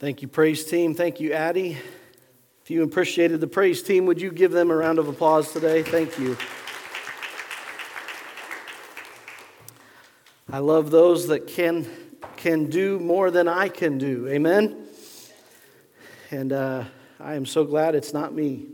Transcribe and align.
Thank 0.00 0.22
you, 0.22 0.28
praise 0.28 0.64
team. 0.64 0.92
Thank 0.92 1.20
you, 1.20 1.32
Addie. 1.32 1.78
If 2.62 2.70
you 2.70 2.82
appreciated 2.82 3.40
the 3.40 3.46
praise 3.46 3.80
team, 3.80 4.06
would 4.06 4.20
you 4.20 4.32
give 4.32 4.50
them 4.50 4.72
a 4.72 4.74
round 4.74 4.98
of 4.98 5.06
applause 5.06 5.52
today? 5.52 5.84
Thank 5.84 6.18
you. 6.18 6.36
I 10.50 10.58
love 10.58 10.90
those 10.90 11.28
that 11.28 11.46
can, 11.46 11.86
can 12.36 12.66
do 12.66 12.98
more 12.98 13.30
than 13.30 13.46
I 13.46 13.68
can 13.68 13.96
do. 13.96 14.26
Amen? 14.26 14.84
And 16.32 16.52
uh, 16.52 16.84
I 17.20 17.34
am 17.34 17.46
so 17.46 17.64
glad 17.64 17.94
it's 17.94 18.12
not 18.12 18.34
me. 18.34 18.66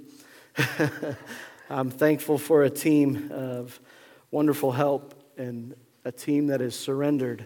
I'm 1.70 1.90
thankful 1.90 2.38
for 2.38 2.62
a 2.62 2.70
team 2.70 3.30
of 3.30 3.78
wonderful 4.30 4.72
help 4.72 5.14
and 5.36 5.74
a 6.02 6.12
team 6.12 6.46
that 6.46 6.62
is 6.62 6.74
surrendered 6.74 7.44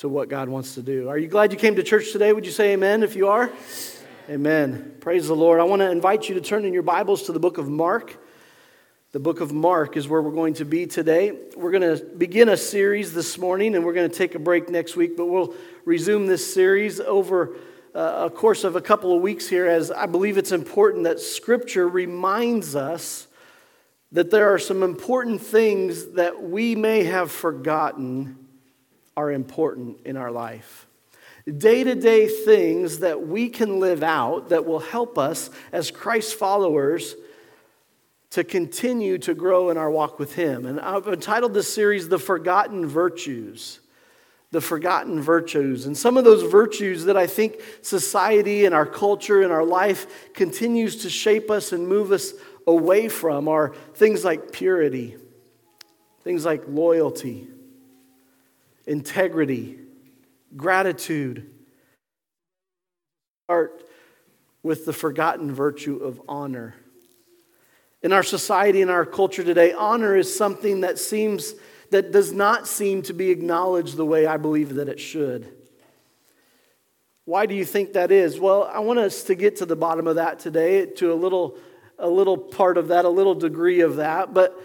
to 0.00 0.08
what 0.08 0.30
God 0.30 0.48
wants 0.48 0.76
to 0.76 0.82
do. 0.82 1.10
Are 1.10 1.18
you 1.18 1.28
glad 1.28 1.52
you 1.52 1.58
came 1.58 1.76
to 1.76 1.82
church 1.82 2.12
today? 2.12 2.32
Would 2.32 2.46
you 2.46 2.52
say 2.52 2.72
amen 2.72 3.02
if 3.02 3.14
you 3.14 3.28
are? 3.28 3.52
Amen. 4.30 4.94
Praise 4.98 5.28
the 5.28 5.36
Lord. 5.36 5.60
I 5.60 5.64
want 5.64 5.80
to 5.80 5.90
invite 5.90 6.26
you 6.26 6.36
to 6.36 6.40
turn 6.40 6.64
in 6.64 6.72
your 6.72 6.82
Bibles 6.82 7.24
to 7.24 7.32
the 7.32 7.38
book 7.38 7.58
of 7.58 7.68
Mark. 7.68 8.16
The 9.12 9.20
book 9.20 9.42
of 9.42 9.52
Mark 9.52 9.98
is 9.98 10.08
where 10.08 10.22
we're 10.22 10.30
going 10.30 10.54
to 10.54 10.64
be 10.64 10.86
today. 10.86 11.38
We're 11.54 11.70
going 11.70 11.98
to 11.98 12.02
begin 12.02 12.48
a 12.48 12.56
series 12.56 13.12
this 13.12 13.36
morning 13.36 13.74
and 13.74 13.84
we're 13.84 13.92
going 13.92 14.08
to 14.08 14.16
take 14.16 14.34
a 14.34 14.38
break 14.38 14.70
next 14.70 14.96
week, 14.96 15.18
but 15.18 15.26
we'll 15.26 15.52
resume 15.84 16.26
this 16.26 16.54
series 16.54 16.98
over 17.00 17.56
uh, 17.94 18.28
a 18.28 18.30
course 18.30 18.64
of 18.64 18.76
a 18.76 18.80
couple 18.80 19.14
of 19.14 19.20
weeks 19.20 19.50
here 19.50 19.66
as 19.66 19.90
I 19.90 20.06
believe 20.06 20.38
it's 20.38 20.52
important 20.52 21.04
that 21.04 21.20
Scripture 21.20 21.86
reminds 21.86 22.74
us 22.74 23.26
that 24.12 24.30
there 24.30 24.54
are 24.54 24.58
some 24.58 24.82
important 24.82 25.42
things 25.42 26.12
that 26.12 26.42
we 26.42 26.74
may 26.74 27.04
have 27.04 27.30
forgotten 27.30 28.39
are 29.20 29.30
important 29.30 29.98
in 30.06 30.16
our 30.16 30.30
life. 30.30 30.86
Day 31.46 31.84
to 31.84 31.94
day 31.94 32.26
things 32.26 33.00
that 33.00 33.26
we 33.26 33.50
can 33.50 33.78
live 33.78 34.02
out 34.02 34.48
that 34.48 34.64
will 34.64 34.78
help 34.78 35.18
us 35.18 35.50
as 35.72 35.90
Christ 35.90 36.34
followers 36.34 37.14
to 38.30 38.44
continue 38.44 39.18
to 39.18 39.34
grow 39.34 39.70
in 39.70 39.76
our 39.76 39.90
walk 39.90 40.18
with 40.18 40.34
Him. 40.34 40.64
And 40.64 40.80
I've 40.80 41.06
entitled 41.06 41.52
this 41.52 41.72
series, 41.72 42.08
The 42.08 42.18
Forgotten 42.18 42.86
Virtues. 42.86 43.80
The 44.52 44.60
Forgotten 44.60 45.20
Virtues. 45.20 45.86
And 45.86 45.96
some 45.96 46.16
of 46.16 46.24
those 46.24 46.50
virtues 46.50 47.04
that 47.04 47.16
I 47.16 47.26
think 47.26 47.60
society 47.82 48.64
and 48.64 48.74
our 48.74 48.86
culture 48.86 49.42
and 49.42 49.52
our 49.52 49.64
life 49.64 50.32
continues 50.32 51.02
to 51.02 51.10
shape 51.10 51.50
us 51.50 51.72
and 51.72 51.86
move 51.86 52.10
us 52.10 52.32
away 52.66 53.08
from 53.08 53.48
are 53.48 53.74
things 53.94 54.24
like 54.24 54.52
purity, 54.52 55.16
things 56.24 56.44
like 56.44 56.62
loyalty 56.68 57.48
integrity, 58.86 59.78
gratitude. 60.56 61.50
Start 63.46 63.84
with 64.62 64.86
the 64.86 64.92
forgotten 64.92 65.52
virtue 65.52 65.96
of 65.96 66.20
honor. 66.28 66.74
In 68.02 68.12
our 68.12 68.22
society, 68.22 68.80
in 68.80 68.88
our 68.88 69.04
culture 69.04 69.44
today, 69.44 69.72
honor 69.72 70.16
is 70.16 70.34
something 70.34 70.80
that 70.80 70.98
seems 70.98 71.54
that 71.90 72.12
does 72.12 72.32
not 72.32 72.68
seem 72.68 73.02
to 73.02 73.12
be 73.12 73.30
acknowledged 73.30 73.96
the 73.96 74.06
way 74.06 74.26
I 74.26 74.36
believe 74.36 74.76
that 74.76 74.88
it 74.88 75.00
should. 75.00 75.52
Why 77.24 77.46
do 77.46 77.54
you 77.54 77.64
think 77.64 77.92
that 77.92 78.10
is? 78.10 78.40
Well, 78.40 78.64
I 78.72 78.78
want 78.80 78.98
us 79.00 79.24
to 79.24 79.34
get 79.34 79.56
to 79.56 79.66
the 79.66 79.76
bottom 79.76 80.06
of 80.06 80.16
that 80.16 80.38
today, 80.38 80.86
to 80.86 81.12
a 81.12 81.14
little, 81.14 81.58
a 81.98 82.08
little 82.08 82.38
part 82.38 82.78
of 82.78 82.88
that, 82.88 83.04
a 83.04 83.08
little 83.08 83.34
degree 83.34 83.80
of 83.80 83.96
that. 83.96 84.32
But 84.32 84.56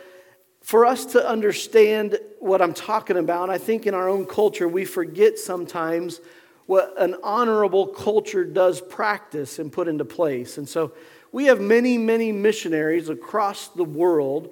for 0.65 0.83
us 0.83 1.05
to 1.05 1.23
understand 1.23 2.17
what 2.39 2.59
I'm 2.59 2.73
talking 2.73 3.17
about, 3.17 3.51
I 3.51 3.59
think 3.59 3.85
in 3.85 3.93
our 3.93 4.09
own 4.09 4.25
culture, 4.25 4.67
we 4.67 4.83
forget 4.83 5.37
sometimes 5.37 6.19
what 6.65 6.91
an 6.97 7.15
honorable 7.21 7.85
culture 7.85 8.43
does 8.43 8.81
practice 8.81 9.59
and 9.59 9.71
put 9.71 9.87
into 9.87 10.05
place. 10.05 10.57
And 10.57 10.67
so 10.67 10.93
we 11.31 11.45
have 11.45 11.61
many, 11.61 11.99
many 11.99 12.31
missionaries 12.31 13.09
across 13.09 13.67
the 13.67 13.83
world 13.83 14.49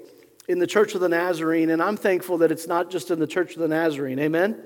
in 0.48 0.60
the 0.60 0.68
Church 0.68 0.94
of 0.94 1.02
the 1.02 1.10
Nazarene, 1.10 1.72
and 1.72 1.82
I'm 1.82 1.98
thankful 1.98 2.38
that 2.38 2.52
it's 2.52 2.68
not 2.68 2.92
just 2.92 3.10
in 3.10 3.20
the 3.20 3.26
Church 3.26 3.56
of 3.56 3.62
the 3.62 3.68
Nazarene. 3.68 4.20
Amen? 4.20 4.62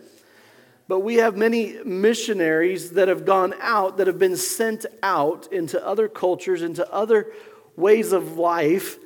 But 0.90 1.00
we 1.00 1.16
have 1.16 1.38
many 1.38 1.82
missionaries 1.86 2.92
that 2.92 3.08
have 3.08 3.24
gone 3.24 3.54
out, 3.62 3.96
that 3.98 4.08
have 4.08 4.20
been 4.20 4.36
sent 4.36 4.86
out 5.02 5.48
into 5.54 5.82
other 5.88 6.10
cultures, 6.10 6.62
into 6.62 6.92
other 6.92 7.32
ways 7.78 8.12
of 8.12 8.38
life 8.38 9.00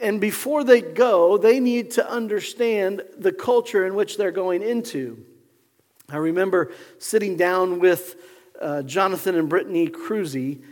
and 0.00 0.20
before 0.20 0.64
they 0.64 0.80
go, 0.80 1.36
they 1.36 1.60
need 1.60 1.92
to 1.92 2.10
understand 2.10 3.02
the 3.16 3.32
culture 3.32 3.86
in 3.86 3.94
which 3.94 4.16
they're 4.16 4.32
going 4.32 4.62
into. 4.62 5.24
I 6.08 6.16
remember 6.16 6.72
sitting 6.98 7.36
down 7.36 7.78
with 7.78 8.16
uh, 8.60 8.82
Jonathan 8.82 9.36
and 9.36 9.48
Brittany 9.48 9.88
Cruzy 9.88 10.62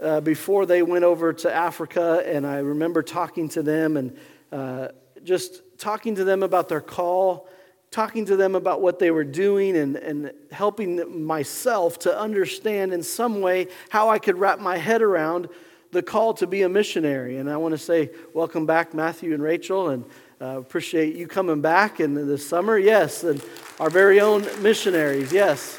uh, 0.00 0.20
before 0.20 0.66
they 0.66 0.82
went 0.82 1.04
over 1.04 1.32
to 1.32 1.52
Africa, 1.52 2.22
and 2.26 2.46
I 2.46 2.58
remember 2.58 3.02
talking 3.02 3.48
to 3.50 3.62
them 3.62 3.96
and 3.96 4.16
uh, 4.50 4.88
just 5.22 5.62
talking 5.78 6.14
to 6.16 6.24
them 6.24 6.42
about 6.42 6.68
their 6.68 6.80
call, 6.80 7.48
talking 7.90 8.24
to 8.26 8.36
them 8.36 8.54
about 8.54 8.80
what 8.80 8.98
they 8.98 9.10
were 9.10 9.24
doing, 9.24 9.76
and, 9.76 9.96
and 9.96 10.32
helping 10.50 11.24
myself 11.24 11.98
to 12.00 12.18
understand 12.18 12.92
in 12.92 13.02
some 13.02 13.40
way 13.40 13.68
how 13.90 14.08
I 14.08 14.18
could 14.18 14.38
wrap 14.38 14.58
my 14.58 14.78
head 14.78 15.02
around 15.02 15.48
the 15.92 16.02
call 16.02 16.32
to 16.34 16.46
be 16.46 16.62
a 16.62 16.68
missionary. 16.68 17.36
And 17.36 17.48
I 17.48 17.58
want 17.58 17.72
to 17.72 17.78
say, 17.78 18.10
welcome 18.32 18.66
back, 18.66 18.94
Matthew 18.94 19.34
and 19.34 19.42
Rachel, 19.42 19.90
and 19.90 20.04
uh, 20.40 20.58
appreciate 20.58 21.14
you 21.14 21.28
coming 21.28 21.60
back 21.60 22.00
in 22.00 22.14
the 22.14 22.38
summer. 22.38 22.78
Yes, 22.78 23.22
and 23.22 23.42
our 23.78 23.90
very 23.90 24.18
own 24.18 24.42
missionaries. 24.62 25.32
Yes. 25.32 25.78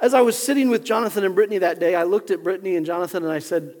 As 0.00 0.14
I 0.14 0.22
was 0.22 0.36
sitting 0.36 0.70
with 0.70 0.82
Jonathan 0.82 1.24
and 1.24 1.34
Brittany 1.34 1.58
that 1.58 1.78
day, 1.78 1.94
I 1.94 2.04
looked 2.04 2.30
at 2.30 2.42
Brittany 2.42 2.76
and 2.76 2.86
Jonathan 2.86 3.22
and 3.22 3.30
I 3.30 3.38
said, 3.38 3.74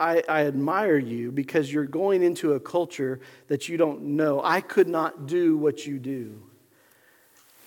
I, 0.00 0.22
I, 0.26 0.46
admire 0.46 0.98
you 0.98 1.30
because 1.30 1.72
you're 1.72 1.84
going 1.84 2.22
into 2.22 2.54
a 2.54 2.60
culture 2.60 3.20
that 3.46 3.68
you 3.68 3.76
don't 3.76 4.02
know. 4.02 4.40
I 4.42 4.62
could 4.62 4.88
not 4.88 5.26
do 5.26 5.56
what 5.56 5.86
you 5.86 5.98
do. 6.00 6.42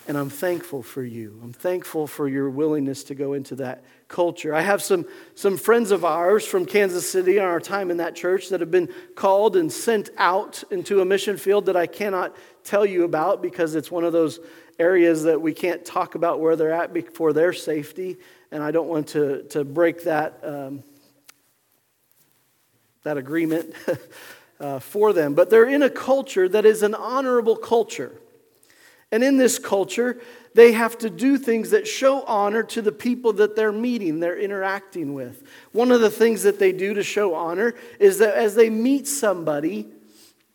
And 0.07 0.17
I'm 0.17 0.29
thankful 0.29 0.83
for 0.83 1.03
you. 1.03 1.39
I'm 1.43 1.53
thankful 1.53 2.05
for 2.05 2.27
your 2.27 2.47
willingness 2.49 3.03
to 3.05 3.15
go 3.15 3.33
into 3.33 3.55
that 3.55 3.83
culture. 4.07 4.53
I 4.53 4.61
have 4.61 4.83
some, 4.83 5.07
some 5.33 5.57
friends 5.57 5.89
of 5.89 6.05
ours 6.05 6.45
from 6.45 6.65
Kansas 6.67 7.09
City 7.09 7.39
on 7.39 7.45
our 7.45 7.59
time 7.59 7.89
in 7.89 7.97
that 7.97 8.15
church 8.15 8.49
that 8.49 8.59
have 8.59 8.69
been 8.69 8.93
called 9.15 9.55
and 9.55 9.71
sent 9.71 10.11
out 10.17 10.63
into 10.69 11.01
a 11.01 11.05
mission 11.05 11.37
field 11.37 11.65
that 11.65 11.75
I 11.75 11.87
cannot 11.87 12.35
tell 12.63 12.85
you 12.85 13.03
about 13.03 13.41
because 13.41 13.73
it's 13.73 13.89
one 13.89 14.03
of 14.03 14.13
those 14.13 14.39
areas 14.77 15.23
that 15.23 15.41
we 15.41 15.53
can't 15.53 15.83
talk 15.83 16.13
about 16.13 16.39
where 16.39 16.55
they're 16.55 16.71
at 16.71 17.15
for 17.15 17.33
their 17.33 17.51
safety. 17.51 18.17
And 18.51 18.61
I 18.61 18.69
don't 18.69 18.87
want 18.87 19.07
to, 19.09 19.43
to 19.49 19.63
break 19.63 20.03
that, 20.03 20.39
um, 20.43 20.83
that 23.01 23.17
agreement 23.17 23.73
uh, 24.59 24.77
for 24.77 25.13
them. 25.13 25.33
But 25.33 25.49
they're 25.49 25.67
in 25.67 25.81
a 25.81 25.89
culture 25.89 26.47
that 26.47 26.63
is 26.63 26.83
an 26.83 26.93
honorable 26.93 27.55
culture. 27.55 28.21
And 29.15 29.23
in 29.23 29.37
this 29.37 29.59
culture, 29.59 30.19
they 30.55 30.73
have 30.73 30.97
to 30.97 31.09
do 31.09 31.37
things 31.37 31.69
that 31.69 31.87
show 31.87 32.23
honor 32.23 32.63
to 32.63 32.81
the 32.81 32.91
people 32.91 33.31
that 33.31 33.55
they're 33.55 33.71
meeting, 33.71 34.19
they're 34.19 34.37
interacting 34.37 35.13
with. 35.13 35.41
One 35.71 35.89
of 35.89 36.01
the 36.01 36.09
things 36.09 36.43
that 36.43 36.59
they 36.59 36.73
do 36.73 36.93
to 36.95 37.01
show 37.01 37.33
honor 37.33 37.75
is 37.97 38.17
that 38.17 38.35
as 38.35 38.55
they 38.55 38.69
meet 38.69 39.07
somebody, 39.07 39.87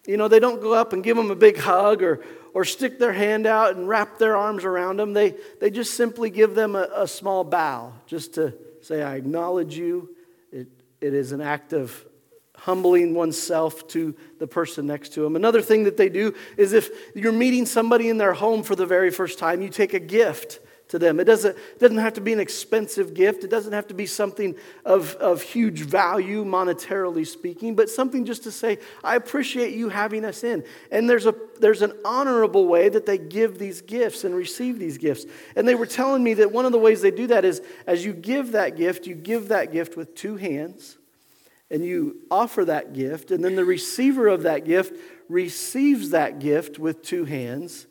you 0.07 0.19
know, 0.19 0.29
they 0.29 0.41
don't 0.41 0.61
go 0.61 0.75
up 0.75 0.93
and 0.93 1.03
give 1.03 1.17
them 1.17 1.31
a 1.31 1.35
big 1.35 1.57
hug 1.57 2.03
or, 2.03 2.23
or 2.53 2.67
stick 2.67 2.99
their 2.99 3.15
hand 3.15 3.47
out 3.47 3.77
and 3.77 3.89
wrap 3.89 4.19
their 4.19 4.37
arms 4.37 4.67
around 4.67 4.99
them. 4.99 5.15
They, 5.15 5.37
they 5.59 5.71
just 5.71 5.95
simply 5.95 6.29
give 6.29 6.55
them 6.55 6.77
a, 6.77 6.87
a 6.95 7.09
small 7.09 7.45
bow, 7.45 7.95
just 8.07 8.35
to 8.35 8.53
say, 8.83 9.03
I 9.03 9.15
acknowledge 9.15 9.75
you. 9.79 10.15
It, 10.53 10.69
it 11.01 11.15
is 11.15 11.33
an 11.33 11.41
act 11.41 11.73
of 11.73 12.05
humbling 12.61 13.15
oneself 13.15 13.89
to 13.89 14.15
the 14.39 14.47
person 14.47 14.87
next 14.87 15.15
to 15.15 15.25
him. 15.25 15.35
Another 15.35 15.63
thing 15.63 15.85
that 15.85 15.97
they 15.97 16.11
do 16.11 16.35
is 16.59 16.75
if 16.75 16.91
you're 17.15 17.33
meeting 17.33 17.65
somebody 17.65 18.09
in 18.09 18.19
their 18.19 18.35
home 18.35 18.63
for 18.63 18.77
the 18.77 18.87
very 18.87 19.11
first 19.11 19.39
time, 19.39 19.63
you 19.63 19.71
take 19.71 19.95
a 19.95 20.01
gift 20.01 20.61
to 20.89 20.99
them. 20.99 21.21
It 21.21 21.25
doesn't, 21.25 21.57
it 21.57 21.79
doesn't 21.79 21.99
have 21.99 22.15
to 22.15 22.21
be 22.21 22.33
an 22.33 22.41
expensive 22.41 23.15
gift, 23.15 23.45
it 23.45 23.51
doesn't 23.51 23.73
have 23.73 23.87
to 23.89 23.95
be 23.95 24.05
something 24.07 24.57
of, 24.85 25.15
of 25.15 25.41
huge 25.41 25.81
value, 25.81 26.45
monetarily 26.45 27.27
speaking, 27.27 27.75
but 27.75 27.89
something 27.89 28.27
just 28.27 28.43
to 28.43 28.51
say, 28.51 28.79
I 29.03 29.17
appreciate 29.17 29.73
you 29.73 29.89
having 29.89 30.25
us 30.25 30.45
in. 30.45 30.65
And 30.91 31.09
there's, 31.09 31.27
a, 31.27 31.35
there's 31.61 31.81
an 31.81 31.95
honorable 32.05 32.67
way 32.67 32.91
that 32.91 33.07
they 33.07 33.19
give 33.19 33.59
these 33.59 33.81
gifts 33.81 34.25
and 34.25 34.35
receive 34.35 34.79
these 34.79 34.99
gifts. 34.99 35.25
And 35.57 35.67
they 35.67 35.77
were 35.77 35.87
telling 35.87 36.23
me 36.23 36.35
that 36.35 36.53
one 36.53 36.67
of 36.67 36.73
the 36.73 36.79
ways 36.79 37.01
they 37.01 37.13
do 37.13 37.29
that 37.29 37.45
is 37.45 37.63
as 37.87 38.05
you 38.05 38.13
give 38.13 38.53
that 38.53 38.77
gift, 38.77 39.07
you 39.07 39.15
give 39.15 39.49
that 39.49 39.73
gift 39.73 39.97
with 39.97 40.15
two 40.15 40.37
hands 40.37 40.99
and 41.71 41.85
you 41.85 42.17
offer 42.31 42.65
that 42.65 42.93
gift, 42.93 43.31
and 43.31 43.45
then 43.45 43.55
the 43.55 43.65
receiver 43.65 44.27
of 44.27 44.43
that 44.43 44.65
gift 44.65 44.97
receives 45.29 46.11
that 46.11 46.41
gift 46.41 46.79
with 46.79 47.03
two 47.03 47.25
hands. 47.25 47.87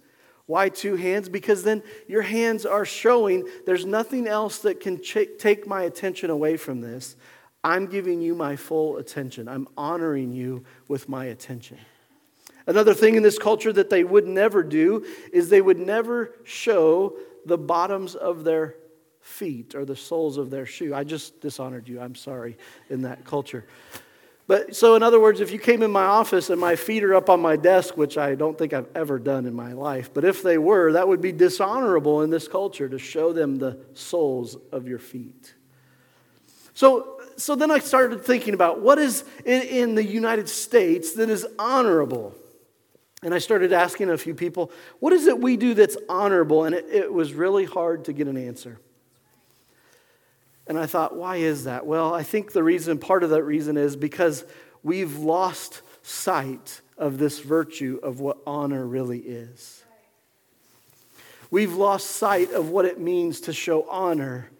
Why 0.45 0.69
two 0.69 0.95
hands? 0.95 1.29
Because 1.29 1.63
then 1.63 1.83
your 2.07 2.23
hands 2.23 2.65
are 2.65 2.83
showing 2.83 3.47
there's 3.65 3.85
nothing 3.85 4.27
else 4.27 4.59
that 4.59 4.79
can 4.79 5.01
ch- 5.01 5.37
take 5.37 5.67
my 5.67 5.83
attention 5.83 6.29
away 6.29 6.57
from 6.57 6.81
this. 6.81 7.15
I'm 7.63 7.87
giving 7.87 8.21
you 8.21 8.35
my 8.35 8.55
full 8.55 8.97
attention. 8.97 9.47
I'm 9.47 9.67
honoring 9.77 10.33
you 10.33 10.65
with 10.87 11.07
my 11.07 11.25
attention. 11.25 11.77
Another 12.65 12.93
thing 12.93 13.15
in 13.15 13.23
this 13.23 13.39
culture 13.39 13.73
that 13.73 13.89
they 13.89 14.03
would 14.03 14.27
never 14.27 14.63
do 14.63 15.05
is 15.31 15.49
they 15.49 15.61
would 15.61 15.79
never 15.79 16.35
show 16.43 17.17
the 17.45 17.57
bottoms 17.57 18.15
of 18.15 18.43
their 18.43 18.75
feet 19.21 19.75
or 19.75 19.85
the 19.85 19.95
soles 19.95 20.37
of 20.37 20.49
their 20.49 20.65
shoe. 20.65 20.93
I 20.93 21.03
just 21.03 21.41
dishonored 21.41 21.87
you. 21.87 21.99
I'm 21.99 22.15
sorry 22.15 22.57
in 22.89 23.03
that 23.03 23.25
culture. 23.25 23.65
But 24.49 24.75
so, 24.75 24.95
in 24.95 25.03
other 25.03 25.19
words, 25.19 25.41
if 25.41 25.51
you 25.51 25.59
came 25.59 25.83
in 25.83 25.91
my 25.91 26.05
office 26.05 26.49
and 26.49 26.59
my 26.59 26.75
feet 26.75 27.03
are 27.03 27.13
up 27.13 27.29
on 27.29 27.39
my 27.39 27.55
desk, 27.55 27.95
which 27.95 28.17
I 28.17 28.33
don't 28.33 28.57
think 28.57 28.73
I've 28.73 28.89
ever 28.95 29.19
done 29.19 29.45
in 29.45 29.53
my 29.53 29.73
life, 29.73 30.11
but 30.11 30.25
if 30.25 30.41
they 30.41 30.57
were, 30.57 30.93
that 30.93 31.07
would 31.07 31.21
be 31.21 31.31
dishonorable 31.31 32.23
in 32.23 32.31
this 32.31 32.47
culture 32.47 32.89
to 32.89 32.97
show 32.97 33.31
them 33.31 33.59
the 33.59 33.79
soles 33.93 34.57
of 34.71 34.87
your 34.87 34.97
feet. 34.97 35.53
So, 36.73 37.19
so 37.37 37.55
then 37.55 37.69
I 37.69 37.77
started 37.77 38.25
thinking 38.25 38.55
about 38.55 38.81
what 38.81 38.97
is 38.97 39.23
in, 39.45 39.61
in 39.61 39.95
the 39.95 40.03
United 40.03 40.49
States 40.49 41.13
that 41.13 41.29
is 41.29 41.45
honorable. 41.59 42.33
And 43.21 43.35
I 43.35 43.37
started 43.37 43.71
asking 43.71 44.09
a 44.09 44.17
few 44.17 44.33
people, 44.33 44.71
what 44.99 45.13
is 45.13 45.27
it 45.27 45.39
we 45.39 45.57
do 45.57 45.75
that's 45.75 45.97
honorable? 46.07 46.63
And 46.63 46.73
it, 46.73 46.85
it 46.89 47.13
was 47.13 47.33
really 47.33 47.65
hard 47.65 48.05
to 48.05 48.13
get 48.13 48.27
an 48.27 48.37
answer. 48.37 48.79
And 50.69 50.77
I 50.77 50.85
thought, 50.85 51.17
why 51.17 51.37
is 51.37 51.63
that? 51.63 51.87
Well, 51.87 52.13
I 52.13 52.21
think 52.21 52.53
the 52.53 52.63
reason, 52.63 52.99
part 52.99 53.23
of 53.23 53.31
that 53.31 53.43
reason 53.43 53.75
is 53.75 53.95
because 53.95 54.45
we've 54.83 55.17
lost 55.17 55.81
sight 56.03 56.81
of 56.95 57.17
this 57.17 57.39
virtue 57.39 57.99
of 58.03 58.19
what 58.19 58.37
honor 58.45 58.85
really 58.85 59.19
is. 59.19 59.83
We've 61.49 61.73
lost 61.73 62.11
sight 62.11 62.51
of 62.51 62.69
what 62.69 62.85
it 62.85 62.99
means 62.99 63.41
to 63.41 63.53
show 63.53 63.89
honor 63.89 64.51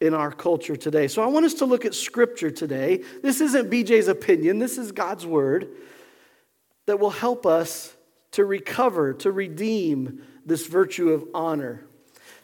in 0.00 0.12
our 0.12 0.30
culture 0.30 0.76
today. 0.76 1.08
So 1.08 1.22
I 1.22 1.26
want 1.26 1.46
us 1.46 1.54
to 1.54 1.64
look 1.64 1.86
at 1.86 1.94
scripture 1.94 2.50
today. 2.50 3.02
This 3.22 3.40
isn't 3.40 3.70
BJ's 3.70 4.08
opinion, 4.08 4.58
this 4.58 4.76
is 4.76 4.92
God's 4.92 5.24
word 5.24 5.68
that 6.84 7.00
will 7.00 7.08
help 7.08 7.46
us 7.46 7.96
to 8.32 8.44
recover, 8.44 9.14
to 9.14 9.32
redeem 9.32 10.22
this 10.44 10.66
virtue 10.66 11.10
of 11.10 11.24
honor. 11.32 11.86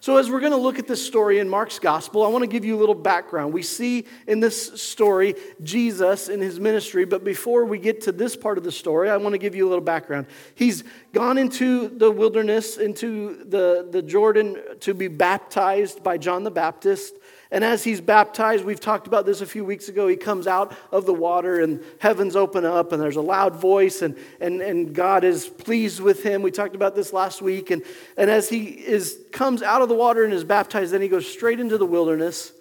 So, 0.02 0.16
as 0.16 0.30
we're 0.30 0.40
going 0.40 0.52
to 0.52 0.58
look 0.58 0.78
at 0.78 0.86
this 0.86 1.06
story 1.06 1.40
in 1.40 1.48
Mark's 1.50 1.78
gospel, 1.78 2.24
I 2.24 2.28
want 2.28 2.42
to 2.42 2.48
give 2.48 2.64
you 2.64 2.74
a 2.74 2.80
little 2.80 2.94
background. 2.94 3.52
We 3.52 3.62
see 3.62 4.06
in 4.26 4.40
this 4.40 4.80
story 4.80 5.34
Jesus 5.62 6.30
in 6.30 6.40
his 6.40 6.58
ministry, 6.58 7.04
but 7.04 7.22
before 7.22 7.66
we 7.66 7.78
get 7.78 8.00
to 8.02 8.12
this 8.12 8.34
part 8.34 8.56
of 8.56 8.64
the 8.64 8.72
story, 8.72 9.10
I 9.10 9.18
want 9.18 9.34
to 9.34 9.38
give 9.38 9.54
you 9.54 9.66
a 9.66 9.68
little 9.68 9.84
background. 9.84 10.28
He's 10.54 10.84
gone 11.12 11.36
into 11.36 11.90
the 11.90 12.10
wilderness, 12.10 12.78
into 12.78 13.44
the, 13.44 13.88
the 13.90 14.00
Jordan 14.00 14.56
to 14.80 14.94
be 14.94 15.08
baptized 15.08 16.02
by 16.02 16.16
John 16.16 16.44
the 16.44 16.50
Baptist. 16.50 17.16
And 17.52 17.64
as 17.64 17.82
he's 17.82 18.00
baptized, 18.00 18.64
we've 18.64 18.78
talked 18.78 19.08
about 19.08 19.26
this 19.26 19.40
a 19.40 19.46
few 19.46 19.64
weeks 19.64 19.88
ago, 19.88 20.06
he 20.06 20.14
comes 20.14 20.46
out 20.46 20.72
of 20.92 21.04
the 21.04 21.12
water 21.12 21.60
and 21.60 21.82
heavens 21.98 22.36
open 22.36 22.64
up 22.64 22.92
and 22.92 23.02
there's 23.02 23.16
a 23.16 23.22
loud 23.22 23.56
voice 23.56 24.02
and, 24.02 24.16
and, 24.40 24.62
and 24.62 24.94
God 24.94 25.24
is 25.24 25.48
pleased 25.48 26.00
with 26.00 26.22
him. 26.22 26.42
We 26.42 26.52
talked 26.52 26.76
about 26.76 26.94
this 26.94 27.12
last 27.12 27.42
week. 27.42 27.72
And, 27.72 27.82
and 28.16 28.30
as 28.30 28.48
he 28.48 28.66
is, 28.66 29.18
comes 29.32 29.62
out 29.62 29.82
of 29.82 29.88
the 29.88 29.96
water 29.96 30.22
and 30.22 30.32
is 30.32 30.44
baptized, 30.44 30.92
then 30.92 31.02
he 31.02 31.08
goes 31.08 31.26
straight 31.26 31.58
into 31.58 31.76
the 31.76 31.86
wilderness 31.86 32.52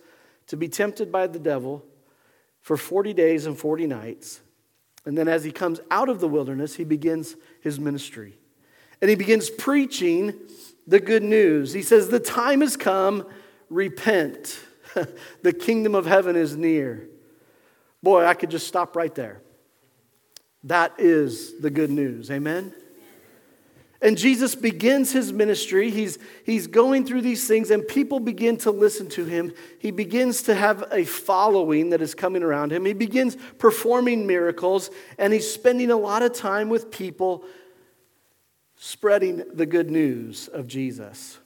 to 0.47 0.57
be 0.57 0.67
tempted 0.67 1.11
by 1.11 1.27
the 1.27 1.39
devil 1.39 1.85
for 2.61 2.75
40 2.75 3.13
days 3.13 3.45
and 3.45 3.55
40 3.55 3.85
nights. 3.85 4.41
And 5.05 5.15
then 5.15 5.27
as 5.27 5.43
he 5.43 5.51
comes 5.51 5.79
out 5.91 6.09
of 6.09 6.19
the 6.19 6.27
wilderness, 6.27 6.75
he 6.75 6.83
begins 6.83 7.35
his 7.61 7.79
ministry. 7.79 8.39
And 9.01 9.09
he 9.09 9.15
begins 9.15 9.51
preaching 9.51 10.33
the 10.87 10.99
good 10.99 11.23
news. 11.23 11.73
He 11.73 11.83
says, 11.83 12.09
The 12.09 12.19
time 12.19 12.61
has 12.61 12.75
come, 12.75 13.27
repent 13.69 14.59
the 15.41 15.53
kingdom 15.53 15.95
of 15.95 16.05
heaven 16.05 16.35
is 16.35 16.55
near. 16.55 17.07
Boy, 18.01 18.25
I 18.25 18.33
could 18.33 18.49
just 18.49 18.67
stop 18.67 18.95
right 18.95 19.13
there. 19.13 19.41
That 20.63 20.93
is 20.97 21.59
the 21.59 21.69
good 21.69 21.89
news. 21.89 22.29
Amen? 22.31 22.73
And 24.01 24.17
Jesus 24.17 24.55
begins 24.55 25.11
his 25.11 25.33
ministry. 25.33 25.91
He's, 25.91 26.17
he's 26.45 26.67
going 26.67 27.05
through 27.05 27.21
these 27.21 27.45
things, 27.47 27.69
and 27.69 27.85
people 27.85 28.21
begin 28.21 28.55
to 28.59 28.71
listen 28.71 29.09
to 29.09 29.25
him. 29.25 29.53
He 29.79 29.91
begins 29.91 30.43
to 30.43 30.55
have 30.55 30.85
a 30.91 31.03
following 31.03 31.89
that 31.89 32.01
is 32.01 32.15
coming 32.15 32.41
around 32.41 32.71
him. 32.71 32.85
He 32.85 32.93
begins 32.93 33.35
performing 33.57 34.25
miracles, 34.25 34.89
and 35.17 35.33
he's 35.33 35.51
spending 35.51 35.91
a 35.91 35.97
lot 35.97 36.21
of 36.21 36.33
time 36.33 36.69
with 36.69 36.91
people 36.91 37.43
spreading 38.77 39.43
the 39.53 39.65
good 39.65 39.91
news 39.91 40.47
of 40.47 40.65
Jesus. 40.65 41.37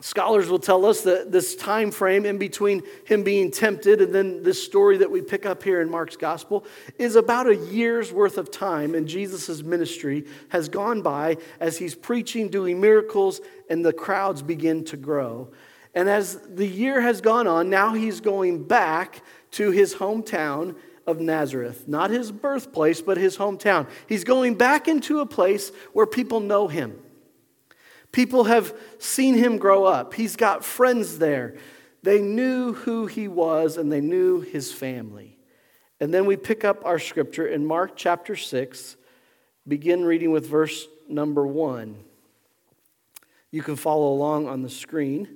Scholars 0.00 0.48
will 0.48 0.60
tell 0.60 0.86
us 0.86 1.00
that 1.02 1.32
this 1.32 1.56
time 1.56 1.90
frame 1.90 2.24
in 2.24 2.38
between 2.38 2.82
him 3.04 3.24
being 3.24 3.50
tempted 3.50 4.00
and 4.00 4.14
then 4.14 4.44
this 4.44 4.62
story 4.62 4.98
that 4.98 5.10
we 5.10 5.20
pick 5.20 5.44
up 5.44 5.62
here 5.62 5.80
in 5.80 5.90
Mark's 5.90 6.16
gospel 6.16 6.64
is 6.98 7.16
about 7.16 7.48
a 7.48 7.56
year's 7.56 8.12
worth 8.12 8.38
of 8.38 8.50
time, 8.50 8.94
and 8.94 9.08
Jesus' 9.08 9.62
ministry 9.62 10.24
has 10.50 10.68
gone 10.68 11.02
by 11.02 11.36
as 11.58 11.78
he's 11.78 11.96
preaching, 11.96 12.48
doing 12.48 12.80
miracles, 12.80 13.40
and 13.68 13.84
the 13.84 13.92
crowds 13.92 14.40
begin 14.40 14.84
to 14.84 14.96
grow. 14.96 15.50
And 15.94 16.08
as 16.08 16.38
the 16.46 16.66
year 16.66 17.00
has 17.00 17.20
gone 17.20 17.48
on, 17.48 17.68
now 17.68 17.94
he's 17.94 18.20
going 18.20 18.62
back 18.62 19.22
to 19.52 19.72
his 19.72 19.96
hometown 19.96 20.76
of 21.08 21.20
Nazareth, 21.20 21.88
not 21.88 22.10
his 22.10 22.30
birthplace, 22.30 23.00
but 23.00 23.16
his 23.16 23.36
hometown. 23.36 23.88
He's 24.06 24.22
going 24.22 24.54
back 24.54 24.86
into 24.86 25.18
a 25.20 25.26
place 25.26 25.72
where 25.92 26.06
people 26.06 26.38
know 26.38 26.68
him. 26.68 27.00
People 28.12 28.44
have 28.44 28.74
seen 28.98 29.34
him 29.34 29.58
grow 29.58 29.84
up. 29.84 30.14
He's 30.14 30.36
got 30.36 30.64
friends 30.64 31.18
there. 31.18 31.56
They 32.02 32.20
knew 32.20 32.72
who 32.72 33.06
he 33.06 33.28
was 33.28 33.76
and 33.76 33.92
they 33.92 34.00
knew 34.00 34.40
his 34.40 34.72
family. 34.72 35.38
And 36.00 36.14
then 36.14 36.26
we 36.26 36.36
pick 36.36 36.64
up 36.64 36.84
our 36.84 36.98
scripture 36.98 37.46
in 37.46 37.66
Mark 37.66 37.96
chapter 37.96 38.36
6, 38.36 38.96
begin 39.66 40.04
reading 40.04 40.30
with 40.30 40.46
verse 40.46 40.86
number 41.08 41.46
1. 41.46 41.96
You 43.50 43.62
can 43.62 43.76
follow 43.76 44.12
along 44.12 44.46
on 44.46 44.62
the 44.62 44.70
screen. 44.70 45.28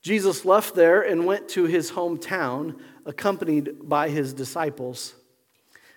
Jesus 0.00 0.44
left 0.44 0.74
there 0.74 1.02
and 1.02 1.26
went 1.26 1.48
to 1.50 1.64
his 1.64 1.92
hometown, 1.92 2.78
accompanied 3.04 3.88
by 3.88 4.08
his 4.08 4.32
disciples. 4.32 5.14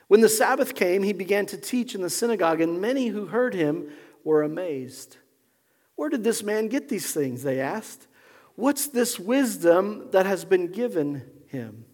When 0.07 0.21
the 0.21 0.29
Sabbath 0.29 0.75
came, 0.75 1.03
he 1.03 1.13
began 1.13 1.45
to 1.47 1.57
teach 1.57 1.94
in 1.94 2.01
the 2.01 2.09
synagogue, 2.09 2.61
and 2.61 2.81
many 2.81 3.07
who 3.07 3.25
heard 3.25 3.53
him 3.53 3.89
were 4.23 4.44
amazed. 4.44 5.17
Where 5.97 6.09
did 6.09 6.23
this 6.23 6.44
man 6.44 6.69
get 6.69 6.88
these 6.88 7.11
things? 7.11 7.44
They 7.44 7.59
asked. 7.59 8.07
What's 8.55 8.88
this 8.88 9.19
wisdom 9.19 10.09
that 10.11 10.25
has 10.25 10.45
been 10.45 10.71
given 10.71 11.29
him? 11.47 11.85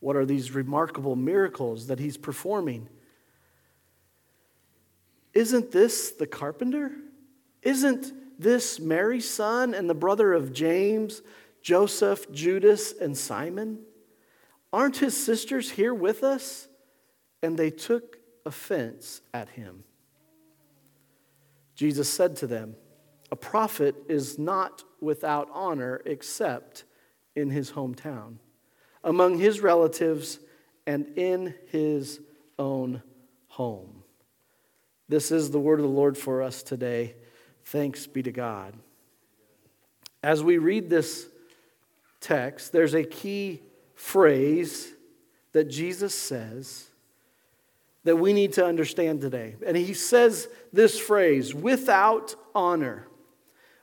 What 0.00 0.16
are 0.16 0.26
these 0.26 0.50
remarkable 0.50 1.16
miracles 1.16 1.86
that 1.86 2.00
he's 2.00 2.16
performing? 2.16 2.88
Isn't 5.32 5.70
this 5.70 6.10
the 6.10 6.26
carpenter? 6.26 6.90
Isn't 7.62 8.12
this 8.38 8.80
Mary's 8.80 9.30
son 9.30 9.74
and 9.74 9.88
the 9.88 9.94
brother 9.94 10.32
of 10.32 10.52
James, 10.52 11.22
Joseph, 11.62 12.30
Judas, 12.32 12.92
and 12.92 13.16
Simon? 13.16 13.78
Aren't 14.72 14.96
his 14.96 15.16
sisters 15.16 15.70
here 15.70 15.94
with 15.94 16.24
us? 16.24 16.66
And 17.42 17.56
they 17.56 17.70
took 17.70 18.18
offense 18.44 19.20
at 19.32 19.50
him. 19.50 19.84
Jesus 21.82 22.08
said 22.08 22.36
to 22.36 22.46
them, 22.46 22.76
A 23.32 23.34
prophet 23.34 23.96
is 24.08 24.38
not 24.38 24.84
without 25.00 25.48
honor 25.52 26.00
except 26.04 26.84
in 27.34 27.50
his 27.50 27.72
hometown, 27.72 28.36
among 29.02 29.40
his 29.40 29.58
relatives, 29.58 30.38
and 30.86 31.18
in 31.18 31.56
his 31.72 32.20
own 32.56 33.02
home. 33.48 34.04
This 35.08 35.32
is 35.32 35.50
the 35.50 35.58
word 35.58 35.80
of 35.80 35.82
the 35.82 35.90
Lord 35.90 36.16
for 36.16 36.40
us 36.40 36.62
today. 36.62 37.16
Thanks 37.64 38.06
be 38.06 38.22
to 38.22 38.30
God. 38.30 38.74
As 40.22 40.40
we 40.40 40.58
read 40.58 40.88
this 40.88 41.26
text, 42.20 42.70
there's 42.70 42.94
a 42.94 43.02
key 43.02 43.60
phrase 43.96 44.92
that 45.50 45.64
Jesus 45.64 46.14
says 46.14 46.91
that 48.04 48.16
we 48.16 48.32
need 48.32 48.54
to 48.54 48.64
understand 48.64 49.20
today. 49.20 49.54
And 49.64 49.76
he 49.76 49.94
says 49.94 50.48
this 50.72 50.98
phrase 50.98 51.54
without 51.54 52.34
honor. 52.54 53.06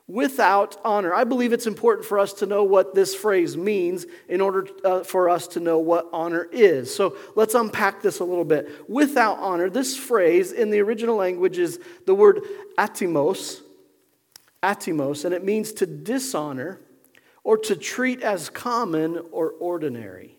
Without 0.07 0.75
honor. 0.83 1.13
I 1.13 1.23
believe 1.23 1.53
it's 1.53 1.67
important 1.67 2.05
for 2.05 2.17
us 2.17 2.33
to 2.33 2.47
know 2.47 2.63
what 2.63 2.95
this 2.95 3.13
phrase 3.13 3.55
means 3.55 4.07
in 4.27 4.41
order 4.41 4.67
uh, 4.83 5.03
for 5.03 5.29
us 5.29 5.47
to 5.49 5.59
know 5.59 5.77
what 5.77 6.09
honor 6.11 6.47
is. 6.51 6.93
So 6.93 7.15
let's 7.35 7.53
unpack 7.53 8.01
this 8.01 8.19
a 8.19 8.23
little 8.23 8.43
bit. 8.43 8.89
Without 8.89 9.37
honor, 9.37 9.69
this 9.69 9.95
phrase 9.95 10.51
in 10.51 10.71
the 10.71 10.79
original 10.79 11.15
language 11.15 11.59
is 11.59 11.79
the 12.07 12.15
word 12.15 12.41
atimos, 12.77 13.61
atimos, 14.63 15.25
and 15.25 15.33
it 15.33 15.43
means 15.45 15.71
to 15.73 15.85
dishonor 15.85 16.81
or 17.43 17.57
to 17.57 17.75
treat 17.75 18.21
as 18.21 18.49
common 18.49 19.23
or 19.31 19.51
ordinary. 19.59 20.38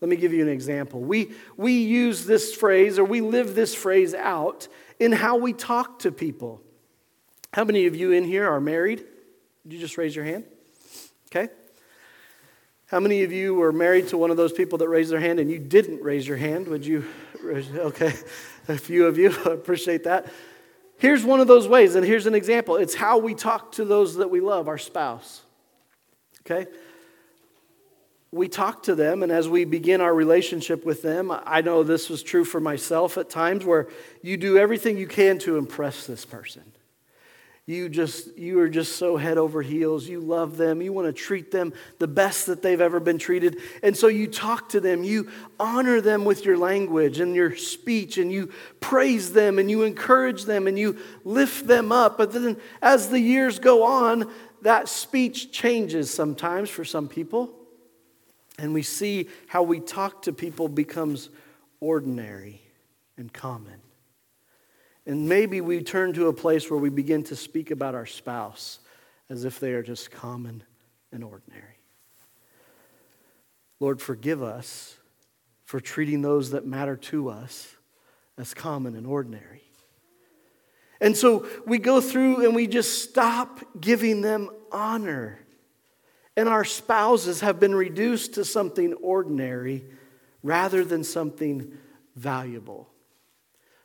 Let 0.00 0.08
me 0.08 0.16
give 0.16 0.32
you 0.32 0.42
an 0.42 0.48
example. 0.48 1.00
We, 1.00 1.32
we 1.56 1.72
use 1.72 2.24
this 2.24 2.54
phrase 2.54 2.98
or 2.98 3.04
we 3.04 3.20
live 3.20 3.54
this 3.54 3.74
phrase 3.74 4.14
out 4.14 4.68
in 5.00 5.12
how 5.12 5.36
we 5.36 5.52
talk 5.52 6.00
to 6.00 6.12
people. 6.12 6.60
How 7.52 7.64
many 7.64 7.86
of 7.86 7.96
you 7.96 8.12
in 8.12 8.24
here 8.24 8.48
are 8.48 8.60
married? 8.60 9.04
Did 9.64 9.72
you 9.72 9.80
just 9.80 9.98
raise 9.98 10.14
your 10.14 10.24
hand? 10.24 10.44
Okay. 11.26 11.52
How 12.86 13.00
many 13.00 13.22
of 13.22 13.32
you 13.32 13.54
were 13.54 13.72
married 13.72 14.08
to 14.08 14.18
one 14.18 14.30
of 14.30 14.36
those 14.36 14.52
people 14.52 14.78
that 14.78 14.88
raised 14.88 15.10
their 15.10 15.20
hand 15.20 15.40
and 15.40 15.50
you 15.50 15.58
didn't 15.58 16.02
raise 16.02 16.26
your 16.26 16.36
hand? 16.36 16.68
Would 16.68 16.86
you? 16.86 17.04
Okay. 17.44 18.12
A 18.68 18.78
few 18.78 19.06
of 19.06 19.18
you. 19.18 19.30
appreciate 19.44 20.04
that. 20.04 20.26
Here's 20.98 21.24
one 21.24 21.40
of 21.40 21.46
those 21.46 21.68
ways, 21.68 21.94
and 21.94 22.04
here's 22.04 22.26
an 22.26 22.34
example. 22.34 22.76
It's 22.76 22.94
how 22.94 23.18
we 23.18 23.34
talk 23.34 23.72
to 23.72 23.84
those 23.84 24.16
that 24.16 24.30
we 24.30 24.40
love, 24.40 24.66
our 24.66 24.78
spouse. 24.78 25.42
okay? 26.40 26.68
We 28.30 28.48
talk 28.48 28.82
to 28.84 28.94
them, 28.94 29.22
and 29.22 29.32
as 29.32 29.48
we 29.48 29.64
begin 29.64 30.02
our 30.02 30.14
relationship 30.14 30.84
with 30.84 31.00
them, 31.00 31.32
I 31.32 31.62
know 31.62 31.82
this 31.82 32.10
was 32.10 32.22
true 32.22 32.44
for 32.44 32.60
myself 32.60 33.16
at 33.16 33.30
times 33.30 33.64
where 33.64 33.88
you 34.22 34.36
do 34.36 34.58
everything 34.58 34.98
you 34.98 35.06
can 35.06 35.38
to 35.40 35.56
impress 35.56 36.06
this 36.06 36.26
person. 36.26 36.62
You 37.68 37.90
just 37.90 38.38
you 38.38 38.60
are 38.60 38.68
just 38.70 38.96
so 38.96 39.18
head 39.18 39.36
over 39.36 39.60
heels. 39.60 40.08
You 40.08 40.20
love 40.20 40.56
them. 40.56 40.80
You 40.80 40.90
want 40.94 41.06
to 41.06 41.12
treat 41.12 41.50
them 41.50 41.74
the 41.98 42.08
best 42.08 42.46
that 42.46 42.62
they've 42.62 42.80
ever 42.80 42.98
been 42.98 43.18
treated. 43.18 43.58
And 43.82 43.94
so 43.94 44.08
you 44.08 44.26
talk 44.26 44.70
to 44.70 44.80
them, 44.80 45.04
you 45.04 45.28
honor 45.60 46.00
them 46.00 46.24
with 46.24 46.46
your 46.46 46.56
language 46.56 47.20
and 47.20 47.34
your 47.34 47.54
speech 47.56 48.16
and 48.16 48.32
you 48.32 48.50
praise 48.80 49.34
them 49.34 49.58
and 49.58 49.70
you 49.70 49.82
encourage 49.82 50.46
them 50.46 50.66
and 50.66 50.78
you 50.78 50.96
lift 51.24 51.66
them 51.66 51.92
up. 51.92 52.16
But 52.16 52.32
then 52.32 52.56
as 52.80 53.10
the 53.10 53.20
years 53.20 53.58
go 53.58 53.82
on, 53.82 54.32
that 54.62 54.88
speech 54.88 55.52
changes 55.52 56.10
sometimes 56.10 56.70
for 56.70 56.86
some 56.86 57.06
people. 57.06 57.57
And 58.58 58.74
we 58.74 58.82
see 58.82 59.28
how 59.46 59.62
we 59.62 59.80
talk 59.80 60.22
to 60.22 60.32
people 60.32 60.68
becomes 60.68 61.30
ordinary 61.80 62.60
and 63.16 63.32
common. 63.32 63.80
And 65.06 65.28
maybe 65.28 65.60
we 65.60 65.82
turn 65.82 66.12
to 66.14 66.26
a 66.26 66.32
place 66.32 66.70
where 66.70 66.78
we 66.78 66.90
begin 66.90 67.22
to 67.24 67.36
speak 67.36 67.70
about 67.70 67.94
our 67.94 68.04
spouse 68.04 68.80
as 69.30 69.44
if 69.44 69.60
they 69.60 69.72
are 69.72 69.82
just 69.82 70.10
common 70.10 70.62
and 71.12 71.24
ordinary. 71.24 71.78
Lord, 73.80 74.02
forgive 74.02 74.42
us 74.42 74.98
for 75.64 75.80
treating 75.80 76.22
those 76.22 76.50
that 76.50 76.66
matter 76.66 76.96
to 76.96 77.28
us 77.28 77.76
as 78.36 78.54
common 78.54 78.96
and 78.96 79.06
ordinary. 79.06 79.62
And 81.00 81.16
so 81.16 81.46
we 81.66 81.78
go 81.78 82.00
through 82.00 82.44
and 82.44 82.54
we 82.54 82.66
just 82.66 83.02
stop 83.08 83.60
giving 83.80 84.20
them 84.20 84.50
honor. 84.72 85.38
And 86.38 86.48
our 86.48 86.64
spouses 86.64 87.40
have 87.40 87.58
been 87.58 87.74
reduced 87.74 88.34
to 88.34 88.44
something 88.44 88.92
ordinary 88.94 89.84
rather 90.44 90.84
than 90.84 91.02
something 91.02 91.72
valuable. 92.14 92.88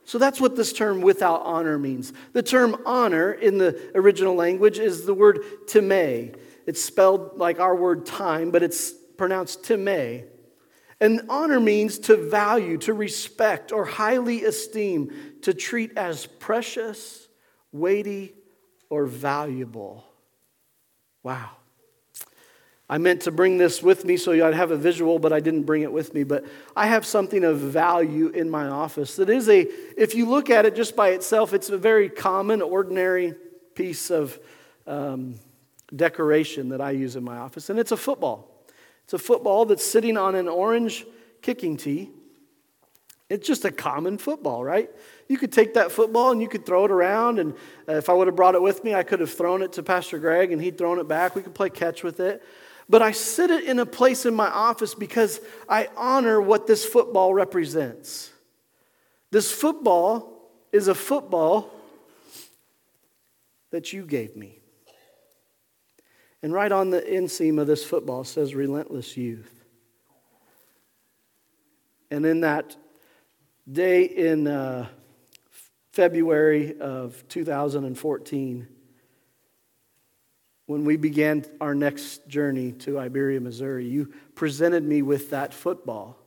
So 0.06 0.20
that's 0.20 0.40
what 0.40 0.56
this 0.56 0.72
term 0.72 1.02
without 1.02 1.42
honor 1.42 1.80
means. 1.80 2.14
The 2.34 2.44
term 2.44 2.80
honor 2.86 3.32
in 3.32 3.58
the 3.58 3.92
original 3.96 4.36
language 4.36 4.78
is 4.78 5.04
the 5.04 5.16
word 5.16 5.40
time. 5.68 6.36
It's 6.68 6.80
spelled 6.80 7.40
like 7.40 7.60
our 7.60 7.76
word 7.76 8.06
time, 8.06 8.52
but 8.52 8.62
it's 8.62 8.92
pronounced 9.18 9.66
time. 9.66 10.26
And 11.02 11.22
honor 11.30 11.60
means 11.60 11.98
to 12.02 12.18
value, 12.18 12.78
to 12.78 12.94
respect, 12.94 13.72
or 13.72 13.84
highly 13.84 14.44
esteem, 14.44 15.12
to 15.42 15.56
treat 15.56 15.98
as 15.98 16.28
precious, 16.28 17.28
weighty, 17.72 18.36
or 18.92 19.08
valuable. 19.08 20.06
Wow. 21.24 21.50
I 22.94 23.00
meant 23.00 23.24
to 23.24 23.32
bring 23.32 23.58
this 23.58 23.82
with 23.82 24.06
me 24.06 24.18
so 24.18 24.34
I'd 24.34 24.54
have 24.54 24.70
a 24.70 24.78
visual, 24.78 25.18
but 25.18 25.34
I 25.34 25.40
didn't 25.40 25.64
bring 25.64 25.82
it 25.82 25.92
with 25.92 26.14
me. 26.14 26.24
But 26.24 26.46
I 26.76 26.86
have 26.86 27.08
something 27.08 27.44
of 27.44 27.58
value 27.58 28.28
in 28.28 28.52
my 28.52 28.68
office 28.68 29.16
that 29.16 29.32
is 29.32 29.50
a, 29.50 29.62
if 29.98 30.14
you 30.14 30.30
look 30.30 30.52
at 30.52 30.68
it 30.68 30.76
just 30.76 30.96
by 30.96 31.10
itself, 31.10 31.56
it's 31.56 31.72
a 31.72 31.78
very 31.80 32.08
common, 32.08 32.62
ordinary 32.62 33.34
piece 33.74 34.12
of 34.12 34.40
um, 34.86 35.34
decoration 35.96 36.70
that 36.70 36.82
I 36.82 36.92
use 36.92 37.16
in 37.16 37.24
my 37.24 37.38
office. 37.38 37.72
And 37.72 37.80
it's 37.80 37.92
a 37.92 37.98
football. 37.98 38.64
It's 39.06 39.14
a 39.14 39.18
football 39.18 39.66
that's 39.66 39.84
sitting 39.84 40.16
on 40.16 40.36
an 40.36 40.48
orange 40.48 41.04
kicking 41.42 41.78
tee. 41.78 42.12
It's 43.28 43.48
just 43.48 43.66
a 43.66 43.72
common 43.72 44.20
football, 44.20 44.64
right? 44.64 44.92
You 45.28 45.40
could 45.40 45.52
take 45.52 45.74
that 45.74 45.92
football 45.92 46.30
and 46.30 46.40
you 46.40 46.48
could 46.48 46.64
throw 46.64 46.86
it 46.86 46.92
around. 46.92 47.40
And 47.40 47.54
uh, 47.90 47.94
if 47.94 48.08
I 48.08 48.14
would 48.14 48.28
have 48.28 48.36
brought 48.36 48.54
it 48.54 48.62
with 48.62 48.84
me, 48.84 48.94
I 48.94 49.02
could 49.02 49.20
have 49.20 49.34
thrown 49.34 49.64
it 49.64 49.74
to 49.74 49.82
Pastor 49.82 50.20
Greg 50.20 50.52
and 50.52 50.62
he'd 50.62 50.78
thrown 50.78 51.00
it 51.00 51.08
back. 51.08 51.34
We 51.36 51.42
could 51.42 51.56
play 51.56 51.72
catch 51.72 52.04
with 52.04 52.20
it. 52.20 52.44
But 52.90 53.02
I 53.02 53.12
sit 53.12 53.50
it 53.50 53.64
in 53.64 53.80
a 53.80 53.86
place 53.86 54.26
in 54.26 54.34
my 54.34 54.48
office 54.48 54.94
because 54.94 55.40
I 55.70 55.90
honor 55.96 56.42
what 56.42 56.68
this 56.68 56.86
football 56.86 57.34
represents. 57.34 58.32
This 59.32 59.52
football 59.52 60.52
is 60.72 60.88
a 60.88 60.96
football 60.96 61.72
that 63.72 63.94
you 63.94 64.06
gave 64.06 64.36
me. 64.36 64.60
And 66.44 66.52
right 66.52 66.72
on 66.72 66.90
the 66.90 67.02
inseam 67.02 67.60
of 67.60 67.68
this 67.68 67.86
football 67.86 68.26
says 68.26 68.54
relentless 68.54 69.16
youth. 69.16 69.64
And 72.12 72.26
in 72.26 72.42
that 72.42 72.76
day 73.72 74.04
in 74.04 74.46
uh, 74.48 74.88
February 75.94 76.80
of 76.80 77.24
2014, 77.30 78.68
when 80.74 80.86
we 80.86 80.98
began 80.98 81.46
our 81.62 81.76
next 81.76 82.28
journey 82.28 82.72
to 82.72 82.98
Iberia, 82.98 83.40
Missouri, 83.40 83.86
you 83.86 84.12
presented 84.34 84.84
me 84.84 85.04
with 85.04 85.30
that 85.30 85.54
football. 85.54 86.18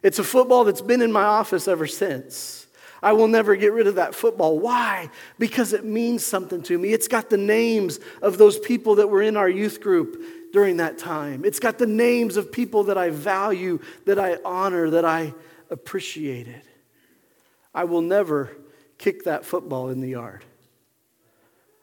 It's 0.00 0.20
a 0.20 0.24
football 0.24 0.62
that's 0.62 0.80
been 0.80 1.02
in 1.02 1.10
my 1.10 1.24
office 1.24 1.66
ever 1.66 1.88
since. 1.88 2.68
I 3.02 3.14
will 3.14 3.26
never 3.26 3.56
get 3.56 3.72
rid 3.72 3.88
of 3.88 3.96
that 3.96 4.14
football. 4.14 4.60
Why? 4.60 5.10
Because 5.40 5.72
it 5.72 5.84
means 5.84 6.24
something 6.24 6.62
to 6.62 6.78
me. 6.78 6.92
It's 6.92 7.08
got 7.08 7.30
the 7.30 7.36
names 7.36 7.98
of 8.22 8.38
those 8.38 8.60
people 8.60 8.94
that 8.94 9.08
were 9.08 9.22
in 9.22 9.36
our 9.36 9.48
youth 9.48 9.80
group 9.80 10.22
during 10.52 10.76
that 10.76 10.96
time. 10.96 11.44
It's 11.44 11.58
got 11.58 11.78
the 11.78 11.86
names 11.88 12.36
of 12.36 12.52
people 12.52 12.84
that 12.84 12.96
I 12.96 13.10
value, 13.10 13.80
that 14.06 14.20
I 14.20 14.38
honor, 14.44 14.90
that 14.90 15.04
I 15.04 15.34
appreciated. 15.68 16.62
I 17.74 17.84
will 17.84 18.02
never 18.02 18.56
kick 18.98 19.24
that 19.24 19.44
football 19.44 19.88
in 19.88 20.00
the 20.00 20.10
yard. 20.10 20.44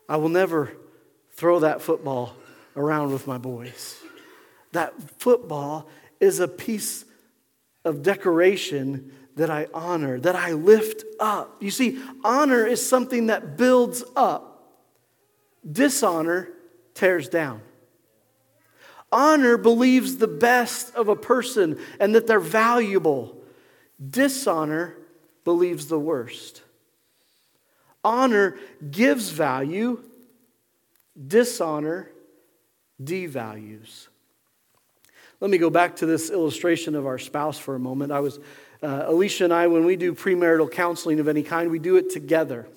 I 0.07 0.15
will 0.15 0.29
never 0.29 0.71
throw 1.37 1.59
that 1.59 1.81
football 1.81 2.35
around 2.75 3.13
with 3.13 3.27
my 3.27 3.37
boys. 3.37 3.97
That 4.73 4.93
football 5.19 5.87
is 6.19 6.39
a 6.39 6.47
piece 6.47 7.05
of 7.85 8.03
decoration 8.03 9.11
that 9.35 9.49
I 9.49 9.67
honor, 9.73 10.19
that 10.19 10.35
I 10.35 10.53
lift 10.53 11.03
up. 11.19 11.61
You 11.61 11.71
see, 11.71 11.99
honor 12.23 12.65
is 12.65 12.85
something 12.85 13.27
that 13.27 13.55
builds 13.55 14.03
up, 14.15 14.73
dishonor 15.71 16.49
tears 16.95 17.29
down. 17.29 17.61
Honor 19.11 19.57
believes 19.57 20.17
the 20.17 20.27
best 20.27 20.93
of 20.95 21.07
a 21.07 21.15
person 21.15 21.79
and 21.99 22.15
that 22.15 22.27
they're 22.27 22.39
valuable. 22.39 23.37
Dishonor 24.05 24.97
believes 25.43 25.87
the 25.87 25.99
worst. 25.99 26.63
Honor 28.03 28.57
gives 28.89 29.29
value 29.29 30.03
dishonor 31.25 32.11
devalues. 33.01 34.07
Let 35.39 35.51
me 35.51 35.57
go 35.57 35.69
back 35.69 35.97
to 35.97 36.05
this 36.05 36.29
illustration 36.29 36.95
of 36.95 37.05
our 37.05 37.19
spouse 37.19 37.59
for 37.59 37.75
a 37.75 37.79
moment. 37.79 38.11
I 38.11 38.19
was, 38.19 38.39
uh, 38.81 39.03
Alicia 39.05 39.45
and 39.45 39.53
I, 39.53 39.67
when 39.67 39.85
we 39.85 39.95
do 39.95 40.13
premarital 40.13 40.71
counseling 40.71 41.19
of 41.19 41.27
any 41.27 41.43
kind, 41.43 41.69
we 41.69 41.79
do 41.79 41.95
it 41.95 42.09
together. 42.09 42.67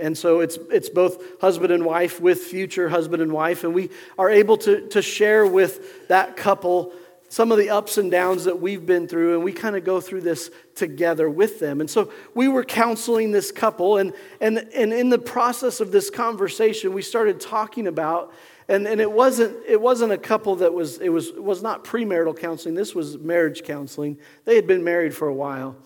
And 0.00 0.16
so 0.16 0.40
it's, 0.40 0.58
it's 0.70 0.88
both 0.88 1.40
husband 1.40 1.72
and 1.72 1.84
wife 1.84 2.20
with 2.20 2.40
future 2.40 2.88
husband 2.88 3.22
and 3.22 3.32
wife, 3.32 3.64
and 3.64 3.74
we 3.74 3.90
are 4.18 4.30
able 4.30 4.56
to, 4.58 4.88
to 4.88 5.02
share 5.02 5.46
with 5.46 6.08
that 6.08 6.36
couple 6.36 6.92
some 7.28 7.52
of 7.52 7.58
the 7.58 7.70
ups 7.70 7.98
and 7.98 8.10
downs 8.10 8.44
that 8.44 8.60
we've 8.60 8.86
been 8.86 9.06
through, 9.06 9.34
and 9.34 9.44
we 9.44 9.52
kind 9.52 9.76
of 9.76 9.84
go 9.84 10.00
through 10.00 10.22
this 10.22 10.50
together 10.74 11.28
with 11.28 11.60
them. 11.60 11.80
And 11.80 11.88
so 11.88 12.10
we 12.34 12.48
were 12.48 12.64
counseling 12.64 13.32
this 13.32 13.52
couple, 13.52 13.98
and, 13.98 14.14
and, 14.40 14.58
and 14.74 14.92
in 14.92 15.10
the 15.10 15.18
process 15.18 15.80
of 15.80 15.92
this 15.92 16.08
conversation, 16.08 16.94
we 16.94 17.02
started 17.02 17.38
talking 17.38 17.86
about, 17.86 18.32
and, 18.68 18.86
and 18.86 19.00
it, 19.00 19.12
wasn't, 19.12 19.56
it 19.66 19.80
wasn't 19.80 20.12
a 20.12 20.18
couple 20.18 20.56
that 20.56 20.72
was, 20.72 20.98
it 20.98 21.10
was, 21.10 21.32
was 21.32 21.62
not 21.62 21.84
premarital 21.84 22.38
counseling, 22.38 22.74
this 22.74 22.94
was 22.94 23.18
marriage 23.18 23.62
counseling. 23.62 24.18
They 24.46 24.56
had 24.56 24.66
been 24.66 24.82
married 24.82 25.14
for 25.14 25.28
a 25.28 25.34
while. 25.34 25.76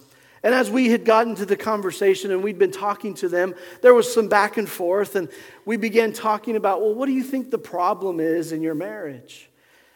And 0.44 0.54
as 0.54 0.70
we 0.70 0.90
had 0.90 1.04
gotten 1.04 1.36
to 1.36 1.46
the 1.46 1.56
conversation 1.56 2.32
and 2.32 2.42
we'd 2.42 2.58
been 2.58 2.72
talking 2.72 3.14
to 3.14 3.28
them, 3.28 3.54
there 3.80 3.94
was 3.94 4.12
some 4.12 4.28
back 4.28 4.56
and 4.56 4.68
forth, 4.68 5.16
and 5.16 5.28
we 5.64 5.76
began 5.76 6.12
talking 6.12 6.56
about, 6.56 6.80
well, 6.80 6.94
what 6.94 7.06
do 7.06 7.12
you 7.12 7.22
think 7.22 7.50
the 7.50 7.58
problem 7.58 8.20
is 8.20 8.52
in 8.52 8.60
your 8.60 8.74
marriage? 8.74 9.48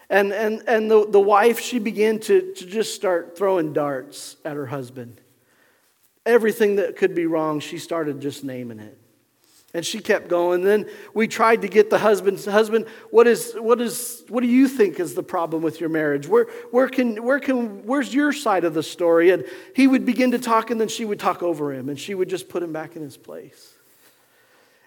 And, 0.08 0.32
and, 0.32 0.62
and 0.68 0.90
the, 0.90 1.06
the 1.06 1.20
wife, 1.20 1.60
she 1.60 1.78
began 1.78 2.18
to, 2.20 2.52
to 2.54 2.66
just 2.66 2.94
start 2.94 3.36
throwing 3.36 3.72
darts 3.72 4.36
at 4.44 4.56
her 4.56 4.66
husband. 4.66 5.20
Everything 6.24 6.76
that 6.76 6.96
could 6.96 7.14
be 7.14 7.26
wrong, 7.26 7.60
she 7.60 7.78
started 7.78 8.20
just 8.20 8.44
naming 8.44 8.78
it. 8.78 8.96
And 9.74 9.84
she 9.84 9.98
kept 9.98 10.28
going. 10.28 10.62
Then 10.62 10.88
we 11.12 11.28
tried 11.28 11.62
to 11.62 11.68
get 11.68 11.90
the 11.90 11.98
husband's 11.98 12.46
husband, 12.46 12.86
what 13.10 13.26
is 13.26 13.52
what 13.58 13.80
is 13.80 14.24
what 14.28 14.40
do 14.40 14.46
you 14.46 14.68
think 14.68 14.98
is 14.98 15.14
the 15.14 15.22
problem 15.22 15.62
with 15.62 15.80
your 15.80 15.90
marriage? 15.90 16.26
Where 16.26 16.46
where 16.70 16.88
can 16.88 17.22
where 17.22 17.38
can 17.38 17.84
where's 17.84 18.14
your 18.14 18.32
side 18.32 18.64
of 18.64 18.72
the 18.72 18.82
story? 18.82 19.30
And 19.30 19.44
he 19.74 19.86
would 19.86 20.06
begin 20.06 20.30
to 20.30 20.38
talk 20.38 20.70
and 20.70 20.80
then 20.80 20.88
she 20.88 21.04
would 21.04 21.18
talk 21.18 21.42
over 21.42 21.74
him 21.74 21.90
and 21.90 22.00
she 22.00 22.14
would 22.14 22.30
just 22.30 22.48
put 22.48 22.62
him 22.62 22.72
back 22.72 22.96
in 22.96 23.02
his 23.02 23.18
place. 23.18 23.75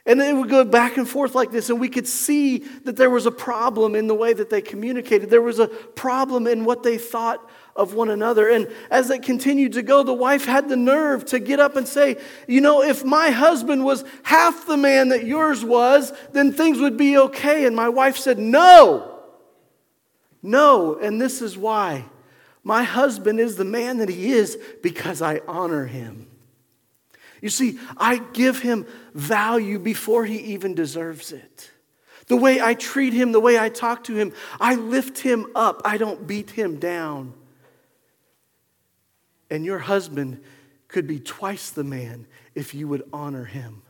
And 0.10 0.20
it 0.20 0.36
would 0.36 0.50
go 0.50 0.66
back 0.66 0.98
and 0.98 1.08
forth 1.08 1.36
like 1.36 1.52
this, 1.52 1.70
and 1.70 1.80
we 1.80 1.88
could 1.88 2.08
see 2.08 2.58
that 2.84 2.96
there 2.96 3.12
was 3.12 3.28
a 3.28 3.32
problem 3.32 3.94
in 3.94 4.08
the 4.08 4.16
way 4.16 4.34
that 4.34 4.50
they 4.50 4.60
communicated. 4.60 5.30
There 5.30 5.40
was 5.40 5.60
a 5.60 5.68
problem 5.68 6.48
in 6.48 6.66
what 6.66 6.82
they 6.82 6.98
thought 6.98 7.48
of 7.76 7.94
one 7.94 8.10
another. 8.10 8.50
And 8.50 8.74
as 8.90 9.12
it 9.12 9.22
continued 9.22 9.74
to 9.74 9.84
go, 9.84 10.02
the 10.02 10.12
wife 10.12 10.46
had 10.46 10.68
the 10.68 10.76
nerve 10.76 11.26
to 11.26 11.38
get 11.38 11.60
up 11.60 11.76
and 11.76 11.88
say, 11.88 12.18
You 12.48 12.60
know, 12.60 12.82
if 12.82 13.06
my 13.06 13.30
husband 13.30 13.86
was 13.86 14.04
half 14.24 14.66
the 14.66 14.78
man 14.78 15.10
that 15.10 15.28
yours 15.28 15.64
was, 15.64 16.12
then 16.32 16.54
things 16.54 16.80
would 16.80 16.98
be 16.98 17.16
okay. 17.16 17.68
And 17.68 17.76
my 17.76 17.90
wife 17.90 18.18
said, 18.18 18.40
No, 18.40 19.20
No, 20.42 20.96
and 20.96 21.22
this 21.22 21.40
is 21.40 21.56
why. 21.56 22.06
My 22.64 22.82
husband 22.82 23.40
is 23.40 23.58
the 23.58 23.64
man 23.64 24.00
that 24.00 24.10
he 24.10 24.32
is 24.32 24.58
because 24.82 25.22
I 25.22 25.42
honor 25.48 25.86
him. 25.86 26.26
You 27.42 27.50
see, 27.50 27.80
I 27.98 28.18
give 28.18 28.60
him 28.60 28.86
value 29.14 29.80
before 29.80 30.26
he 30.26 30.38
even 30.54 30.76
deserves 30.76 31.32
it. 31.32 31.72
The 32.28 32.36
way 32.36 32.62
I 32.62 32.76
treat 32.76 33.14
him, 33.14 33.32
the 33.32 33.40
way 33.40 33.58
I 33.58 33.70
talk 33.70 34.04
to 34.06 34.16
him, 34.16 34.34
I 34.60 34.76
lift 34.76 35.20
him 35.20 35.48
up. 35.56 35.82
I 35.84 35.98
don't 35.98 36.28
beat 36.28 36.52
him 36.52 36.78
down. 36.78 37.34
And 39.50 39.66
your 39.66 39.80
husband 39.80 40.42
could 40.88 41.08
be 41.08 41.20
twice 41.20 41.72
the 41.72 41.84
man 41.84 42.28
if 42.54 42.76
you 42.76 42.88
would 42.88 43.04
honor 43.12 43.46
him 43.46 43.82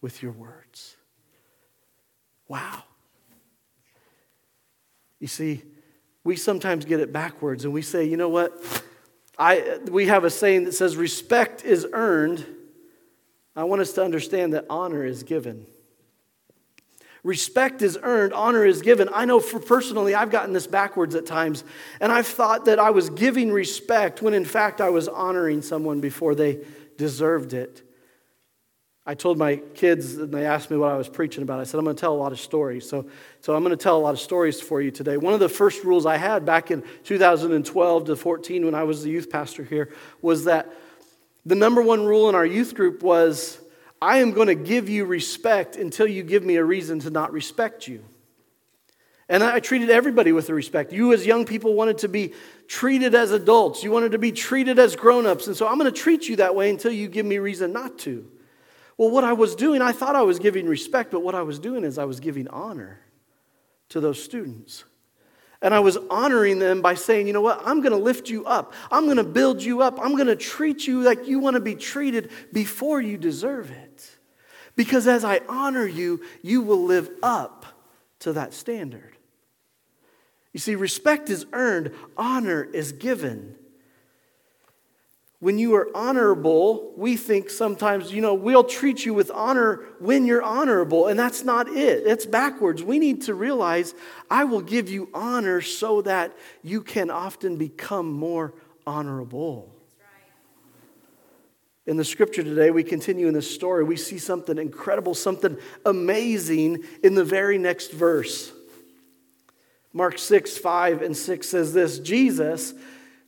with 0.00 0.22
your 0.22 0.32
words. 0.32 0.96
Wow. 2.48 2.84
You 5.18 5.28
see, 5.28 5.62
we 6.24 6.36
sometimes 6.36 6.84
get 6.84 7.00
it 7.00 7.12
backwards 7.12 7.64
and 7.64 7.74
we 7.74 7.82
say, 7.82 8.04
you 8.04 8.16
know 8.16 8.28
what? 8.28 8.60
I, 9.38 9.78
we 9.90 10.06
have 10.06 10.24
a 10.24 10.30
saying 10.30 10.64
that 10.64 10.72
says, 10.72 10.96
respect 10.96 11.64
is 11.64 11.86
earned. 11.92 12.46
I 13.54 13.64
want 13.64 13.82
us 13.82 13.92
to 13.94 14.04
understand 14.04 14.54
that 14.54 14.66
honor 14.70 15.04
is 15.04 15.22
given. 15.22 15.66
Respect 17.24 17.82
is 17.82 17.98
earned, 18.02 18.32
honor 18.32 18.66
is 18.66 18.82
given. 18.82 19.08
I 19.12 19.26
know 19.26 19.38
for 19.38 19.60
personally, 19.60 20.14
I've 20.14 20.30
gotten 20.30 20.52
this 20.52 20.66
backwards 20.66 21.14
at 21.14 21.24
times, 21.24 21.62
and 22.00 22.10
I've 22.10 22.26
thought 22.26 22.64
that 22.64 22.80
I 22.80 22.90
was 22.90 23.10
giving 23.10 23.52
respect 23.52 24.22
when 24.22 24.34
in 24.34 24.44
fact 24.44 24.80
I 24.80 24.90
was 24.90 25.06
honoring 25.06 25.62
someone 25.62 26.00
before 26.00 26.34
they 26.34 26.64
deserved 26.96 27.54
it. 27.54 27.82
I 29.04 29.14
told 29.14 29.36
my 29.36 29.56
kids, 29.56 30.14
and 30.16 30.32
they 30.32 30.46
asked 30.46 30.70
me 30.70 30.76
what 30.76 30.92
I 30.92 30.96
was 30.96 31.08
preaching 31.08 31.42
about. 31.42 31.58
I 31.58 31.64
said, 31.64 31.78
I'm 31.78 31.84
going 31.84 31.96
to 31.96 32.00
tell 32.00 32.14
a 32.14 32.16
lot 32.16 32.30
of 32.30 32.38
stories. 32.38 32.88
So, 32.88 33.08
so 33.40 33.54
I'm 33.54 33.64
going 33.64 33.76
to 33.76 33.82
tell 33.82 33.96
a 33.96 33.98
lot 33.98 34.14
of 34.14 34.20
stories 34.20 34.60
for 34.60 34.80
you 34.80 34.92
today. 34.92 35.16
One 35.16 35.34
of 35.34 35.40
the 35.40 35.48
first 35.48 35.82
rules 35.82 36.06
I 36.06 36.16
had 36.16 36.44
back 36.44 36.70
in 36.70 36.84
2012 37.02 38.04
to 38.04 38.16
14 38.16 38.64
when 38.64 38.76
I 38.76 38.84
was 38.84 39.02
the 39.02 39.10
youth 39.10 39.28
pastor 39.28 39.64
here 39.64 39.92
was 40.20 40.44
that 40.44 40.72
the 41.44 41.54
number 41.54 41.82
one 41.82 42.04
rule 42.06 42.28
in 42.28 42.34
our 42.34 42.46
youth 42.46 42.74
group 42.74 43.02
was 43.02 43.60
I 44.00 44.18
am 44.18 44.32
going 44.32 44.48
to 44.48 44.54
give 44.54 44.88
you 44.88 45.04
respect 45.04 45.76
until 45.76 46.06
you 46.06 46.22
give 46.22 46.42
me 46.42 46.56
a 46.56 46.64
reason 46.64 47.00
to 47.00 47.10
not 47.10 47.32
respect 47.32 47.86
you. 47.86 48.04
And 49.28 49.42
I 49.42 49.60
treated 49.60 49.88
everybody 49.88 50.32
with 50.32 50.46
the 50.46 50.54
respect. 50.54 50.92
You, 50.92 51.12
as 51.12 51.24
young 51.24 51.46
people, 51.46 51.74
wanted 51.74 51.98
to 51.98 52.08
be 52.08 52.34
treated 52.66 53.14
as 53.14 53.30
adults, 53.30 53.82
you 53.82 53.90
wanted 53.90 54.12
to 54.12 54.18
be 54.18 54.32
treated 54.32 54.78
as 54.78 54.96
grown 54.96 55.24
ups. 55.26 55.46
And 55.46 55.56
so 55.56 55.66
I'm 55.66 55.78
going 55.78 55.90
to 55.90 55.98
treat 55.98 56.28
you 56.28 56.36
that 56.36 56.54
way 56.54 56.68
until 56.70 56.92
you 56.92 57.08
give 57.08 57.24
me 57.24 57.38
reason 57.38 57.72
not 57.72 57.98
to. 58.00 58.30
Well, 58.98 59.10
what 59.10 59.24
I 59.24 59.32
was 59.32 59.54
doing, 59.54 59.80
I 59.80 59.92
thought 59.92 60.16
I 60.16 60.22
was 60.22 60.38
giving 60.38 60.66
respect, 60.66 61.10
but 61.10 61.20
what 61.20 61.34
I 61.34 61.42
was 61.42 61.58
doing 61.58 61.84
is 61.84 61.96
I 61.96 62.04
was 62.04 62.20
giving 62.20 62.48
honor 62.48 63.00
to 63.88 64.00
those 64.00 64.22
students. 64.22 64.84
And 65.62 65.72
I 65.72 65.80
was 65.80 65.96
honoring 66.10 66.58
them 66.58 66.82
by 66.82 66.94
saying, 66.94 67.28
you 67.28 67.32
know 67.32 67.40
what, 67.40 67.62
I'm 67.64 67.80
going 67.80 67.92
to 67.92 67.98
lift 67.98 68.28
you 68.28 68.44
up. 68.44 68.74
I'm 68.90 69.04
going 69.04 69.16
to 69.16 69.24
build 69.24 69.62
you 69.62 69.80
up. 69.80 69.98
I'm 70.02 70.16
going 70.16 70.26
to 70.26 70.36
treat 70.36 70.86
you 70.86 71.02
like 71.02 71.28
you 71.28 71.38
want 71.38 71.54
to 71.54 71.60
be 71.60 71.76
treated 71.76 72.30
before 72.52 73.00
you 73.00 73.16
deserve 73.16 73.70
it. 73.70 74.18
Because 74.74 75.06
as 75.06 75.24
I 75.24 75.40
honor 75.48 75.86
you, 75.86 76.22
you 76.42 76.62
will 76.62 76.84
live 76.84 77.08
up 77.22 77.64
to 78.20 78.32
that 78.32 78.54
standard. 78.54 79.16
You 80.52 80.60
see, 80.60 80.74
respect 80.74 81.30
is 81.30 81.46
earned, 81.52 81.92
honor 82.16 82.62
is 82.62 82.92
given. 82.92 83.54
When 85.42 85.58
you 85.58 85.74
are 85.74 85.88
honorable, 85.92 86.92
we 86.96 87.16
think 87.16 87.50
sometimes, 87.50 88.12
you 88.12 88.20
know, 88.20 88.32
we'll 88.32 88.62
treat 88.62 89.04
you 89.04 89.12
with 89.12 89.28
honor 89.32 89.80
when 89.98 90.24
you're 90.24 90.40
honorable, 90.40 91.08
and 91.08 91.18
that's 91.18 91.42
not 91.42 91.66
it. 91.66 92.06
It's 92.06 92.24
backwards. 92.24 92.80
We 92.80 93.00
need 93.00 93.22
to 93.22 93.34
realize 93.34 93.92
I 94.30 94.44
will 94.44 94.60
give 94.60 94.88
you 94.88 95.08
honor 95.12 95.60
so 95.60 96.00
that 96.02 96.32
you 96.62 96.80
can 96.80 97.10
often 97.10 97.56
become 97.56 98.12
more 98.12 98.54
honorable. 98.86 99.74
In 101.86 101.96
the 101.96 102.04
scripture 102.04 102.44
today, 102.44 102.70
we 102.70 102.84
continue 102.84 103.26
in 103.26 103.34
this 103.34 103.52
story. 103.52 103.82
We 103.82 103.96
see 103.96 104.18
something 104.18 104.58
incredible, 104.58 105.12
something 105.12 105.58
amazing 105.84 106.84
in 107.02 107.16
the 107.16 107.24
very 107.24 107.58
next 107.58 107.90
verse. 107.90 108.52
Mark 109.92 110.18
6, 110.18 110.56
5 110.56 111.02
and 111.02 111.16
6 111.16 111.48
says 111.48 111.72
this 111.72 111.98
Jesus 111.98 112.74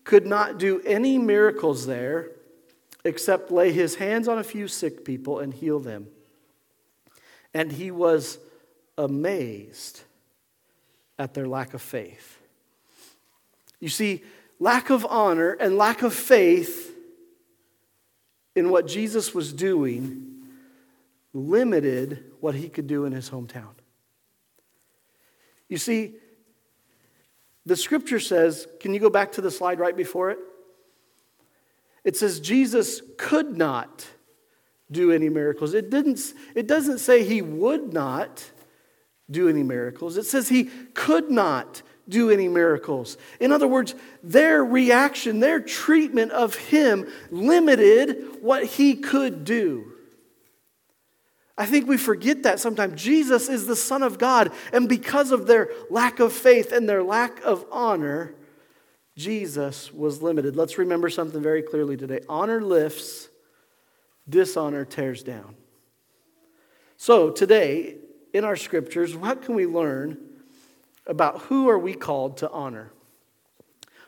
could 0.05 0.27
not 0.27 0.59
do 0.59 0.81
any 0.85 1.19
miracles 1.19 1.87
there 1.87 2.31
except 3.05 3.51
lay 3.51 3.73
his 3.73 3.97
hands 3.97 4.29
on 4.29 4.38
a 4.38 4.45
few 4.45 4.69
sick 4.69 5.05
people 5.05 5.40
and 5.40 5.53
heal 5.53 5.79
them. 5.79 6.07
And 7.53 7.73
he 7.73 7.90
was 7.90 8.38
amazed 8.97 10.03
at 11.19 11.35
their 11.35 11.47
lack 11.47 11.75
of 11.75 11.83
faith. 11.83 12.38
You 13.81 13.88
see, 13.88 14.23
lack 14.59 14.90
of 14.90 15.05
honor 15.09 15.53
and 15.53 15.77
lack 15.77 16.03
of 16.03 16.14
faith 16.14 16.95
in 18.55 18.71
what 18.71 18.87
Jesus 18.87 19.35
was 19.35 19.53
doing 19.53 20.31
limited 21.33 22.25
what 22.40 22.55
he 22.55 22.69
could 22.69 22.87
do 22.87 23.05
in 23.05 23.12
his 23.12 23.29
hometown. 23.29 23.75
You 25.69 25.77
see, 25.77 26.14
the 27.66 27.77
scripture 27.77 28.20
says, 28.20 28.66
can 28.81 28.92
you 28.92 29.00
go 29.00 29.11
back 29.11 29.33
to 29.33 29.40
the 29.40 29.50
slide 29.50 29.79
right 29.79 29.96
before 29.96 30.31
it? 30.31 30.38
It 32.05 32.16
says 32.16 32.40
Jesus 32.40 33.00
could 33.16 33.57
not 33.57 34.07
do 34.90 35.11
any 35.11 35.29
miracles. 35.29 35.72
It, 35.72 35.90
didn't, 35.90 36.20
it 36.55 36.66
doesn't 36.66 36.98
say 36.98 37.24
he 37.24 37.40
would 37.40 37.92
not 37.92 38.50
do 39.31 39.48
any 39.48 39.62
miracles, 39.62 40.18
it 40.18 40.27
says 40.27 40.50
he 40.50 40.64
could 40.92 41.31
not 41.31 41.81
do 42.07 42.31
any 42.31 42.46
miracles. 42.46 43.16
In 43.40 43.53
other 43.53 43.66
words, 43.66 43.94
their 44.22 44.62
reaction, 44.62 45.40
their 45.40 45.61
treatment 45.61 46.33
of 46.33 46.55
him 46.55 47.11
limited 47.31 48.42
what 48.42 48.64
he 48.64 48.96
could 48.96 49.44
do. 49.44 49.93
I 51.57 51.67
think 51.67 51.87
we 51.87 51.97
forget 51.97 52.43
that 52.43 52.59
sometimes. 52.59 53.01
Jesus 53.01 53.49
is 53.49 53.67
the 53.67 53.77
Son 53.77 54.03
of 54.03 54.19
God, 54.19 54.53
and 54.73 54.88
because 54.88 55.31
of 55.31 55.47
their 55.47 55.71
lack 55.88 56.19
of 56.19 56.33
faith 56.33 56.73
and 56.73 56.88
their 56.88 57.03
lack 57.03 57.40
of 57.45 57.64
honor, 57.71 58.35
Jesus 59.17 59.93
was 59.93 60.21
limited. 60.21 60.57
Let's 60.57 60.79
remember 60.79 61.09
something 61.09 61.40
very 61.40 61.62
clearly 61.62 61.97
today 61.97 62.21
honor 62.29 62.61
lifts, 62.61 63.29
dishonor 64.29 64.85
tears 64.85 65.23
down. 65.23 65.55
So, 66.97 67.31
today, 67.31 67.97
in 68.33 68.45
our 68.45 68.57
scriptures, 68.57 69.14
what 69.14 69.43
can 69.43 69.55
we 69.55 69.67
learn 69.67 70.19
about 71.07 71.43
who 71.43 71.69
are 71.69 71.79
we 71.79 71.95
called 71.95 72.38
to 72.38 72.51
honor? 72.51 72.90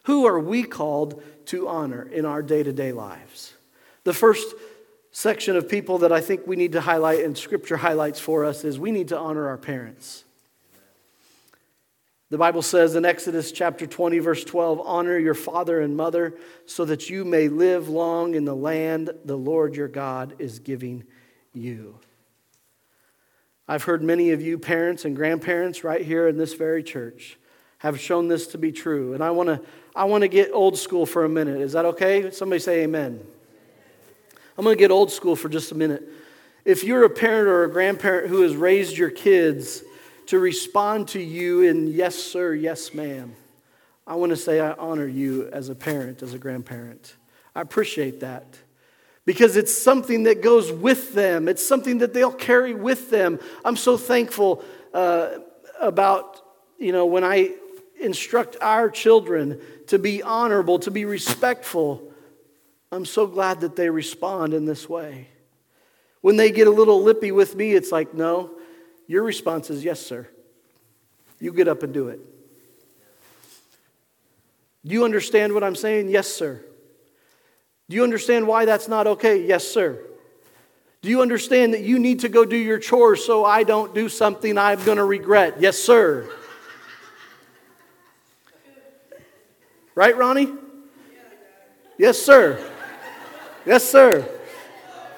Who 0.05 0.27
are 0.27 0.41
we 0.41 0.63
called 0.63 1.23
to 1.47 1.69
honor 1.69 2.03
in 2.03 2.25
our 2.25 2.43
day 2.43 2.63
to 2.63 2.73
day 2.73 2.93
lives? 2.93 3.55
The 4.05 4.13
first 4.13 4.55
section 5.16 5.57
of 5.57 5.66
people 5.66 5.96
that 5.96 6.12
I 6.12 6.20
think 6.20 6.46
we 6.46 6.57
need 6.57 6.72
to 6.72 6.81
highlight 6.83 7.24
and 7.24 7.38
scripture 7.38 7.79
highlights 7.79 8.20
for 8.20 8.44
us 8.44 8.64
is 8.64 8.79
we 8.79 8.90
need 8.90 9.09
to 9.09 9.18
honor 9.18 9.48
our 9.48 9.57
parents. 9.57 10.24
The 12.29 12.37
Bible 12.37 12.61
says 12.61 12.96
in 12.96 13.07
Exodus 13.07 13.50
chapter 13.50 13.87
20, 13.87 14.18
verse 14.18 14.44
12, 14.44 14.79
honor 14.85 15.16
your 15.18 15.33
father 15.33 15.81
and 15.81 15.96
mother 15.96 16.37
so 16.66 16.85
that 16.85 17.09
you 17.09 17.24
may 17.24 17.48
live 17.48 17.88
long 17.88 18.35
in 18.35 18.44
the 18.44 18.55
land 18.55 19.09
the 19.24 19.38
Lord 19.38 19.74
your 19.74 19.88
God 19.88 20.35
is 20.38 20.59
giving 20.59 21.05
you. 21.55 21.98
I've 23.66 23.85
heard 23.85 24.02
many 24.02 24.33
of 24.33 24.42
you, 24.42 24.59
parents 24.59 25.07
and 25.07 25.16
grandparents, 25.16 25.83
right 25.83 26.05
here 26.05 26.29
in 26.29 26.37
this 26.37 26.52
very 26.52 26.83
church, 26.83 27.38
have 27.79 27.98
shown 27.98 28.29
this 28.29 28.48
to 28.48 28.59
be 28.59 28.70
true. 28.70 29.14
And 29.14 29.24
I 29.24 29.31
want 29.31 29.48
to 29.48 29.62
I 29.94 30.05
want 30.05 30.22
to 30.22 30.29
get 30.29 30.52
old 30.52 30.76
school 30.76 31.07
for 31.07 31.24
a 31.24 31.29
minute. 31.29 31.62
Is 31.62 31.72
that 31.72 31.87
okay? 31.87 32.31
Somebody 32.31 32.61
say 32.61 32.83
amen. 32.83 33.26
I'm 34.59 34.64
going 34.64 34.77
to 34.77 34.81
get 34.81 34.90
old 34.90 35.12
school 35.12 35.37
for 35.37 35.49
just 35.49 35.73
a 35.73 35.75
minute. 35.75 36.09
If 36.64 36.83
you're 36.83 37.05
a 37.05 37.11
parent 37.11 37.49
or 37.49 37.64
a 37.64 37.71
grandparent 37.71 38.29
who 38.29 38.40
has 38.40 38.57
raised 38.57 38.97
your 38.97 39.11
kids 39.11 39.83
to 40.27 40.38
respond 40.38 41.09
to 41.09 41.21
you 41.21 41.62
in 41.62 41.87
yes, 41.88 42.14
sir, 42.14 42.55
yes, 42.55 42.95
ma'am, 42.95 43.35
I 44.07 44.14
want 44.14 44.31
to 44.31 44.37
say 44.37 44.61
I 44.61 44.73
honor 44.73 45.07
you 45.07 45.49
as 45.49 45.69
a 45.69 45.75
parent, 45.75 46.23
as 46.23 46.33
a 46.33 46.38
grandparent. 46.38 47.16
I 47.55 47.61
appreciate 47.61 48.21
that 48.21 48.47
because 49.27 49.57
it's 49.57 49.77
something 49.77 50.23
that 50.23 50.40
goes 50.40 50.73
with 50.73 51.12
them, 51.12 51.49
it's 51.49 51.64
something 51.64 51.99
that 51.99 52.14
they'll 52.14 52.33
carry 52.33 52.75
with 52.75 53.11
them. 53.11 53.38
I'm 53.64 53.77
so 53.77 53.97
thankful 53.99 54.64
uh, 54.95 55.38
about, 55.81 56.40
you 56.79 56.92
know, 56.92 57.05
when 57.05 57.25
I 57.25 57.51
instruct 58.01 58.57
our 58.62 58.88
children 58.88 59.61
to 59.88 59.99
be 59.99 60.23
honorable, 60.23 60.79
to 60.81 60.90
be 60.90 61.05
respectful. 61.05 62.06
I'm 62.92 63.05
so 63.05 63.27
glad 63.27 63.61
that 63.61 63.77
they 63.77 63.90
respond 63.90 64.55
in 64.55 64.64
this 64.64 64.88
way. 64.88 65.29
When 66.20 66.37
they 66.37 66.51
get 66.51 66.66
a 66.66 66.70
little 66.70 67.03
lippy 67.03 67.33
with 67.33 67.55
me, 67.55 67.72
it's 67.75 67.92
like, 67.92 68.14
no, 68.14 68.51
your 69.07 69.22
response 69.22 69.70
is, 69.70 69.85
yes, 69.85 70.01
sir. 70.01 70.29
You 71.38 71.53
get 71.53 71.68
up 71.68 71.83
and 71.83 71.92
do 71.92 72.09
it. 72.09 72.20
Do 74.85 74.92
you 74.92 75.05
understand 75.05 75.53
what 75.53 75.64
I'm 75.64 75.77
saying? 75.77 76.09
Yes, 76.09 76.29
sir. 76.29 76.62
Do 77.88 77.96
you 77.96 78.05
understand 78.05 78.46
why 78.46 78.64
that's 78.64 78.88
not 78.88 79.07
okay? 79.07 79.44
Yes, 79.44 79.66
sir. 79.66 80.01
Do 81.03 81.09
you 81.09 81.22
understand 81.22 81.75
that 81.75 81.83
you 81.83 81.99
need 81.99 82.20
to 82.20 82.29
go 82.29 82.44
do 82.44 82.57
your 82.57 82.79
chores 82.79 83.25
so 83.25 83.44
I 83.44 83.62
don't 83.62 83.94
do 83.94 84.09
something 84.09 84.57
I'm 84.59 84.83
going 84.85 84.99
to 84.99 85.05
regret? 85.05 85.61
Yes, 85.61 85.79
sir. 85.79 86.29
Right, 89.94 90.16
Ronnie? 90.16 90.53
Yes, 91.99 92.18
sir. 92.18 92.61
Yes, 93.66 93.85
sir. 93.85 94.29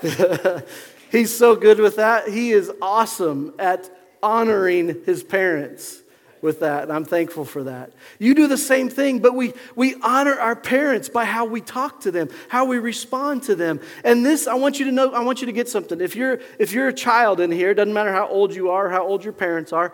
He's 1.12 1.37
so 1.37 1.54
good 1.54 1.78
with 1.78 1.96
that. 1.96 2.28
He 2.28 2.52
is 2.52 2.72
awesome 2.80 3.52
at 3.58 3.90
honoring 4.22 5.02
his 5.04 5.22
parents 5.22 6.00
with 6.40 6.61
that, 6.61 6.84
and 6.84 6.92
I'm 6.92 7.04
thankful 7.04 7.44
for 7.44 7.64
that. 7.64 7.92
You 8.18 8.34
do 8.34 8.46
the 8.46 8.56
same 8.56 8.88
thing, 8.88 9.18
but 9.18 9.34
we, 9.34 9.52
we 9.76 9.96
honor 10.02 10.34
our 10.34 10.56
parents 10.56 11.11
by 11.11 11.26
how 11.26 11.44
we 11.44 11.61
talk 11.61 12.00
to 12.02 12.11
them, 12.11 12.30
how 12.48 12.64
we 12.64 12.78
respond 12.78 13.42
to 13.44 13.54
them. 13.54 13.80
And 14.02 14.24
this, 14.24 14.46
I 14.46 14.54
want 14.54 14.78
you 14.78 14.87
to 14.87 14.92
know, 14.92 15.12
I 15.12 15.20
want 15.20 15.40
you 15.40 15.46
to 15.46 15.52
get 15.52 15.68
something. 15.68 16.00
If 16.00 16.16
you're, 16.16 16.40
if 16.58 16.72
you're 16.72 16.88
a 16.88 16.92
child 16.92 17.40
in 17.40 17.50
here, 17.50 17.74
doesn't 17.74 17.92
matter 17.92 18.12
how 18.12 18.28
old 18.28 18.54
you 18.54 18.70
are, 18.70 18.88
how 18.88 19.06
old 19.06 19.24
your 19.24 19.34
parents 19.34 19.74
are, 19.74 19.92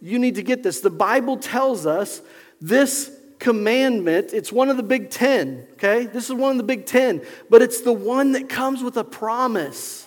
you 0.00 0.20
need 0.20 0.36
to 0.36 0.42
get 0.42 0.62
this. 0.62 0.80
The 0.80 0.90
Bible 0.90 1.38
tells 1.38 1.86
us 1.86 2.22
this 2.60 3.15
commandment, 3.38 4.32
it's 4.32 4.50
one 4.50 4.68
of 4.68 4.76
the 4.76 4.82
big 4.82 5.10
ten, 5.10 5.66
okay? 5.72 6.06
This 6.06 6.26
is 6.26 6.32
one 6.34 6.52
of 6.52 6.56
the 6.56 6.62
big 6.62 6.86
ten, 6.86 7.22
but 7.50 7.62
it's 7.62 7.80
the 7.80 7.92
one 7.92 8.32
that 8.32 8.48
comes 8.48 8.82
with 8.82 8.96
a 8.96 9.04
promise. 9.04 10.06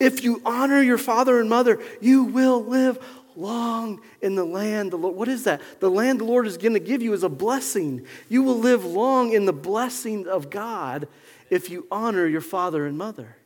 If 0.00 0.24
you 0.24 0.42
honor 0.44 0.82
your 0.82 0.98
father 0.98 1.38
and 1.38 1.48
mother, 1.48 1.80
you 2.00 2.24
will 2.24 2.64
live 2.64 2.98
long 3.36 4.00
in 4.20 4.34
the 4.34 4.44
land 4.44 4.90
the 4.90 4.96
Lord. 4.96 5.16
What 5.16 5.28
is 5.28 5.44
that? 5.44 5.60
The 5.80 5.90
land 5.90 6.20
the 6.20 6.24
Lord 6.24 6.46
is 6.46 6.58
going 6.58 6.74
to 6.74 6.80
give 6.80 7.02
you 7.02 7.12
is 7.12 7.22
a 7.22 7.28
blessing. 7.28 8.06
You 8.28 8.42
will 8.42 8.58
live 8.58 8.84
long 8.84 9.32
in 9.32 9.44
the 9.44 9.52
blessing 9.52 10.26
of 10.26 10.50
God 10.50 11.08
if 11.48 11.70
you 11.70 11.86
honor 11.90 12.26
your 12.26 12.40
father 12.40 12.86
and 12.86 12.98
mother. 12.98 13.36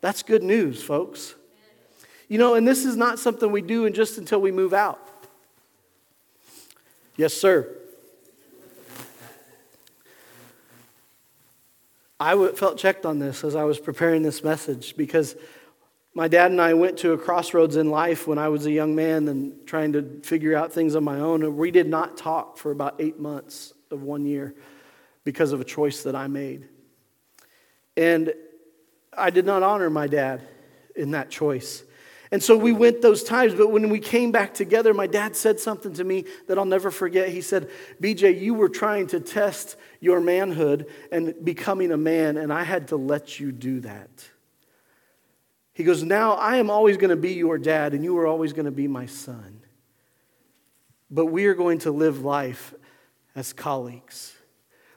That's 0.00 0.22
good 0.22 0.42
news, 0.42 0.82
folks. 0.82 1.34
You 2.28 2.38
know, 2.38 2.54
and 2.54 2.66
this 2.66 2.84
is 2.84 2.96
not 2.96 3.18
something 3.18 3.50
we 3.50 3.62
do 3.62 3.86
and 3.86 3.94
just 3.94 4.18
until 4.18 4.40
we 4.40 4.50
move 4.50 4.74
out. 4.74 5.15
Yes, 7.16 7.32
sir. 7.32 7.66
I 12.20 12.48
felt 12.52 12.78
checked 12.78 13.06
on 13.06 13.18
this 13.18 13.42
as 13.44 13.54
I 13.54 13.64
was 13.64 13.78
preparing 13.78 14.22
this 14.22 14.44
message 14.44 14.96
because 14.96 15.36
my 16.14 16.28
dad 16.28 16.50
and 16.50 16.60
I 16.60 16.74
went 16.74 16.98
to 16.98 17.12
a 17.12 17.18
crossroads 17.18 17.76
in 17.76 17.90
life 17.90 18.26
when 18.26 18.38
I 18.38 18.48
was 18.48 18.64
a 18.66 18.70
young 18.70 18.94
man 18.94 19.28
and 19.28 19.66
trying 19.66 19.92
to 19.92 20.20
figure 20.22 20.56
out 20.56 20.72
things 20.72 20.94
on 20.94 21.04
my 21.04 21.20
own. 21.20 21.56
We 21.56 21.70
did 21.70 21.88
not 21.88 22.16
talk 22.16 22.58
for 22.58 22.70
about 22.70 22.96
eight 22.98 23.18
months 23.18 23.74
of 23.90 24.02
one 24.02 24.24
year 24.24 24.54
because 25.24 25.52
of 25.52 25.60
a 25.60 25.64
choice 25.64 26.02
that 26.04 26.14
I 26.14 26.26
made. 26.26 26.68
And 27.96 28.32
I 29.16 29.30
did 29.30 29.46
not 29.46 29.62
honor 29.62 29.90
my 29.90 30.06
dad 30.06 30.46
in 30.94 31.10
that 31.12 31.30
choice. 31.30 31.82
And 32.32 32.42
so 32.42 32.56
we 32.56 32.72
went 32.72 33.02
those 33.02 33.22
times, 33.22 33.54
but 33.54 33.70
when 33.70 33.88
we 33.88 34.00
came 34.00 34.32
back 34.32 34.52
together, 34.52 34.92
my 34.92 35.06
dad 35.06 35.36
said 35.36 35.60
something 35.60 35.92
to 35.94 36.04
me 36.04 36.24
that 36.48 36.58
I'll 36.58 36.64
never 36.64 36.90
forget. 36.90 37.28
He 37.28 37.40
said, 37.40 37.70
BJ, 38.02 38.40
you 38.40 38.54
were 38.54 38.68
trying 38.68 39.06
to 39.08 39.20
test 39.20 39.76
your 40.00 40.20
manhood 40.20 40.86
and 41.12 41.34
becoming 41.44 41.92
a 41.92 41.96
man, 41.96 42.36
and 42.36 42.52
I 42.52 42.64
had 42.64 42.88
to 42.88 42.96
let 42.96 43.38
you 43.38 43.52
do 43.52 43.80
that. 43.80 44.10
He 45.72 45.84
goes, 45.84 46.02
Now 46.02 46.32
I 46.32 46.56
am 46.56 46.70
always 46.70 46.96
going 46.96 47.10
to 47.10 47.16
be 47.16 47.34
your 47.34 47.58
dad, 47.58 47.94
and 47.94 48.02
you 48.02 48.16
are 48.18 48.26
always 48.26 48.52
going 48.52 48.64
to 48.64 48.72
be 48.72 48.88
my 48.88 49.06
son. 49.06 49.60
But 51.10 51.26
we 51.26 51.46
are 51.46 51.54
going 51.54 51.78
to 51.80 51.92
live 51.92 52.24
life 52.24 52.74
as 53.36 53.52
colleagues. 53.52 54.34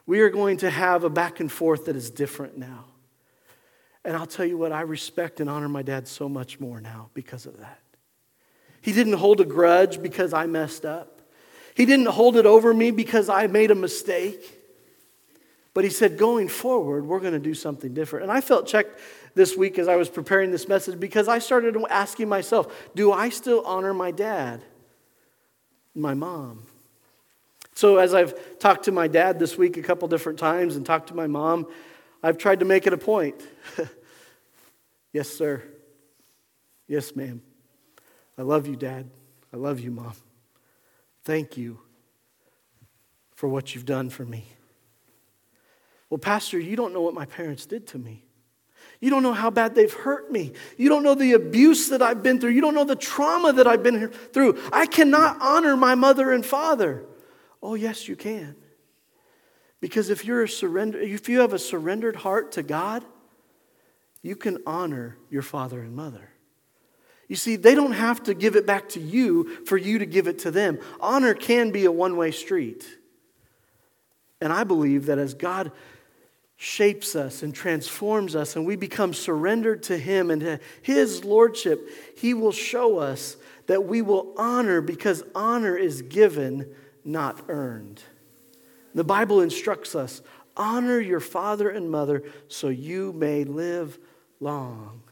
We 0.06 0.20
are 0.20 0.30
going 0.30 0.56
to 0.58 0.70
have 0.70 1.04
a 1.04 1.10
back 1.10 1.38
and 1.38 1.52
forth 1.52 1.84
that 1.84 1.94
is 1.94 2.10
different 2.10 2.58
now. 2.58 2.86
And 4.04 4.16
I'll 4.16 4.26
tell 4.26 4.46
you 4.46 4.56
what, 4.56 4.72
I 4.72 4.80
respect 4.82 5.40
and 5.40 5.50
honor 5.50 5.68
my 5.68 5.82
dad 5.82 6.08
so 6.08 6.28
much 6.28 6.58
more 6.58 6.80
now 6.80 7.10
because 7.14 7.46
of 7.46 7.58
that. 7.58 7.80
He 8.80 8.92
didn't 8.92 9.14
hold 9.14 9.40
a 9.40 9.44
grudge 9.44 10.00
because 10.00 10.32
I 10.32 10.46
messed 10.46 10.84
up, 10.84 11.20
he 11.74 11.84
didn't 11.86 12.06
hold 12.06 12.36
it 12.36 12.46
over 12.46 12.72
me 12.72 12.90
because 12.90 13.28
I 13.28 13.46
made 13.46 13.70
a 13.70 13.74
mistake. 13.74 14.56
But 15.72 15.84
he 15.84 15.90
said, 15.90 16.18
going 16.18 16.48
forward, 16.48 17.06
we're 17.06 17.20
going 17.20 17.32
to 17.32 17.38
do 17.38 17.54
something 17.54 17.94
different. 17.94 18.24
And 18.24 18.32
I 18.32 18.40
felt 18.40 18.66
checked 18.66 18.98
this 19.34 19.56
week 19.56 19.78
as 19.78 19.86
I 19.86 19.94
was 19.94 20.08
preparing 20.08 20.50
this 20.50 20.66
message 20.66 20.98
because 20.98 21.28
I 21.28 21.38
started 21.38 21.76
asking 21.88 22.28
myself, 22.28 22.90
do 22.96 23.12
I 23.12 23.28
still 23.28 23.62
honor 23.64 23.94
my 23.94 24.10
dad, 24.10 24.62
my 25.94 26.12
mom? 26.12 26.64
So, 27.74 27.98
as 27.98 28.14
I've 28.14 28.58
talked 28.58 28.86
to 28.86 28.92
my 28.92 29.06
dad 29.06 29.38
this 29.38 29.56
week 29.56 29.76
a 29.76 29.82
couple 29.82 30.08
different 30.08 30.38
times 30.40 30.74
and 30.76 30.84
talked 30.84 31.08
to 31.08 31.14
my 31.14 31.28
mom, 31.28 31.66
I've 32.22 32.38
tried 32.38 32.60
to 32.60 32.66
make 32.66 32.86
it 32.86 32.92
a 32.92 32.98
point. 32.98 33.40
yes, 35.12 35.28
sir. 35.28 35.62
Yes, 36.86 37.14
ma'am. 37.16 37.42
I 38.36 38.42
love 38.42 38.66
you, 38.66 38.76
Dad. 38.76 39.08
I 39.52 39.56
love 39.56 39.80
you, 39.80 39.90
Mom. 39.90 40.12
Thank 41.24 41.56
you 41.56 41.78
for 43.34 43.48
what 43.48 43.74
you've 43.74 43.84
done 43.84 44.10
for 44.10 44.24
me. 44.24 44.44
Well, 46.08 46.18
Pastor, 46.18 46.58
you 46.58 46.76
don't 46.76 46.92
know 46.92 47.00
what 47.00 47.14
my 47.14 47.24
parents 47.26 47.66
did 47.66 47.86
to 47.88 47.98
me. 47.98 48.24
You 49.00 49.08
don't 49.08 49.22
know 49.22 49.32
how 49.32 49.50
bad 49.50 49.74
they've 49.74 49.92
hurt 49.92 50.30
me. 50.30 50.52
You 50.76 50.88
don't 50.88 51.02
know 51.02 51.14
the 51.14 51.32
abuse 51.32 51.88
that 51.88 52.02
I've 52.02 52.22
been 52.22 52.38
through. 52.38 52.50
You 52.50 52.60
don't 52.60 52.74
know 52.74 52.84
the 52.84 52.96
trauma 52.96 53.52
that 53.54 53.66
I've 53.66 53.82
been 53.82 54.08
through. 54.08 54.58
I 54.72 54.86
cannot 54.86 55.38
honor 55.40 55.76
my 55.76 55.94
mother 55.94 56.32
and 56.32 56.44
father. 56.44 57.04
Oh, 57.62 57.74
yes, 57.74 58.08
you 58.08 58.16
can. 58.16 58.56
Because 59.80 60.10
if 60.10 60.24
you're 60.24 60.42
a 60.42 60.48
surrender, 60.48 60.98
if 60.98 61.28
you 61.28 61.40
have 61.40 61.52
a 61.52 61.58
surrendered 61.58 62.16
heart 62.16 62.52
to 62.52 62.62
God, 62.62 63.04
you 64.22 64.36
can 64.36 64.58
honor 64.66 65.16
your 65.30 65.42
father 65.42 65.80
and 65.80 65.96
mother. 65.96 66.30
You 67.28 67.36
see, 67.36 67.56
they 67.56 67.74
don't 67.74 67.92
have 67.92 68.22
to 68.24 68.34
give 68.34 68.56
it 68.56 68.66
back 68.66 68.88
to 68.90 69.00
you 69.00 69.64
for 69.64 69.76
you 69.76 70.00
to 70.00 70.06
give 70.06 70.26
it 70.26 70.40
to 70.40 70.50
them. 70.50 70.80
Honor 71.00 71.32
can 71.32 71.70
be 71.70 71.84
a 71.84 71.92
one 71.92 72.16
way 72.16 72.30
street. 72.30 72.84
And 74.40 74.52
I 74.52 74.64
believe 74.64 75.06
that 75.06 75.18
as 75.18 75.34
God 75.34 75.70
shapes 76.56 77.16
us 77.16 77.42
and 77.42 77.54
transforms 77.54 78.34
us, 78.36 78.56
and 78.56 78.66
we 78.66 78.76
become 78.76 79.14
surrendered 79.14 79.82
to 79.84 79.96
Him 79.96 80.30
and 80.30 80.40
to 80.42 80.60
His 80.82 81.24
Lordship, 81.24 81.88
He 82.18 82.34
will 82.34 82.52
show 82.52 82.98
us 82.98 83.36
that 83.66 83.84
we 83.84 84.02
will 84.02 84.34
honor 84.36 84.80
because 84.80 85.22
honor 85.34 85.76
is 85.76 86.02
given, 86.02 86.74
not 87.04 87.44
earned. 87.48 88.02
The 88.94 89.04
Bible 89.04 89.40
instructs 89.40 89.94
us 89.94 90.22
honor 90.56 91.00
your 91.00 91.20
father 91.20 91.70
and 91.70 91.90
mother 91.90 92.24
so 92.48 92.68
you 92.68 93.12
may 93.12 93.44
live 93.44 93.98
long. 94.40 95.02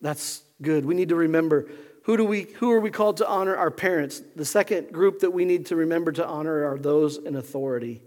That's 0.00 0.42
good. 0.60 0.84
We 0.84 0.94
need 0.94 1.10
to 1.10 1.16
remember 1.16 1.68
who, 2.04 2.16
do 2.16 2.24
we, 2.24 2.42
who 2.42 2.70
are 2.70 2.80
we 2.80 2.90
called 2.90 3.18
to 3.18 3.28
honor? 3.28 3.56
Our 3.56 3.70
parents. 3.70 4.22
The 4.36 4.44
second 4.44 4.92
group 4.92 5.20
that 5.20 5.30
we 5.30 5.44
need 5.44 5.66
to 5.66 5.76
remember 5.76 6.12
to 6.12 6.26
honor 6.26 6.64
are 6.70 6.78
those 6.78 7.16
in 7.16 7.36
authority 7.36 8.02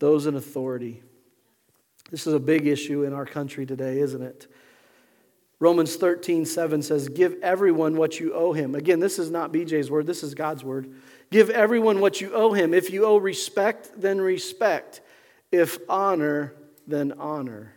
those 0.00 0.26
in 0.26 0.34
authority. 0.34 1.02
This 2.10 2.26
is 2.26 2.34
a 2.34 2.40
big 2.40 2.66
issue 2.66 3.04
in 3.04 3.12
our 3.12 3.26
country 3.26 3.64
today, 3.64 4.00
isn't 4.00 4.22
it? 4.22 4.48
Romans 5.60 5.96
13, 5.96 6.46
7 6.46 6.82
says, 6.82 7.08
Give 7.10 7.36
everyone 7.42 7.96
what 7.96 8.18
you 8.18 8.32
owe 8.32 8.52
him. 8.52 8.74
Again, 8.74 8.98
this 8.98 9.18
is 9.18 9.30
not 9.30 9.52
BJ's 9.52 9.90
word, 9.90 10.06
this 10.06 10.22
is 10.22 10.34
God's 10.34 10.64
word. 10.64 10.90
Give 11.30 11.50
everyone 11.50 12.00
what 12.00 12.20
you 12.20 12.32
owe 12.34 12.52
him. 12.54 12.74
If 12.74 12.90
you 12.90 13.04
owe 13.04 13.18
respect, 13.18 13.92
then 13.96 14.20
respect. 14.20 15.02
If 15.52 15.78
honor, 15.88 16.54
then 16.86 17.12
honor. 17.12 17.74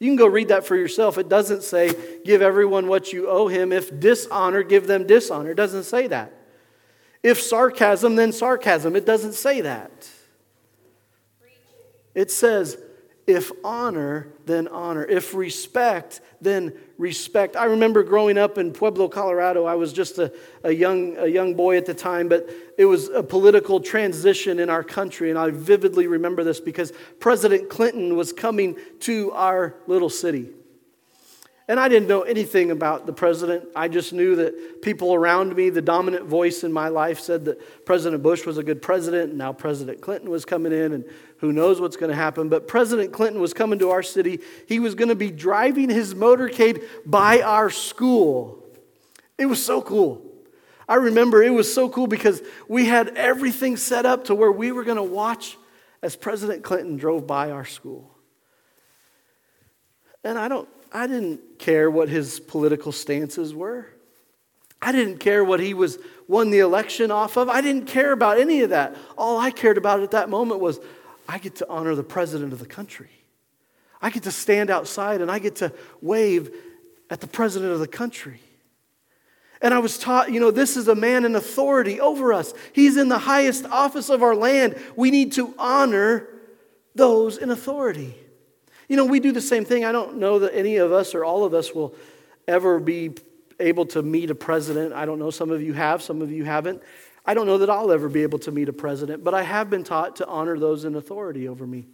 You 0.00 0.08
can 0.08 0.16
go 0.16 0.26
read 0.26 0.48
that 0.48 0.66
for 0.66 0.74
yourself. 0.74 1.18
It 1.18 1.28
doesn't 1.28 1.62
say, 1.62 1.94
Give 2.24 2.42
everyone 2.42 2.88
what 2.88 3.12
you 3.12 3.28
owe 3.28 3.46
him. 3.46 3.72
If 3.72 4.00
dishonor, 4.00 4.62
give 4.62 4.86
them 4.86 5.06
dishonor. 5.06 5.50
It 5.50 5.56
doesn't 5.56 5.84
say 5.84 6.08
that. 6.08 6.32
If 7.22 7.40
sarcasm, 7.40 8.16
then 8.16 8.32
sarcasm. 8.32 8.96
It 8.96 9.06
doesn't 9.06 9.34
say 9.34 9.60
that. 9.60 10.08
It 12.14 12.30
says, 12.30 12.78
if 13.32 13.50
honor, 13.64 14.28
then 14.46 14.68
honor. 14.68 15.04
If 15.04 15.34
respect, 15.34 16.20
then 16.40 16.72
respect. 16.98 17.56
I 17.56 17.64
remember 17.64 18.02
growing 18.02 18.38
up 18.38 18.58
in 18.58 18.72
Pueblo, 18.72 19.08
Colorado. 19.08 19.64
I 19.64 19.74
was 19.74 19.92
just 19.92 20.18
a, 20.18 20.32
a, 20.62 20.72
young, 20.72 21.16
a 21.18 21.26
young 21.26 21.54
boy 21.54 21.76
at 21.76 21.86
the 21.86 21.94
time, 21.94 22.28
but 22.28 22.48
it 22.78 22.84
was 22.84 23.08
a 23.08 23.22
political 23.22 23.80
transition 23.80 24.58
in 24.58 24.70
our 24.70 24.84
country. 24.84 25.30
And 25.30 25.38
I 25.38 25.50
vividly 25.50 26.06
remember 26.06 26.44
this 26.44 26.60
because 26.60 26.92
President 27.20 27.68
Clinton 27.68 28.16
was 28.16 28.32
coming 28.32 28.76
to 29.00 29.32
our 29.32 29.74
little 29.86 30.10
city. 30.10 30.50
And 31.68 31.78
I 31.78 31.88
didn't 31.88 32.08
know 32.08 32.22
anything 32.22 32.70
about 32.70 33.06
the 33.06 33.12
president. 33.12 33.68
I 33.76 33.88
just 33.88 34.12
knew 34.12 34.36
that 34.36 34.82
people 34.82 35.14
around 35.14 35.54
me, 35.54 35.70
the 35.70 35.80
dominant 35.80 36.26
voice 36.26 36.64
in 36.64 36.72
my 36.72 36.88
life, 36.88 37.20
said 37.20 37.44
that 37.44 37.86
President 37.86 38.22
Bush 38.22 38.44
was 38.44 38.58
a 38.58 38.64
good 38.64 38.82
president, 38.82 39.30
and 39.30 39.38
now 39.38 39.52
President 39.52 40.00
Clinton 40.00 40.28
was 40.28 40.44
coming 40.44 40.72
in, 40.72 40.92
and 40.92 41.04
who 41.42 41.52
knows 41.52 41.80
what's 41.80 41.96
going 41.96 42.08
to 42.08 42.16
happen. 42.16 42.48
But 42.48 42.68
President 42.68 43.12
Clinton 43.12 43.40
was 43.40 43.52
coming 43.52 43.80
to 43.80 43.90
our 43.90 44.02
city. 44.02 44.38
He 44.68 44.78
was 44.78 44.94
going 44.94 45.08
to 45.08 45.16
be 45.16 45.32
driving 45.32 45.90
his 45.90 46.14
motorcade 46.14 46.84
by 47.04 47.42
our 47.42 47.68
school. 47.68 48.64
It 49.36 49.46
was 49.46 49.62
so 49.62 49.82
cool. 49.82 50.24
I 50.88 50.94
remember 50.94 51.42
it 51.42 51.50
was 51.50 51.72
so 51.72 51.88
cool 51.88 52.06
because 52.06 52.42
we 52.68 52.86
had 52.86 53.08
everything 53.16 53.76
set 53.76 54.06
up 54.06 54.26
to 54.26 54.36
where 54.36 54.52
we 54.52 54.70
were 54.70 54.84
going 54.84 54.98
to 54.98 55.02
watch 55.02 55.58
as 56.00 56.14
President 56.14 56.62
Clinton 56.62 56.96
drove 56.96 57.26
by 57.26 57.50
our 57.50 57.64
school. 57.64 58.16
And 60.22 60.38
I 60.38 60.46
don't 60.46 60.68
I 60.92 61.08
didn't 61.08 61.58
care 61.58 61.90
what 61.90 62.08
his 62.08 62.38
political 62.38 62.92
stances 62.92 63.52
were. 63.52 63.88
I 64.80 64.92
didn't 64.92 65.18
care 65.18 65.42
what 65.42 65.58
he 65.58 65.74
was 65.74 65.98
won 66.28 66.50
the 66.50 66.60
election 66.60 67.10
off 67.10 67.36
of. 67.36 67.48
I 67.48 67.62
didn't 67.62 67.86
care 67.86 68.12
about 68.12 68.38
any 68.38 68.60
of 68.60 68.70
that. 68.70 68.96
All 69.18 69.40
I 69.40 69.50
cared 69.50 69.78
about 69.78 70.00
at 70.00 70.12
that 70.12 70.28
moment 70.28 70.60
was 70.60 70.78
I 71.28 71.38
get 71.38 71.56
to 71.56 71.68
honor 71.68 71.94
the 71.94 72.02
president 72.02 72.52
of 72.52 72.58
the 72.58 72.66
country. 72.66 73.10
I 74.00 74.10
get 74.10 74.24
to 74.24 74.32
stand 74.32 74.70
outside 74.70 75.20
and 75.20 75.30
I 75.30 75.38
get 75.38 75.56
to 75.56 75.72
wave 76.00 76.54
at 77.08 77.20
the 77.20 77.26
president 77.26 77.72
of 77.72 77.78
the 77.78 77.88
country. 77.88 78.40
And 79.60 79.72
I 79.72 79.78
was 79.78 79.96
taught, 79.96 80.32
you 80.32 80.40
know, 80.40 80.50
this 80.50 80.76
is 80.76 80.88
a 80.88 80.94
man 80.94 81.24
in 81.24 81.36
authority 81.36 82.00
over 82.00 82.32
us. 82.32 82.52
He's 82.72 82.96
in 82.96 83.08
the 83.08 83.18
highest 83.18 83.64
office 83.66 84.10
of 84.10 84.22
our 84.22 84.34
land. 84.34 84.76
We 84.96 85.12
need 85.12 85.32
to 85.32 85.54
honor 85.56 86.28
those 86.96 87.38
in 87.38 87.50
authority. 87.50 88.16
You 88.88 88.96
know, 88.96 89.04
we 89.04 89.20
do 89.20 89.30
the 89.30 89.40
same 89.40 89.64
thing. 89.64 89.84
I 89.84 89.92
don't 89.92 90.16
know 90.16 90.40
that 90.40 90.54
any 90.54 90.76
of 90.76 90.90
us 90.90 91.14
or 91.14 91.24
all 91.24 91.44
of 91.44 91.54
us 91.54 91.72
will 91.72 91.94
ever 92.48 92.80
be 92.80 93.12
able 93.60 93.86
to 93.86 94.02
meet 94.02 94.30
a 94.30 94.34
president. 94.34 94.92
I 94.92 95.06
don't 95.06 95.20
know. 95.20 95.30
Some 95.30 95.50
of 95.50 95.62
you 95.62 95.74
have, 95.74 96.02
some 96.02 96.20
of 96.20 96.32
you 96.32 96.44
haven't. 96.44 96.82
I 97.24 97.34
don't 97.34 97.46
know 97.46 97.58
that 97.58 97.70
I'll 97.70 97.92
ever 97.92 98.08
be 98.08 98.22
able 98.22 98.40
to 98.40 98.50
meet 98.50 98.68
a 98.68 98.72
president, 98.72 99.22
but 99.22 99.34
I 99.34 99.42
have 99.42 99.70
been 99.70 99.84
taught 99.84 100.16
to 100.16 100.26
honor 100.26 100.58
those 100.58 100.84
in 100.84 100.96
authority 100.96 101.48
over 101.48 101.66
me. 101.66 101.86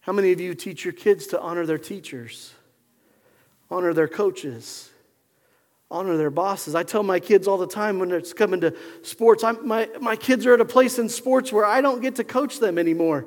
How 0.00 0.12
many 0.12 0.32
of 0.32 0.40
you 0.40 0.54
teach 0.54 0.84
your 0.84 0.92
kids 0.92 1.26
to 1.28 1.40
honor 1.40 1.66
their 1.66 1.78
teachers, 1.78 2.54
honor 3.70 3.92
their 3.94 4.08
coaches? 4.08 4.90
honor 5.90 6.16
their 6.16 6.30
bosses. 6.30 6.74
I 6.74 6.82
tell 6.82 7.02
my 7.02 7.20
kids 7.20 7.46
all 7.46 7.58
the 7.58 7.66
time 7.66 7.98
when 7.98 8.10
it's 8.10 8.32
coming 8.32 8.60
to 8.62 8.74
sports, 9.02 9.44
I'm, 9.44 9.66
my, 9.66 9.88
my 10.00 10.16
kids 10.16 10.44
are 10.46 10.54
at 10.54 10.60
a 10.60 10.64
place 10.64 10.98
in 10.98 11.08
sports 11.08 11.52
where 11.52 11.64
I 11.64 11.80
don't 11.80 12.00
get 12.00 12.16
to 12.16 12.24
coach 12.24 12.58
them 12.58 12.78
anymore. 12.78 13.26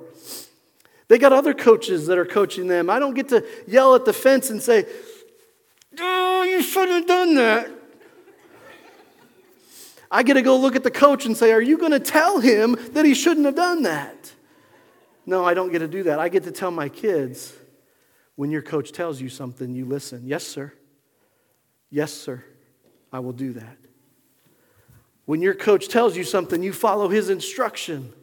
They 1.08 1.18
got 1.18 1.34
other 1.34 1.54
coaches 1.54 2.08
that 2.08 2.18
are 2.18 2.26
coaching 2.26 2.68
them. 2.68 2.90
I 2.90 3.00
don't 3.00 3.14
get 3.14 3.30
to 3.30 3.46
yell 3.66 3.96
at 3.96 4.06
the 4.06 4.14
fence 4.14 4.50
and 4.50 4.62
say, 4.62 4.86
Oh, 5.98 6.44
you 6.44 6.62
shouldn't 6.62 6.92
have 6.92 7.08
done 7.08 7.36
that. 7.36 7.72
I 10.12 10.24
get 10.24 10.34
to 10.36 10.41
go 10.41 10.58
look 10.58 10.76
at 10.76 10.84
the 10.84 10.91
coach 10.91 11.26
and 11.26 11.38
say, 11.38 11.52
Are 11.52 11.62
you 11.62 11.78
going 11.78 11.91
to 11.91 12.00
tell 12.00 12.39
him 12.39 12.78
that 12.93 13.06
he 13.06 13.13
shouldn't 13.13 13.45
have 13.45 13.56
done 13.56 13.84
that? 13.84 14.34
No, 15.26 15.45
I 15.45 15.54
don't 15.54 15.72
get 15.72 15.80
to 15.80 15.88
do 15.88 16.04
that. 16.04 16.19
I 16.19 16.30
get 16.30 16.43
to 16.45 16.52
tell 16.52 16.72
my 16.72 16.89
kids, 16.89 17.54
when 18.36 18.50
your 18.50 18.62
coach 18.62 18.91
tells 18.91 19.22
you 19.22 19.30
something, 19.30 19.76
you 19.76 19.86
listen. 19.86 20.24
Yes, 20.26 20.45
sir. 20.48 20.74
Yes, 21.91 22.13
sir, 22.13 22.43
I 23.12 23.19
will 23.19 23.34
do 23.34 23.54
that. 23.54 23.78
When 25.26 25.41
your 25.41 25.54
coach 25.54 25.88
tells 25.89 26.17
you 26.17 26.24
something, 26.24 26.63
you 26.63 26.74
follow 26.74 27.10
his 27.10 27.30
instruction. 27.30 28.13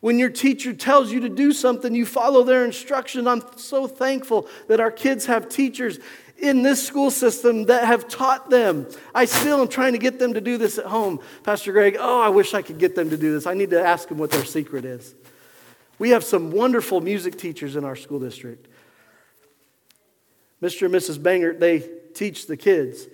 When 0.00 0.18
your 0.18 0.30
teacher 0.30 0.72
tells 0.72 1.12
you 1.12 1.20
to 1.20 1.28
do 1.28 1.52
something, 1.52 1.94
you 1.94 2.06
follow 2.06 2.42
their 2.42 2.64
instruction. 2.64 3.28
I'm 3.28 3.42
so 3.56 3.86
thankful 3.86 4.48
that 4.68 4.80
our 4.80 4.90
kids 4.90 5.26
have 5.26 5.48
teachers 5.48 5.98
in 6.40 6.62
this 6.62 6.86
school 6.86 7.10
system 7.10 7.66
that 7.66 7.86
have 7.86 8.08
taught 8.08 8.50
them. 8.50 8.86
I 9.14 9.24
still 9.24 9.60
am 9.60 9.68
trying 9.68 9.92
to 9.92 9.98
get 9.98 10.18
them 10.18 10.34
to 10.34 10.40
do 10.40 10.58
this 10.58 10.78
at 10.78 10.86
home. 10.86 11.20
Pastor 11.42 11.72
Greg, 11.72 11.96
oh, 11.98 12.20
I 12.20 12.28
wish 12.28 12.54
I 12.54 12.62
could 12.62 12.78
get 12.78 12.94
them 12.94 13.10
to 13.10 13.16
do 13.16 13.32
this. 13.32 13.46
I 13.46 13.54
need 13.54 13.70
to 13.70 13.82
ask 13.82 14.08
them 14.08 14.18
what 14.18 14.30
their 14.30 14.44
secret 14.44 14.84
is. 14.84 15.14
We 15.98 16.10
have 16.10 16.24
some 16.24 16.50
wonderful 16.50 17.00
music 17.00 17.38
teachers 17.38 17.76
in 17.76 17.84
our 17.84 17.96
school 17.96 18.20
district. 18.20 18.66
Mr. 20.62 20.86
and 20.86 20.94
Mrs. 20.94 21.22
Banger, 21.22 21.54
they 21.54 21.88
teach 22.14 22.46
the 22.46 22.56
kids 22.56 23.06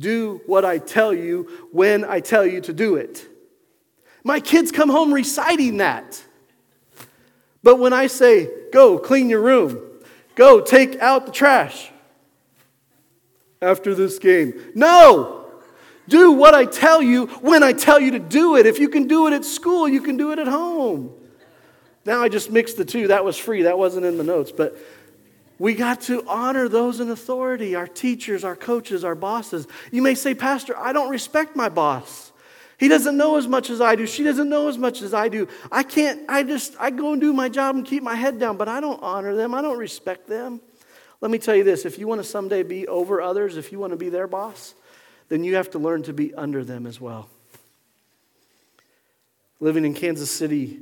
do 0.00 0.40
what 0.46 0.64
I 0.64 0.78
tell 0.78 1.12
you 1.12 1.68
when 1.72 2.04
I 2.04 2.20
tell 2.20 2.46
you 2.46 2.60
to 2.62 2.72
do 2.72 2.96
it. 2.96 3.26
My 4.24 4.40
kids 4.40 4.72
come 4.72 4.88
home 4.88 5.12
reciting 5.12 5.76
that. 5.76 6.22
But 7.62 7.78
when 7.78 7.92
I 7.92 8.06
say, 8.06 8.48
go 8.72 8.98
clean 8.98 9.28
your 9.28 9.42
room, 9.42 9.78
go 10.34 10.60
take 10.62 10.98
out 11.00 11.26
the 11.26 11.32
trash 11.32 11.90
after 13.62 13.94
this 13.94 14.18
game, 14.18 14.54
no! 14.74 15.46
Do 16.08 16.32
what 16.32 16.54
I 16.54 16.64
tell 16.64 17.00
you 17.00 17.26
when 17.40 17.62
I 17.62 17.72
tell 17.72 18.00
you 18.00 18.12
to 18.12 18.18
do 18.18 18.56
it. 18.56 18.66
If 18.66 18.80
you 18.80 18.88
can 18.88 19.06
do 19.06 19.28
it 19.28 19.32
at 19.32 19.44
school, 19.44 19.88
you 19.88 20.00
can 20.00 20.16
do 20.16 20.32
it 20.32 20.40
at 20.40 20.48
home. 20.48 21.14
Now 22.04 22.20
I 22.22 22.28
just 22.28 22.50
mixed 22.50 22.76
the 22.76 22.84
two. 22.84 23.08
That 23.08 23.24
was 23.24 23.36
free, 23.36 23.62
that 23.62 23.78
wasn't 23.78 24.06
in 24.06 24.18
the 24.18 24.24
notes. 24.24 24.50
But 24.50 24.76
we 25.58 25.74
got 25.74 26.00
to 26.02 26.26
honor 26.26 26.68
those 26.68 27.00
in 27.00 27.10
authority 27.10 27.74
our 27.74 27.86
teachers, 27.86 28.44
our 28.44 28.56
coaches, 28.56 29.04
our 29.04 29.14
bosses. 29.14 29.68
You 29.92 30.02
may 30.02 30.14
say, 30.14 30.34
Pastor, 30.34 30.76
I 30.76 30.92
don't 30.92 31.10
respect 31.10 31.54
my 31.54 31.68
boss. 31.68 32.32
He 32.78 32.88
doesn't 32.88 33.16
know 33.16 33.36
as 33.36 33.46
much 33.46 33.68
as 33.68 33.80
I 33.80 33.94
do. 33.94 34.06
She 34.06 34.24
doesn't 34.24 34.48
know 34.48 34.68
as 34.68 34.78
much 34.78 35.02
as 35.02 35.12
I 35.12 35.28
do. 35.28 35.48
I 35.70 35.82
can't, 35.82 36.22
I 36.30 36.42
just, 36.44 36.74
I 36.80 36.90
go 36.90 37.12
and 37.12 37.20
do 37.20 37.34
my 37.34 37.50
job 37.50 37.76
and 37.76 37.84
keep 37.84 38.02
my 38.02 38.14
head 38.14 38.40
down, 38.40 38.56
but 38.56 38.68
I 38.68 38.80
don't 38.80 39.02
honor 39.02 39.36
them. 39.36 39.54
I 39.54 39.60
don't 39.60 39.76
respect 39.76 40.26
them. 40.26 40.62
Let 41.20 41.30
me 41.30 41.38
tell 41.38 41.54
you 41.54 41.64
this 41.64 41.84
if 41.84 41.98
you 41.98 42.06
want 42.06 42.20
to 42.20 42.26
someday 42.26 42.62
be 42.62 42.88
over 42.88 43.20
others, 43.20 43.56
if 43.56 43.72
you 43.72 43.78
want 43.78 43.92
to 43.92 43.96
be 43.96 44.08
their 44.08 44.26
boss, 44.26 44.74
then 45.28 45.44
you 45.44 45.56
have 45.56 45.70
to 45.70 45.78
learn 45.78 46.02
to 46.04 46.12
be 46.12 46.34
under 46.34 46.64
them 46.64 46.86
as 46.86 47.00
well. 47.00 47.28
Living 49.60 49.84
in 49.84 49.94
Kansas 49.94 50.30
City, 50.30 50.80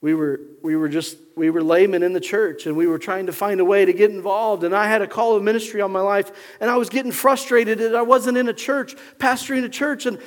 we 0.00 0.14
were, 0.14 0.40
we 0.62 0.76
were 0.76 0.88
just, 0.88 1.16
we 1.34 1.50
were 1.50 1.62
laymen 1.62 2.02
in 2.02 2.12
the 2.12 2.20
church 2.20 2.66
and 2.66 2.76
we 2.76 2.86
were 2.86 2.98
trying 2.98 3.26
to 3.26 3.32
find 3.32 3.58
a 3.58 3.64
way 3.64 3.84
to 3.84 3.92
get 3.92 4.10
involved. 4.10 4.62
And 4.62 4.74
I 4.74 4.86
had 4.86 5.02
a 5.02 5.08
call 5.08 5.34
of 5.34 5.42
ministry 5.42 5.80
on 5.80 5.90
my 5.90 6.00
life 6.00 6.30
and 6.60 6.70
I 6.70 6.76
was 6.76 6.88
getting 6.88 7.10
frustrated 7.10 7.78
that 7.78 7.94
I 7.96 8.02
wasn't 8.02 8.38
in 8.38 8.48
a 8.48 8.52
church, 8.52 8.94
pastoring 9.18 9.64
a 9.64 9.68
church. 9.68 10.06
And 10.06 10.20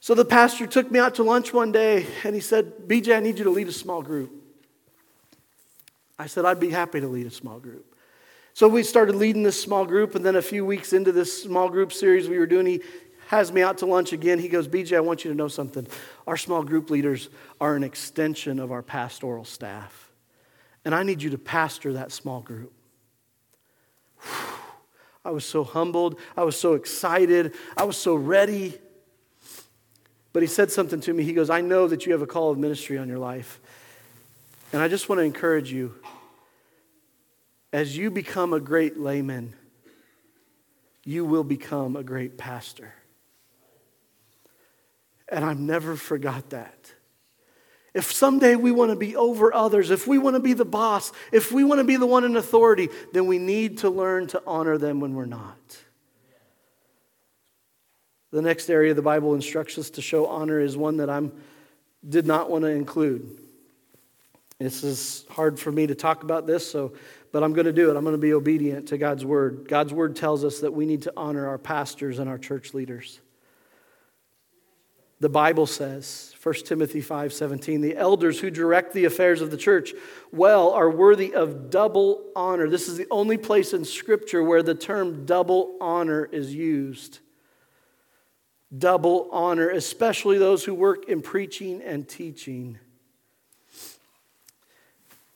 so 0.00 0.14
the 0.14 0.24
pastor 0.24 0.66
took 0.66 0.90
me 0.90 0.98
out 0.98 1.16
to 1.16 1.22
lunch 1.22 1.52
one 1.52 1.70
day 1.70 2.06
and 2.24 2.34
he 2.34 2.40
said, 2.40 2.88
BJ, 2.88 3.16
I 3.16 3.20
need 3.20 3.38
you 3.38 3.44
to 3.44 3.50
lead 3.50 3.68
a 3.68 3.72
small 3.72 4.02
group. 4.02 4.32
I 6.18 6.26
said, 6.26 6.44
I'd 6.44 6.58
be 6.58 6.70
happy 6.70 7.00
to 7.00 7.06
lead 7.06 7.26
a 7.26 7.30
small 7.30 7.60
group. 7.60 7.87
So 8.58 8.66
we 8.66 8.82
started 8.82 9.14
leading 9.14 9.44
this 9.44 9.62
small 9.62 9.84
group, 9.84 10.16
and 10.16 10.24
then 10.24 10.34
a 10.34 10.42
few 10.42 10.64
weeks 10.64 10.92
into 10.92 11.12
this 11.12 11.44
small 11.44 11.68
group 11.68 11.92
series 11.92 12.28
we 12.28 12.40
were 12.40 12.46
doing, 12.46 12.66
he 12.66 12.82
has 13.28 13.52
me 13.52 13.62
out 13.62 13.78
to 13.78 13.86
lunch 13.86 14.12
again. 14.12 14.40
He 14.40 14.48
goes, 14.48 14.66
BJ, 14.66 14.96
I 14.96 15.00
want 15.00 15.24
you 15.24 15.30
to 15.30 15.36
know 15.36 15.46
something. 15.46 15.86
Our 16.26 16.36
small 16.36 16.64
group 16.64 16.90
leaders 16.90 17.28
are 17.60 17.76
an 17.76 17.84
extension 17.84 18.58
of 18.58 18.72
our 18.72 18.82
pastoral 18.82 19.44
staff. 19.44 20.10
And 20.84 20.92
I 20.92 21.04
need 21.04 21.22
you 21.22 21.30
to 21.30 21.38
pastor 21.38 21.92
that 21.92 22.10
small 22.10 22.40
group. 22.40 22.72
I 25.24 25.30
was 25.30 25.44
so 25.44 25.62
humbled. 25.62 26.18
I 26.36 26.42
was 26.42 26.58
so 26.58 26.74
excited. 26.74 27.54
I 27.76 27.84
was 27.84 27.96
so 27.96 28.16
ready. 28.16 28.76
But 30.32 30.42
he 30.42 30.48
said 30.48 30.72
something 30.72 31.00
to 31.02 31.14
me. 31.14 31.22
He 31.22 31.32
goes, 31.32 31.48
I 31.48 31.60
know 31.60 31.86
that 31.86 32.06
you 32.06 32.12
have 32.12 32.22
a 32.22 32.26
call 32.26 32.50
of 32.50 32.58
ministry 32.58 32.98
on 32.98 33.06
your 33.06 33.18
life. 33.18 33.60
And 34.72 34.82
I 34.82 34.88
just 34.88 35.08
want 35.08 35.20
to 35.20 35.22
encourage 35.22 35.70
you 35.70 35.94
as 37.72 37.96
you 37.96 38.10
become 38.10 38.52
a 38.52 38.60
great 38.60 38.98
layman, 38.98 39.54
you 41.04 41.24
will 41.24 41.44
become 41.44 41.96
a 41.96 42.02
great 42.02 42.38
pastor. 42.38 42.94
And 45.28 45.44
I've 45.44 45.58
never 45.58 45.96
forgot 45.96 46.50
that. 46.50 46.92
If 47.94 48.12
someday 48.12 48.54
we 48.54 48.70
want 48.70 48.90
to 48.90 48.96
be 48.96 49.16
over 49.16 49.52
others, 49.52 49.90
if 49.90 50.06
we 50.06 50.18
want 50.18 50.36
to 50.36 50.40
be 50.40 50.52
the 50.52 50.64
boss, 50.64 51.12
if 51.32 51.50
we 51.50 51.64
want 51.64 51.80
to 51.80 51.84
be 51.84 51.96
the 51.96 52.06
one 52.06 52.24
in 52.24 52.36
authority, 52.36 52.88
then 53.12 53.26
we 53.26 53.38
need 53.38 53.78
to 53.78 53.90
learn 53.90 54.26
to 54.28 54.42
honor 54.46 54.78
them 54.78 55.00
when 55.00 55.14
we're 55.14 55.24
not. 55.24 55.58
The 58.30 58.42
next 58.42 58.68
area 58.68 58.92
the 58.92 59.02
Bible 59.02 59.34
instructs 59.34 59.78
us 59.78 59.90
to 59.90 60.02
show 60.02 60.26
honor 60.26 60.60
is 60.60 60.76
one 60.76 60.98
that 60.98 61.08
I 61.08 61.28
did 62.06 62.26
not 62.26 62.50
want 62.50 62.62
to 62.64 62.68
include. 62.68 63.38
This 64.58 64.84
is 64.84 65.24
hard 65.30 65.58
for 65.58 65.72
me 65.72 65.86
to 65.86 65.94
talk 65.94 66.24
about 66.24 66.46
this, 66.46 66.70
so 66.70 66.92
but 67.32 67.42
I'm 67.42 67.52
going 67.52 67.66
to 67.66 67.72
do 67.72 67.90
it. 67.90 67.96
I'm 67.96 68.04
going 68.04 68.14
to 68.14 68.18
be 68.18 68.32
obedient 68.32 68.88
to 68.88 68.98
God's 68.98 69.24
word. 69.24 69.68
God's 69.68 69.92
word 69.92 70.16
tells 70.16 70.44
us 70.44 70.60
that 70.60 70.72
we 70.72 70.86
need 70.86 71.02
to 71.02 71.12
honor 71.16 71.46
our 71.46 71.58
pastors 71.58 72.18
and 72.18 72.28
our 72.28 72.38
church 72.38 72.74
leaders. 72.74 73.20
The 75.20 75.28
Bible 75.28 75.66
says, 75.66 76.32
1 76.40 76.54
Timothy 76.66 77.02
5:17, 77.02 77.82
the 77.82 77.96
elders 77.96 78.38
who 78.38 78.50
direct 78.50 78.92
the 78.92 79.04
affairs 79.04 79.40
of 79.40 79.50
the 79.50 79.56
church 79.56 79.92
well 80.32 80.70
are 80.70 80.88
worthy 80.88 81.34
of 81.34 81.70
double 81.70 82.24
honor. 82.36 82.68
This 82.68 82.88
is 82.88 82.96
the 82.96 83.08
only 83.10 83.36
place 83.36 83.72
in 83.72 83.84
scripture 83.84 84.44
where 84.44 84.62
the 84.62 84.76
term 84.76 85.26
double 85.26 85.76
honor 85.80 86.28
is 86.30 86.54
used. 86.54 87.18
Double 88.76 89.28
honor, 89.32 89.70
especially 89.70 90.38
those 90.38 90.64
who 90.64 90.74
work 90.74 91.08
in 91.08 91.20
preaching 91.20 91.82
and 91.82 92.08
teaching. 92.08 92.78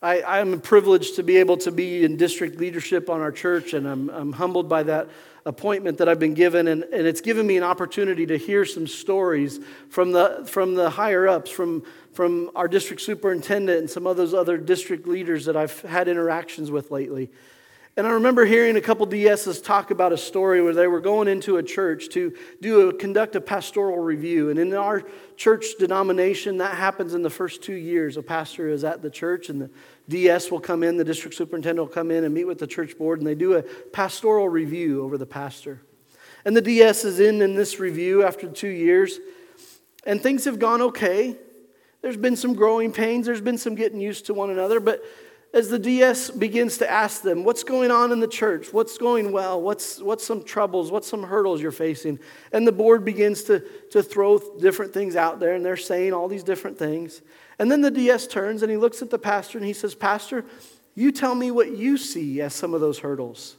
I, 0.02 0.40
am 0.40 0.60
privileged 0.60 1.14
to 1.16 1.22
be 1.22 1.36
able 1.36 1.56
to 1.58 1.70
be 1.70 2.04
in 2.04 2.16
district 2.16 2.58
leadership 2.58 3.08
on 3.08 3.20
our 3.20 3.30
church, 3.30 3.72
and 3.72 3.86
I'm, 3.86 4.10
I'm 4.10 4.32
humbled 4.32 4.68
by 4.68 4.82
that 4.82 5.08
appointment 5.46 5.98
that 5.98 6.08
I've 6.08 6.18
been 6.18 6.34
given, 6.34 6.66
and, 6.66 6.82
and 6.82 7.06
it's 7.06 7.20
given 7.20 7.46
me 7.46 7.56
an 7.56 7.62
opportunity 7.62 8.26
to 8.26 8.36
hear 8.36 8.64
some 8.64 8.88
stories 8.88 9.60
from 9.90 10.10
the, 10.10 10.44
from 10.46 10.74
the 10.74 10.90
higher 10.90 11.28
ups, 11.28 11.52
from, 11.52 11.84
from 12.12 12.50
our 12.56 12.66
district 12.66 13.00
superintendent 13.00 13.78
and 13.78 13.88
some 13.88 14.08
of 14.08 14.16
those 14.16 14.34
other 14.34 14.58
district 14.58 15.06
leaders 15.06 15.44
that 15.44 15.56
I've 15.56 15.80
had 15.82 16.08
interactions 16.08 16.70
with 16.72 16.90
lately. 16.90 17.30
And 17.94 18.06
I 18.06 18.10
remember 18.10 18.46
hearing 18.46 18.76
a 18.76 18.80
couple 18.80 19.06
DSs 19.06 19.62
talk 19.62 19.90
about 19.90 20.14
a 20.14 20.16
story 20.16 20.62
where 20.62 20.72
they 20.72 20.86
were 20.86 21.00
going 21.00 21.28
into 21.28 21.58
a 21.58 21.62
church 21.62 22.08
to 22.10 22.34
do 22.62 22.88
a, 22.88 22.94
conduct 22.94 23.36
a 23.36 23.40
pastoral 23.40 23.98
review. 23.98 24.48
And 24.48 24.58
in 24.58 24.72
our 24.72 25.02
church 25.36 25.66
denomination, 25.78 26.56
that 26.56 26.74
happens 26.74 27.12
in 27.12 27.20
the 27.20 27.28
first 27.28 27.62
two 27.62 27.74
years. 27.74 28.16
A 28.16 28.22
pastor 28.22 28.70
is 28.70 28.82
at 28.82 29.02
the 29.02 29.10
church, 29.10 29.50
and 29.50 29.60
the 29.60 29.70
DS 30.08 30.50
will 30.50 30.60
come 30.60 30.82
in, 30.82 30.96
the 30.96 31.04
district 31.04 31.36
superintendent 31.36 31.86
will 31.86 31.94
come 31.94 32.10
in 32.10 32.24
and 32.24 32.34
meet 32.34 32.44
with 32.44 32.58
the 32.58 32.66
church 32.66 32.98
board, 32.98 33.18
and 33.18 33.26
they 33.26 33.34
do 33.34 33.54
a 33.54 33.62
pastoral 33.62 34.48
review 34.48 35.02
over 35.02 35.16
the 35.16 35.26
pastor. 35.26 35.80
And 36.44 36.56
the 36.56 36.60
DS 36.60 37.04
is 37.04 37.20
in 37.20 37.40
in 37.40 37.54
this 37.54 37.78
review 37.78 38.24
after 38.24 38.48
two 38.48 38.68
years, 38.68 39.20
and 40.04 40.20
things 40.20 40.44
have 40.44 40.58
gone 40.58 40.82
okay. 40.82 41.36
There's 42.00 42.16
been 42.16 42.36
some 42.36 42.54
growing 42.54 42.92
pains, 42.92 43.26
there's 43.26 43.40
been 43.40 43.58
some 43.58 43.76
getting 43.76 44.00
used 44.00 44.26
to 44.26 44.34
one 44.34 44.50
another, 44.50 44.80
but 44.80 45.04
as 45.54 45.68
the 45.68 45.78
DS 45.78 46.30
begins 46.30 46.78
to 46.78 46.90
ask 46.90 47.20
them, 47.22 47.44
what's 47.44 47.62
going 47.62 47.90
on 47.90 48.10
in 48.10 48.20
the 48.20 48.26
church? 48.26 48.72
What's 48.72 48.96
going 48.96 49.32
well? 49.32 49.60
What's, 49.60 50.00
what's 50.00 50.26
some 50.26 50.42
troubles? 50.42 50.90
What's 50.90 51.06
some 51.06 51.22
hurdles 51.22 51.60
you're 51.60 51.70
facing? 51.70 52.18
And 52.52 52.66
the 52.66 52.72
board 52.72 53.04
begins 53.04 53.42
to, 53.44 53.60
to 53.90 54.02
throw 54.02 54.38
different 54.58 54.94
things 54.94 55.14
out 55.14 55.40
there, 55.40 55.54
and 55.54 55.64
they're 55.64 55.76
saying 55.76 56.14
all 56.14 56.26
these 56.26 56.42
different 56.42 56.78
things. 56.78 57.20
And 57.62 57.70
then 57.70 57.80
the 57.80 57.92
DS 57.92 58.26
turns 58.26 58.62
and 58.62 58.72
he 58.72 58.76
looks 58.76 59.02
at 59.02 59.10
the 59.10 59.20
pastor 59.20 59.56
and 59.56 59.64
he 59.64 59.72
says, 59.72 59.94
Pastor, 59.94 60.44
you 60.96 61.12
tell 61.12 61.32
me 61.32 61.52
what 61.52 61.70
you 61.70 61.96
see 61.96 62.40
as 62.40 62.52
some 62.52 62.74
of 62.74 62.80
those 62.80 62.98
hurdles. 62.98 63.54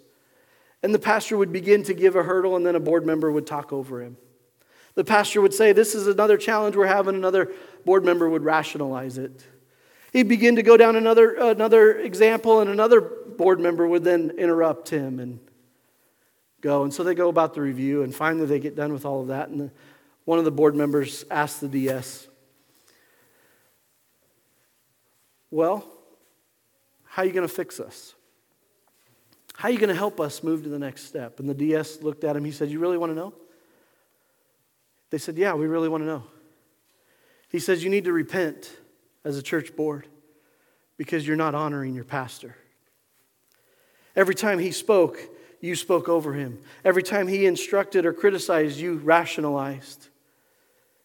And 0.84 0.94
the 0.94 1.00
pastor 1.00 1.38
would 1.38 1.54
begin 1.54 1.84
to 1.84 1.94
give 1.94 2.18
a 2.18 2.24
hurdle, 2.24 2.58
and 2.58 2.66
then 2.66 2.76
a 2.76 2.82
board 2.82 3.06
member 3.06 3.32
would 3.32 3.48
talk 3.48 3.72
over 3.72 4.02
him. 4.02 4.18
The 4.96 5.06
pastor 5.06 5.40
would 5.40 5.54
say, 5.54 5.72
This 5.72 5.96
is 5.96 6.06
another 6.08 6.36
challenge 6.36 6.76
we're 6.76 6.86
having. 6.86 7.16
Another 7.16 7.54
board 7.86 8.04
member 8.04 8.28
would 8.28 8.44
rationalize 8.44 9.18
it. 9.18 9.42
He'd 10.12 10.28
begin 10.28 10.58
to 10.58 10.64
go 10.64 10.76
down 10.76 10.98
another, 10.98 11.36
another 11.36 11.98
example, 11.98 12.60
and 12.60 12.70
another 12.70 13.00
board 13.00 13.62
member 13.62 13.88
would 13.88 14.04
then 14.04 14.32
interrupt 14.38 14.90
him 14.90 15.22
and 15.22 15.40
go. 16.60 16.84
And 16.84 16.94
so 16.94 17.06
they 17.06 17.16
go 17.16 17.30
about 17.30 17.54
the 17.54 17.62
review, 17.62 18.04
and 18.04 18.14
finally 18.14 18.48
they 18.48 18.60
get 18.60 18.76
done 18.76 18.92
with 18.92 19.06
all 19.06 19.22
of 19.22 19.28
that. 19.28 19.48
And 19.48 19.62
the, 19.62 19.72
one 20.26 20.40
of 20.40 20.44
the 20.44 20.52
board 20.52 20.76
members 20.76 21.24
asks 21.32 21.62
the 21.62 21.70
DS, 21.70 22.28
Well, 25.54 25.86
how 27.06 27.22
are 27.22 27.26
you 27.28 27.32
going 27.32 27.48
to 27.48 27.54
fix 27.54 27.80
us? 27.80 28.16
How 29.56 29.68
are 29.68 29.72
you 29.72 29.78
going 29.78 29.90
to 29.90 29.96
help 29.96 30.20
us 30.20 30.42
move 30.42 30.64
to 30.64 30.70
the 30.70 30.80
next 30.80 31.04
step? 31.04 31.40
And 31.40 31.48
the 31.48 31.54
DS 31.54 32.02
looked 32.02 32.24
at 32.24 32.36
him. 32.36 32.44
He 32.44 32.52
said, 32.52 32.72
You 32.72 32.80
really 32.80 32.98
want 32.98 33.12
to 33.12 33.16
know? 33.16 33.36
They 35.12 35.20
said, 35.20 35.38
Yeah, 35.38 35.54
we 35.54 35.68
really 35.68 35.90
want 35.90 36.02
to 36.02 36.08
know. 36.08 36.24
He 37.50 37.60
says, 37.60 37.84
You 37.84 37.92
need 37.92 38.06
to 38.06 38.14
repent 38.14 38.76
as 39.24 39.38
a 39.38 39.44
church 39.44 39.76
board 39.76 40.08
because 40.98 41.28
you're 41.28 41.38
not 41.38 41.54
honoring 41.54 41.94
your 41.94 42.04
pastor. 42.04 42.56
Every 44.16 44.34
time 44.34 44.58
he 44.58 44.72
spoke, 44.72 45.20
you 45.62 45.76
spoke 45.76 46.10
over 46.10 46.34
him. 46.34 46.58
Every 46.84 47.04
time 47.04 47.28
he 47.28 47.46
instructed 47.46 48.08
or 48.08 48.14
criticized, 48.14 48.80
you 48.80 48.96
rationalized. 48.96 50.08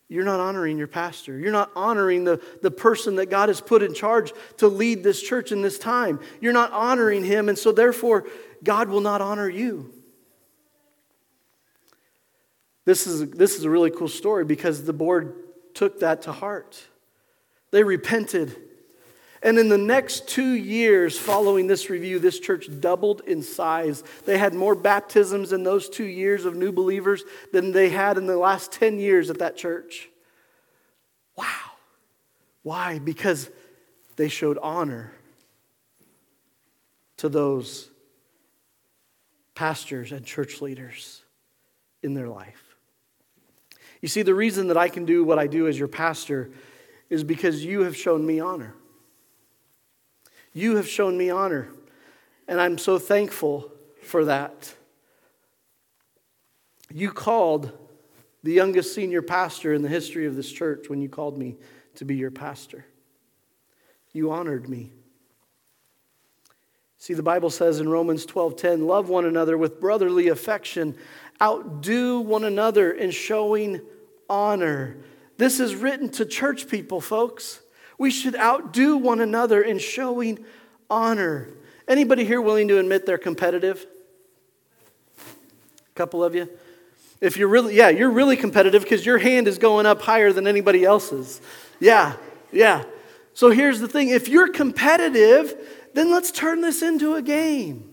You're 0.09 0.25
not 0.25 0.41
honoring 0.41 0.79
your 0.79 0.87
pastor. 0.87 1.39
You're 1.39 1.53
not 1.53 1.71
honoring 1.77 2.25
the, 2.25 2.41
the 2.63 2.71
person 2.71 3.17
that 3.17 3.27
God 3.27 3.51
has 3.51 3.61
put 3.61 3.83
in 3.83 3.93
charge 3.93 4.33
to 4.57 4.69
lead 4.69 5.03
this 5.03 5.23
church 5.23 5.53
in 5.53 5.61
this 5.61 5.79
time. 5.79 6.21
You're 6.41 6.55
not 6.55 6.73
honoring 6.73 7.25
him, 7.25 7.49
and 7.49 7.59
so 7.59 7.73
therefore, 7.73 8.27
God 8.65 8.89
will 8.89 9.03
not 9.03 9.21
honor 9.21 9.49
you. 9.49 9.93
This 12.87 13.07
is, 13.07 13.31
this 13.33 13.57
is 13.57 13.65
a 13.65 13.71
really 13.71 13.91
cool 13.91 14.09
story 14.09 14.47
because 14.47 14.85
the 14.85 14.95
board 14.95 15.35
took 15.75 16.01
that 16.01 16.23
to 16.23 16.33
heart. 16.33 16.83
They 17.71 17.83
repented. 17.83 18.57
And 19.43 19.59
in 19.59 19.69
the 19.69 19.79
next 19.79 20.29
two 20.29 20.53
years 20.53 21.19
following 21.19 21.67
this 21.67 21.91
review, 21.91 22.19
this 22.19 22.41
church 22.41 22.69
doubled 22.81 23.23
in 23.27 23.43
size. 23.43 24.03
They 24.25 24.37
had 24.37 24.53
more 24.53 24.75
baptisms 24.75 25.53
in 25.53 25.63
those 25.63 25.89
two 25.89 26.07
years 26.07 26.45
of 26.45 26.57
new 26.57 26.73
believers 26.73 27.23
than 27.53 27.71
they 27.71 27.89
had 27.89 28.19
in 28.19 28.27
the 28.27 28.37
last 28.37 28.73
10 28.73 28.99
years 28.99 29.31
at 29.31 29.39
that 29.39 29.57
church. 29.57 30.09
Wow. 31.37 31.45
Why? 32.63 32.99
Because 32.99 33.49
they 34.17 34.29
showed 34.29 34.59
honor 34.59 35.13
to 37.19 37.29
those 37.29 37.89
pastors 39.55 40.13
and 40.13 40.25
church 40.25 40.61
leaders 40.61 41.23
in 42.03 42.15
their 42.15 42.29
life. 42.29 42.77
You 44.01 44.09
see, 44.09 44.23
the 44.23 44.35
reason 44.35 44.69
that 44.69 44.77
I 44.77 44.89
can 44.89 45.05
do 45.05 45.25
what 45.25 45.39
I 45.39 45.47
do 45.47 45.67
as 45.67 45.79
your 45.79 45.89
pastor 45.89 46.51
is 47.11 47.25
because 47.25 47.65
you 47.65 47.83
have 47.83 47.97
shown 47.97 48.25
me 48.25 48.41
honor. 48.41 48.75
You 50.59 50.75
have 50.75 50.89
shown 50.89 51.17
me 51.17 51.31
honor, 51.31 51.69
and 52.49 52.61
I'm 52.61 52.79
so 52.79 52.99
thankful 52.99 53.71
for 54.03 54.25
that. 54.25 54.75
You 56.93 57.13
called 57.13 57.71
the 58.43 58.55
youngest 58.55 58.93
senior 58.93 59.23
pastor 59.23 59.73
in 59.73 59.83
the 59.83 59.89
history 59.89 60.27
of 60.27 60.35
this 60.35 60.51
church 60.51 60.89
when 60.89 61.01
you 61.01 61.09
called 61.09 61.39
me 61.39 61.59
to 61.95 62.05
be 62.05 62.17
your 62.17 62.33
pastor. 62.33 62.85
You 64.13 64.33
honored 64.33 64.69
me. 64.69 64.91
See, 66.99 67.15
the 67.15 67.23
Bible 67.23 67.51
says 67.51 67.79
in 67.79 67.89
Romans 67.89 68.27
12:10, 68.27 68.85
love 68.85 69.09
one 69.09 69.27
another 69.27 69.57
with 69.57 69.79
brotherly 69.79 70.27
affection, 70.27 70.97
outdo 71.41 72.19
one 72.19 72.43
another 72.43 72.91
in 72.91 73.13
showing 73.13 73.81
honor. 74.29 74.97
This 75.37 75.61
is 75.61 75.77
written 75.77 76.09
to 76.11 76.27
church 76.27 76.67
people, 76.67 77.01
folks. 77.01 77.61
We 77.99 78.11
should 78.11 78.37
outdo 78.37 78.97
one 78.97 79.21
another 79.21 79.61
in 79.61 79.79
showing 79.79 80.45
honor. 80.89 81.49
Anybody 81.87 82.25
here 82.25 82.41
willing 82.41 82.69
to 82.69 82.79
admit 82.79 83.05
they're 83.05 83.19
competitive? 83.19 83.85
A 85.19 85.95
couple 85.95 86.23
of 86.23 86.35
you? 86.35 86.49
If 87.21 87.37
you're 87.37 87.49
really, 87.49 87.75
yeah, 87.75 87.89
you're 87.89 88.11
really 88.11 88.37
competitive 88.37 88.83
because 88.83 89.05
your 89.05 89.19
hand 89.19 89.49
is 89.49 89.59
going 89.59 89.87
up 89.87 90.01
higher 90.03 90.33
than 90.33 90.47
anybody 90.47 90.85
else's. 90.85 91.41
Yeah, 91.81 92.15
yeah. 92.53 92.85
So 93.35 93.51
here's 93.51 93.81
the 93.81 93.89
thing 93.89 94.09
if 94.09 94.29
you're 94.29 94.49
competitive, 94.53 95.55
then 95.95 96.11
let's 96.11 96.31
turn 96.31 96.61
this 96.61 96.83
into 96.83 97.15
a 97.15 97.23
game. 97.23 97.93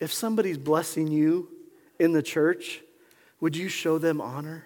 If 0.00 0.12
somebody's 0.12 0.58
blessing 0.58 1.06
you 1.06 1.48
in 2.00 2.12
the 2.12 2.22
church, 2.22 2.80
would 3.40 3.56
you 3.56 3.68
show 3.68 3.98
them 3.98 4.20
honor? 4.20 4.64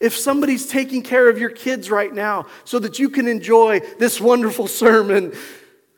If 0.00 0.16
somebody's 0.16 0.66
taking 0.66 1.02
care 1.02 1.28
of 1.28 1.38
your 1.38 1.50
kids 1.50 1.90
right 1.90 2.12
now 2.12 2.46
so 2.64 2.78
that 2.80 2.98
you 2.98 3.08
can 3.08 3.28
enjoy 3.28 3.80
this 3.98 4.20
wonderful 4.20 4.66
sermon, 4.66 5.32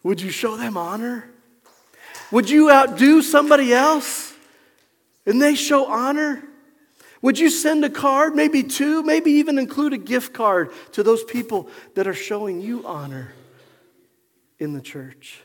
would 0.02 0.20
you 0.20 0.30
show 0.30 0.56
them 0.56 0.76
honor? 0.76 1.28
Would 2.30 2.50
you 2.50 2.70
outdo 2.70 3.22
somebody 3.22 3.72
else 3.72 4.34
and 5.24 5.40
they 5.40 5.54
show 5.54 5.86
honor? 5.86 6.42
Would 7.22 7.38
you 7.38 7.50
send 7.50 7.84
a 7.84 7.90
card, 7.90 8.36
maybe 8.36 8.62
two, 8.62 9.02
maybe 9.02 9.32
even 9.32 9.58
include 9.58 9.92
a 9.92 9.98
gift 9.98 10.34
card 10.34 10.70
to 10.92 11.02
those 11.02 11.24
people 11.24 11.68
that 11.94 12.06
are 12.06 12.14
showing 12.14 12.60
you 12.60 12.86
honor 12.86 13.32
in 14.58 14.74
the 14.74 14.80
church? 14.80 15.40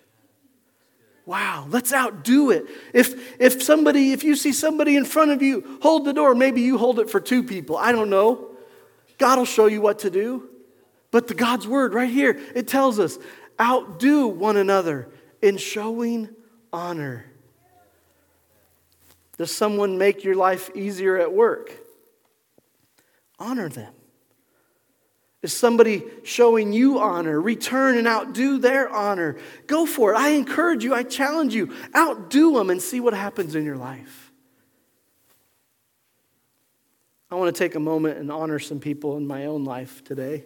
Wow, 1.25 1.67
let's 1.69 1.93
outdo 1.93 2.51
it. 2.51 2.65
If, 2.93 3.39
if 3.39 3.61
somebody, 3.61 4.11
if 4.11 4.23
you 4.23 4.35
see 4.35 4.51
somebody 4.51 4.95
in 4.95 5.05
front 5.05 5.31
of 5.31 5.41
you, 5.41 5.79
hold 5.81 6.05
the 6.05 6.13
door. 6.13 6.33
Maybe 6.33 6.61
you 6.61 6.77
hold 6.77 6.99
it 6.99 7.09
for 7.09 7.19
two 7.19 7.43
people. 7.43 7.77
I 7.77 7.91
don't 7.91 8.09
know. 8.09 8.49
God 9.17 9.37
will 9.37 9.45
show 9.45 9.67
you 9.67 9.81
what 9.81 9.99
to 9.99 10.09
do. 10.09 10.49
But 11.11 11.27
the 11.27 11.35
God's 11.35 11.67
word 11.67 11.93
right 11.93 12.09
here, 12.09 12.39
it 12.55 12.67
tells 12.67 12.97
us 12.99 13.19
outdo 13.59 14.27
one 14.27 14.57
another 14.57 15.09
in 15.41 15.57
showing 15.57 16.29
honor. 16.73 17.25
Does 19.37 19.53
someone 19.53 19.97
make 19.97 20.23
your 20.23 20.35
life 20.35 20.69
easier 20.75 21.17
at 21.17 21.33
work? 21.33 21.71
Honor 23.39 23.69
them. 23.69 23.93
Is 25.41 25.51
somebody 25.53 26.03
showing 26.23 26.71
you 26.71 26.99
honor? 26.99 27.41
Return 27.41 27.97
and 27.97 28.07
outdo 28.07 28.59
their 28.59 28.87
honor. 28.89 29.37
Go 29.65 29.87
for 29.87 30.13
it. 30.13 30.17
I 30.17 30.29
encourage 30.29 30.83
you, 30.83 30.93
I 30.93 31.01
challenge 31.01 31.55
you. 31.55 31.73
Outdo 31.95 32.53
them 32.53 32.69
and 32.69 32.79
see 32.79 32.99
what 32.99 33.15
happens 33.15 33.55
in 33.55 33.65
your 33.65 33.77
life. 33.77 34.31
I 37.31 37.35
want 37.35 37.55
to 37.55 37.57
take 37.57 37.75
a 37.75 37.79
moment 37.79 38.19
and 38.19 38.31
honor 38.31 38.59
some 38.59 38.79
people 38.79 39.17
in 39.17 39.25
my 39.25 39.45
own 39.45 39.63
life 39.63 40.03
today. 40.03 40.43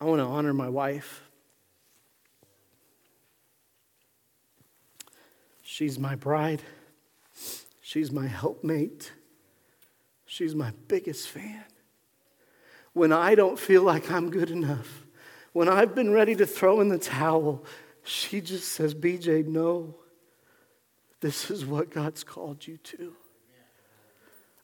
I 0.00 0.04
want 0.04 0.20
to 0.20 0.26
honor 0.26 0.52
my 0.52 0.68
wife. 0.68 1.22
She's 5.62 5.98
my 5.98 6.14
bride. 6.14 6.62
She's 7.80 8.10
my 8.10 8.26
helpmate. 8.26 9.12
She's 10.30 10.54
my 10.54 10.72
biggest 10.86 11.28
fan. 11.28 11.64
When 12.92 13.12
I 13.12 13.34
don't 13.34 13.58
feel 13.58 13.82
like 13.82 14.12
I'm 14.12 14.30
good 14.30 14.52
enough, 14.52 15.04
when 15.52 15.68
I've 15.68 15.92
been 15.92 16.12
ready 16.12 16.36
to 16.36 16.46
throw 16.46 16.80
in 16.80 16.88
the 16.88 16.98
towel, 16.98 17.64
she 18.04 18.40
just 18.40 18.68
says, 18.68 18.94
BJ, 18.94 19.44
no. 19.44 19.96
This 21.20 21.50
is 21.50 21.66
what 21.66 21.90
God's 21.90 22.22
called 22.22 22.64
you 22.64 22.76
to. 22.76 23.12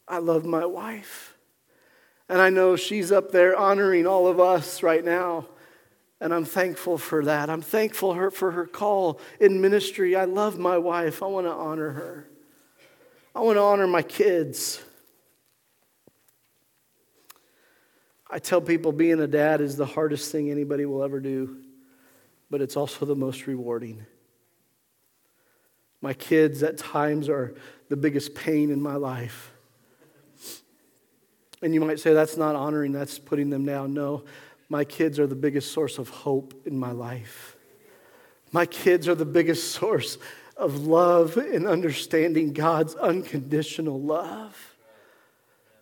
I 0.06 0.18
love 0.18 0.44
my 0.44 0.64
wife. 0.64 1.36
And 2.28 2.40
I 2.40 2.48
know 2.48 2.76
she's 2.76 3.10
up 3.10 3.32
there 3.32 3.56
honoring 3.56 4.06
all 4.06 4.28
of 4.28 4.38
us 4.38 4.84
right 4.84 5.04
now. 5.04 5.46
And 6.20 6.32
I'm 6.32 6.44
thankful 6.44 6.96
for 6.96 7.24
that. 7.24 7.50
I'm 7.50 7.60
thankful 7.60 8.30
for 8.30 8.52
her 8.52 8.66
call 8.66 9.20
in 9.40 9.60
ministry. 9.60 10.14
I 10.14 10.26
love 10.26 10.60
my 10.60 10.78
wife. 10.78 11.24
I 11.24 11.26
want 11.26 11.48
to 11.48 11.52
honor 11.52 11.90
her. 11.90 12.28
I 13.34 13.40
want 13.40 13.56
to 13.56 13.62
honor 13.62 13.88
my 13.88 14.02
kids. 14.02 14.80
I 18.30 18.38
tell 18.38 18.60
people 18.60 18.92
being 18.92 19.20
a 19.20 19.26
dad 19.26 19.60
is 19.60 19.76
the 19.76 19.86
hardest 19.86 20.32
thing 20.32 20.50
anybody 20.50 20.84
will 20.84 21.02
ever 21.02 21.20
do, 21.20 21.58
but 22.50 22.60
it's 22.60 22.76
also 22.76 23.06
the 23.06 23.14
most 23.14 23.46
rewarding. 23.46 24.04
My 26.00 26.12
kids 26.12 26.62
at 26.62 26.76
times 26.76 27.28
are 27.28 27.54
the 27.88 27.96
biggest 27.96 28.34
pain 28.34 28.70
in 28.70 28.80
my 28.80 28.96
life. 28.96 29.52
And 31.62 31.72
you 31.72 31.80
might 31.80 32.00
say, 32.00 32.12
that's 32.12 32.36
not 32.36 32.54
honoring, 32.54 32.92
that's 32.92 33.18
putting 33.18 33.50
them 33.50 33.64
down. 33.64 33.94
No, 33.94 34.24
my 34.68 34.84
kids 34.84 35.18
are 35.18 35.26
the 35.26 35.36
biggest 35.36 35.72
source 35.72 35.98
of 35.98 36.08
hope 36.08 36.54
in 36.66 36.78
my 36.78 36.90
life. 36.90 37.56
My 38.52 38.66
kids 38.66 39.08
are 39.08 39.14
the 39.14 39.24
biggest 39.24 39.72
source 39.72 40.18
of 40.56 40.86
love 40.86 41.36
and 41.36 41.66
understanding 41.66 42.52
God's 42.52 42.94
unconditional 42.94 44.00
love. 44.00 44.65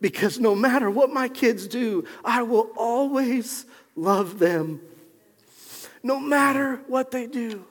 Because 0.04 0.38
no 0.38 0.54
matter 0.54 0.90
what 0.90 1.14
my 1.14 1.28
kids 1.28 1.66
do, 1.66 2.04
I 2.22 2.42
will 2.42 2.68
always 2.76 3.64
love 3.96 4.38
them. 4.38 4.82
No 6.02 6.20
matter 6.20 6.82
what 6.88 7.10
they 7.10 7.26
do. 7.26 7.64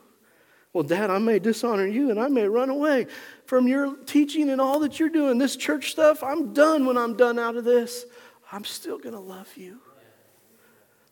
Well, 0.73 0.83
Dad, 0.83 1.11
I 1.11 1.19
may 1.19 1.37
dishonor 1.37 1.85
you 1.85 2.09
and 2.09 2.19
I 2.19 2.29
may 2.29 2.47
run 2.47 2.71
away 2.71 3.05
from 3.45 3.67
your 3.67 3.95
teaching 4.07 4.49
and 4.49 4.59
all 4.59 4.79
that 4.79 4.99
you're 4.99 5.09
doing. 5.09 5.37
This 5.37 5.55
church 5.55 5.91
stuff, 5.91 6.23
I'm 6.23 6.53
done 6.53 6.87
when 6.87 6.97
I'm 6.97 7.15
done 7.15 7.37
out 7.37 7.55
of 7.55 7.65
this. 7.65 8.03
I'm 8.51 8.65
still 8.65 8.97
going 8.97 9.13
to 9.13 9.21
love 9.21 9.55
you. 9.55 9.77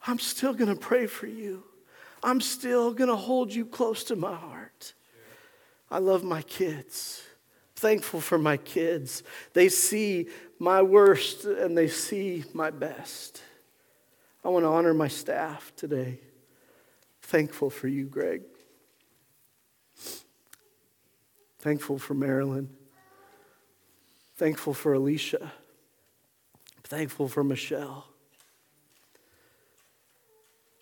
I'm 0.08 0.18
still 0.18 0.56
going 0.56 0.74
to 0.74 0.76
pray 0.76 1.06
for 1.06 1.28
you. 1.28 1.64
I'm 2.24 2.42
still 2.42 2.96
going 2.96 3.12
to 3.12 3.16
hold 3.16 3.54
you 3.54 3.68
close 3.68 4.06
to 4.06 4.16
my 4.16 4.34
heart. 4.34 4.96
I 5.92 6.00
love 6.00 6.24
my 6.24 6.42
kids. 6.42 7.22
Thankful 7.76 8.22
for 8.22 8.38
my 8.38 8.58
kids. 8.58 9.24
They 9.54 9.68
see 9.68 10.28
my 10.62 10.80
worst 10.80 11.43
and 11.45 11.76
they 11.76 11.88
see 11.88 12.43
my 12.53 12.70
best. 12.70 13.41
I 14.45 14.49
want 14.49 14.64
to 14.64 14.68
honor 14.68 14.93
my 14.93 15.07
staff 15.07 15.74
today. 15.76 16.20
Thankful 17.24 17.72
for 17.72 17.88
you, 17.88 18.05
Greg. 18.05 18.43
Thankful 21.57 21.97
for 21.97 22.14
Marilyn. 22.14 22.70
Thankful 24.36 24.76
for 24.76 24.93
Alicia. 24.93 25.51
Thankful 26.84 27.28
for 27.28 27.43
Michelle. 27.43 28.05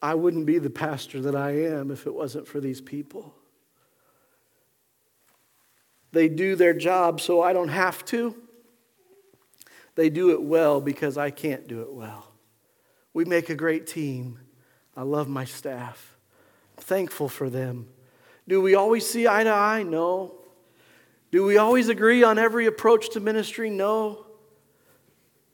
I 0.01 0.13
wouldn't 0.13 0.45
be 0.45 0.57
the 0.57 0.69
pastor 0.69 1.21
that 1.21 1.38
I 1.38 1.51
am 1.51 1.89
if 1.89 2.05
it 2.05 2.13
wasn't 2.13 2.49
for 2.49 2.59
these 2.59 2.82
people. 2.82 3.34
They 6.11 6.27
do 6.27 6.57
their 6.57 6.73
job 6.73 7.21
so 7.21 7.41
I 7.41 7.53
don't 7.53 7.69
have 7.69 8.03
to. 8.05 8.36
They 9.96 10.10
do 10.10 10.32
it 10.32 10.42
well 10.42 10.82
because 10.82 11.18
I 11.18 11.30
can't 11.32 11.68
do 11.68 11.82
it 11.82 11.92
well. 11.92 12.32
We 13.14 13.26
make 13.26 13.50
a 13.50 13.56
great 13.56 13.88
team. 13.88 14.40
I 14.96 15.04
love 15.04 15.28
my 15.28 15.46
staff. 15.46 16.18
I'm 16.78 16.84
thankful 16.84 17.30
for 17.30 17.50
them. 17.50 17.88
Do 18.48 18.62
we 18.62 18.76
always 18.76 19.10
see 19.10 19.28
eye 19.28 19.44
to 19.44 19.52
eye? 19.52 19.84
No. 19.84 20.36
Do 21.32 21.46
we 21.46 21.58
always 21.58 21.90
agree 21.90 22.24
on 22.24 22.40
every 22.40 22.66
approach 22.66 23.12
to 23.12 23.20
ministry? 23.20 23.70
No. 23.70 24.26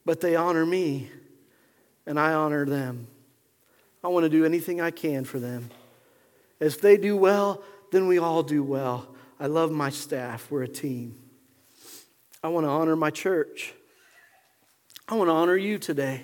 But 0.05 0.21
they 0.21 0.35
honor 0.35 0.65
me, 0.65 1.09
and 2.05 2.19
I 2.19 2.33
honor 2.33 2.65
them. 2.65 3.07
I 4.03 4.07
want 4.07 4.23
to 4.23 4.29
do 4.29 4.45
anything 4.45 4.79
I 4.79 4.91
can 4.91 5.25
for 5.25 5.39
them. 5.39 5.69
If 6.59 6.79
they 6.79 6.95
do 6.97 7.17
well, 7.17 7.63
then 7.91 8.07
we 8.07 8.19
all 8.19 8.43
do 8.43 8.63
well. 8.63 9.13
I 9.39 9.47
love 9.47 9.71
my 9.71 9.89
staff. 9.89 10.49
We're 10.49 10.63
a 10.63 10.67
team. 10.67 11.15
I 12.43 12.49
want 12.49 12.65
to 12.65 12.69
honor 12.69 12.95
my 12.95 13.09
church. 13.09 13.73
I 15.07 15.15
want 15.15 15.27
to 15.27 15.33
honor 15.33 15.55
you 15.55 15.77
today. 15.77 16.23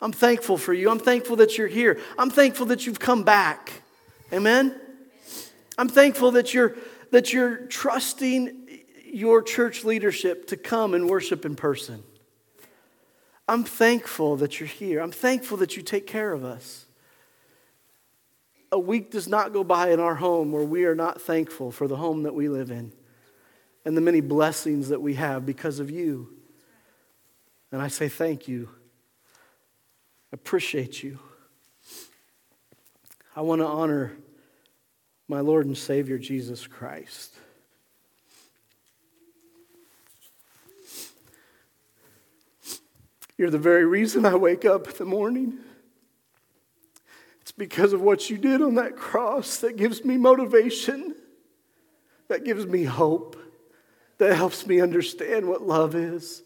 I'm 0.00 0.12
thankful 0.12 0.56
for 0.56 0.72
you. 0.72 0.90
I'm 0.90 0.98
thankful 0.98 1.36
that 1.36 1.58
you're 1.58 1.68
here. 1.68 2.00
I'm 2.18 2.30
thankful 2.30 2.66
that 2.66 2.86
you've 2.86 3.00
come 3.00 3.22
back. 3.24 3.72
Amen? 4.32 4.74
I'm 5.78 5.88
thankful 5.88 6.32
that 6.32 6.54
you're, 6.54 6.76
that 7.10 7.32
you're 7.32 7.56
trusting 7.66 8.68
your 9.04 9.42
church 9.42 9.84
leadership 9.84 10.48
to 10.48 10.56
come 10.56 10.94
and 10.94 11.08
worship 11.08 11.44
in 11.44 11.54
person. 11.54 12.02
I'm 13.48 13.64
thankful 13.64 14.36
that 14.36 14.60
you're 14.60 14.68
here. 14.68 15.00
I'm 15.00 15.12
thankful 15.12 15.58
that 15.58 15.76
you 15.76 15.82
take 15.82 16.06
care 16.06 16.32
of 16.32 16.44
us. 16.44 16.86
A 18.70 18.78
week 18.78 19.10
does 19.10 19.28
not 19.28 19.52
go 19.52 19.62
by 19.62 19.90
in 19.90 20.00
our 20.00 20.14
home 20.14 20.52
where 20.52 20.64
we 20.64 20.84
are 20.84 20.94
not 20.94 21.20
thankful 21.20 21.70
for 21.70 21.86
the 21.86 21.96
home 21.96 22.22
that 22.22 22.34
we 22.34 22.48
live 22.48 22.70
in 22.70 22.92
and 23.84 23.96
the 23.96 24.00
many 24.00 24.20
blessings 24.20 24.88
that 24.88 25.02
we 25.02 25.14
have 25.14 25.44
because 25.44 25.78
of 25.78 25.90
you. 25.90 26.32
And 27.72 27.80
I 27.80 27.88
say 27.88 28.08
thank 28.08 28.46
you. 28.46 28.68
Appreciate 30.30 31.02
you. 31.02 31.18
I 33.34 33.40
want 33.40 33.62
to 33.62 33.66
honor 33.66 34.12
my 35.26 35.40
Lord 35.40 35.64
and 35.64 35.76
Savior 35.76 36.18
Jesus 36.18 36.66
Christ. 36.66 37.34
You're 43.38 43.50
the 43.50 43.58
very 43.58 43.86
reason 43.86 44.26
I 44.26 44.34
wake 44.34 44.66
up 44.66 44.86
in 44.88 44.96
the 44.98 45.04
morning. 45.06 45.58
It's 47.40 47.52
because 47.52 47.94
of 47.94 48.02
what 48.02 48.28
you 48.28 48.36
did 48.36 48.60
on 48.60 48.74
that 48.74 48.96
cross 48.96 49.58
that 49.58 49.76
gives 49.76 50.04
me 50.04 50.18
motivation, 50.18 51.14
that 52.28 52.44
gives 52.44 52.66
me 52.66 52.84
hope, 52.84 53.36
that 54.18 54.36
helps 54.36 54.66
me 54.66 54.80
understand 54.80 55.48
what 55.48 55.62
love 55.62 55.94
is. 55.94 56.42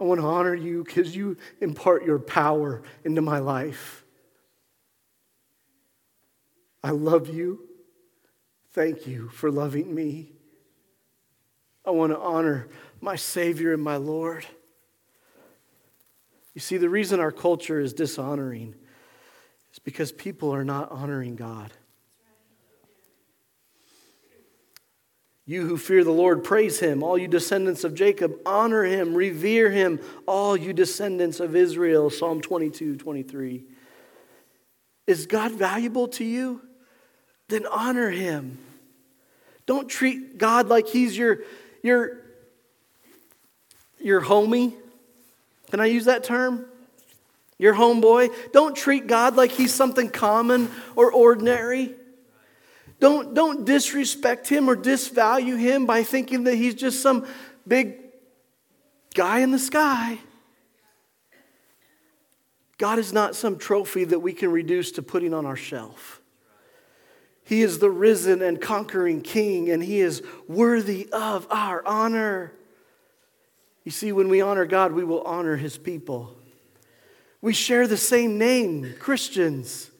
I 0.00 0.04
want 0.04 0.20
to 0.20 0.26
honor 0.26 0.54
you 0.54 0.84
because 0.84 1.14
you 1.14 1.36
impart 1.60 2.04
your 2.04 2.18
power 2.18 2.82
into 3.04 3.22
my 3.22 3.38
life. 3.38 4.04
I 6.82 6.90
love 6.90 7.28
you. 7.28 7.60
Thank 8.72 9.06
you 9.06 9.28
for 9.28 9.50
loving 9.50 9.94
me. 9.94 10.32
I 11.86 11.90
want 11.90 12.12
to 12.12 12.18
honor 12.18 12.68
my 13.00 13.16
Savior 13.16 13.72
and 13.72 13.82
my 13.82 13.96
Lord. 13.96 14.44
You 16.54 16.60
see, 16.60 16.76
the 16.76 16.88
reason 16.88 17.20
our 17.20 17.32
culture 17.32 17.80
is 17.80 17.92
dishonoring 17.92 18.74
is 19.72 19.78
because 19.78 20.12
people 20.12 20.54
are 20.54 20.64
not 20.64 20.90
honoring 20.90 21.36
God. 21.36 21.72
You 25.46 25.66
who 25.66 25.76
fear 25.76 26.04
the 26.04 26.10
Lord, 26.10 26.42
praise 26.42 26.80
him. 26.80 27.02
All 27.02 27.18
you 27.18 27.28
descendants 27.28 27.84
of 27.84 27.94
Jacob, 27.94 28.38
honor 28.46 28.84
him, 28.84 29.14
revere 29.14 29.70
him. 29.70 30.00
All 30.26 30.56
you 30.56 30.72
descendants 30.72 31.38
of 31.38 31.54
Israel. 31.54 32.08
Psalm 32.08 32.40
22, 32.40 32.96
23. 32.96 33.64
Is 35.06 35.26
God 35.26 35.52
valuable 35.52 36.08
to 36.08 36.24
you? 36.24 36.62
Then 37.48 37.66
honor 37.66 38.08
him. 38.10 38.58
Don't 39.66 39.88
treat 39.88 40.38
God 40.38 40.68
like 40.68 40.88
he's 40.88 41.16
your, 41.16 41.40
your 41.82 42.24
your 44.04 44.20
homie. 44.20 44.74
Can 45.70 45.80
I 45.80 45.86
use 45.86 46.04
that 46.04 46.22
term? 46.22 46.66
Your 47.58 47.74
homeboy. 47.74 48.52
Don't 48.52 48.76
treat 48.76 49.06
God 49.06 49.34
like 49.34 49.50
he's 49.50 49.72
something 49.72 50.10
common 50.10 50.70
or 50.94 51.10
ordinary. 51.10 51.94
Don't, 53.04 53.34
don't 53.34 53.66
disrespect 53.66 54.48
him 54.48 54.66
or 54.66 54.74
disvalue 54.74 55.58
him 55.58 55.84
by 55.84 56.04
thinking 56.04 56.44
that 56.44 56.54
he's 56.54 56.74
just 56.74 57.02
some 57.02 57.26
big 57.68 57.96
guy 59.12 59.40
in 59.40 59.50
the 59.50 59.58
sky. 59.58 60.18
God 62.78 62.98
is 62.98 63.12
not 63.12 63.36
some 63.36 63.58
trophy 63.58 64.04
that 64.04 64.20
we 64.20 64.32
can 64.32 64.50
reduce 64.50 64.90
to 64.92 65.02
putting 65.02 65.34
on 65.34 65.44
our 65.44 65.54
shelf. 65.54 66.22
He 67.44 67.60
is 67.60 67.78
the 67.78 67.90
risen 67.90 68.40
and 68.40 68.58
conquering 68.58 69.20
king, 69.20 69.68
and 69.68 69.82
he 69.82 70.00
is 70.00 70.22
worthy 70.48 71.06
of 71.12 71.46
our 71.50 71.86
honor. 71.86 72.54
You 73.84 73.92
see, 73.92 74.12
when 74.12 74.30
we 74.30 74.40
honor 74.40 74.64
God, 74.64 74.92
we 74.92 75.04
will 75.04 75.20
honor 75.24 75.58
his 75.58 75.76
people. 75.76 76.34
We 77.42 77.52
share 77.52 77.86
the 77.86 77.98
same 77.98 78.38
name, 78.38 78.94
Christians. 78.98 79.90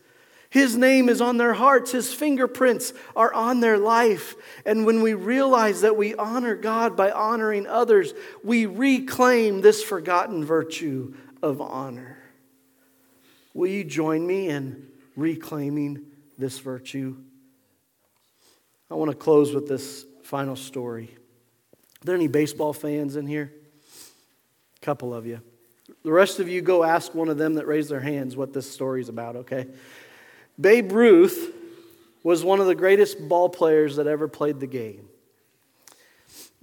His 0.54 0.76
name 0.76 1.08
is 1.08 1.20
on 1.20 1.36
their 1.36 1.54
hearts, 1.54 1.90
His 1.90 2.14
fingerprints 2.14 2.92
are 3.16 3.34
on 3.34 3.58
their 3.58 3.76
life. 3.76 4.36
And 4.64 4.86
when 4.86 5.02
we 5.02 5.12
realize 5.12 5.80
that 5.80 5.96
we 5.96 6.14
honor 6.14 6.54
God 6.54 6.96
by 6.96 7.10
honoring 7.10 7.66
others, 7.66 8.14
we 8.44 8.64
reclaim 8.66 9.62
this 9.62 9.82
forgotten 9.82 10.44
virtue 10.44 11.12
of 11.42 11.60
honor. 11.60 12.18
Will 13.52 13.66
you 13.66 13.82
join 13.82 14.24
me 14.24 14.48
in 14.48 14.86
reclaiming 15.16 16.02
this 16.38 16.60
virtue? 16.60 17.16
I 18.88 18.94
want 18.94 19.10
to 19.10 19.16
close 19.16 19.52
with 19.52 19.66
this 19.66 20.06
final 20.22 20.54
story. 20.54 21.10
Are 21.16 22.04
there 22.04 22.14
any 22.14 22.28
baseball 22.28 22.72
fans 22.72 23.16
in 23.16 23.26
here? 23.26 23.52
A 24.80 24.84
couple 24.84 25.12
of 25.12 25.26
you. 25.26 25.40
The 26.04 26.12
rest 26.12 26.38
of 26.38 26.48
you 26.48 26.60
go 26.60 26.84
ask 26.84 27.12
one 27.12 27.28
of 27.28 27.38
them 27.38 27.54
that 27.54 27.66
raised 27.66 27.90
their 27.90 27.98
hands 27.98 28.36
what 28.36 28.52
this 28.52 28.70
story 28.70 29.00
is 29.00 29.08
about, 29.08 29.34
okay? 29.34 29.66
Babe 30.60 30.92
Ruth 30.92 31.52
was 32.22 32.44
one 32.44 32.60
of 32.60 32.66
the 32.66 32.74
greatest 32.74 33.28
ball 33.28 33.48
players 33.48 33.96
that 33.96 34.06
ever 34.06 34.28
played 34.28 34.60
the 34.60 34.66
game. 34.66 35.08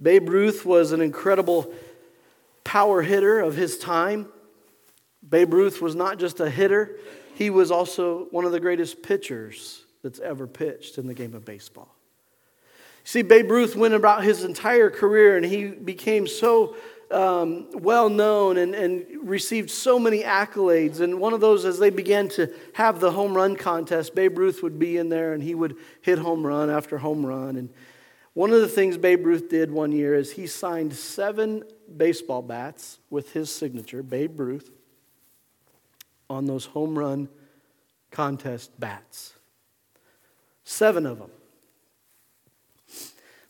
Babe 0.00 0.28
Ruth 0.28 0.64
was 0.64 0.92
an 0.92 1.00
incredible 1.00 1.72
power 2.64 3.02
hitter 3.02 3.40
of 3.40 3.54
his 3.54 3.78
time. 3.78 4.26
Babe 5.28 5.52
Ruth 5.52 5.80
was 5.80 5.94
not 5.94 6.18
just 6.18 6.40
a 6.40 6.50
hitter, 6.50 6.96
he 7.34 7.50
was 7.50 7.70
also 7.70 8.26
one 8.30 8.44
of 8.44 8.52
the 8.52 8.60
greatest 8.60 9.02
pitchers 9.02 9.84
that's 10.02 10.18
ever 10.20 10.46
pitched 10.46 10.98
in 10.98 11.06
the 11.06 11.14
game 11.14 11.34
of 11.34 11.44
baseball. 11.44 11.94
See, 13.04 13.22
Babe 13.22 13.50
Ruth 13.50 13.74
went 13.74 13.94
about 13.94 14.22
his 14.24 14.44
entire 14.44 14.90
career 14.90 15.36
and 15.36 15.44
he 15.44 15.66
became 15.66 16.26
so 16.26 16.76
um, 17.12 17.66
well 17.72 18.08
known 18.08 18.56
and, 18.56 18.74
and 18.74 19.06
received 19.22 19.70
so 19.70 19.98
many 19.98 20.22
accolades. 20.22 21.00
And 21.00 21.20
one 21.20 21.32
of 21.32 21.40
those, 21.40 21.64
as 21.64 21.78
they 21.78 21.90
began 21.90 22.28
to 22.30 22.52
have 22.74 23.00
the 23.00 23.10
home 23.10 23.36
run 23.36 23.56
contest, 23.56 24.14
Babe 24.14 24.38
Ruth 24.38 24.62
would 24.62 24.78
be 24.78 24.96
in 24.96 25.08
there 25.08 25.32
and 25.34 25.42
he 25.42 25.54
would 25.54 25.76
hit 26.00 26.18
home 26.18 26.46
run 26.46 26.70
after 26.70 26.98
home 26.98 27.24
run. 27.24 27.56
And 27.56 27.70
one 28.34 28.50
of 28.50 28.60
the 28.60 28.68
things 28.68 28.96
Babe 28.96 29.26
Ruth 29.26 29.48
did 29.50 29.70
one 29.70 29.92
year 29.92 30.14
is 30.14 30.32
he 30.32 30.46
signed 30.46 30.94
seven 30.94 31.64
baseball 31.94 32.42
bats 32.42 32.98
with 33.10 33.32
his 33.32 33.54
signature, 33.54 34.02
Babe 34.02 34.40
Ruth, 34.40 34.70
on 36.30 36.46
those 36.46 36.64
home 36.64 36.98
run 36.98 37.28
contest 38.10 38.78
bats. 38.80 39.34
Seven 40.64 41.06
of 41.06 41.18
them. 41.18 41.30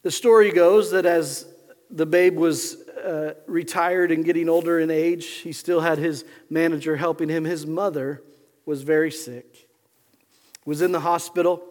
The 0.03 0.11
story 0.11 0.51
goes 0.51 0.91
that 0.91 1.07
as 1.07 1.47
the 1.91 2.07
babe 2.07 2.37
was 2.37 2.82
uh, 3.05 3.35
retired 3.47 4.13
and 4.13 4.25
getting 4.25 4.49
older 4.49 4.79
in 4.79 4.91
age, 4.91 5.27
he 5.27 5.53
still 5.53 5.81
had 5.81 5.99
his 5.99 6.25
manager 6.49 6.97
helping 6.97 7.29
him. 7.29 7.45
His 7.45 7.67
mother 7.67 8.23
was 8.65 8.83
very 8.83 9.11
sick, 9.11 9.69
was 10.65 10.83
in 10.83 10.93
the 10.93 11.01
hospital. 11.01 11.63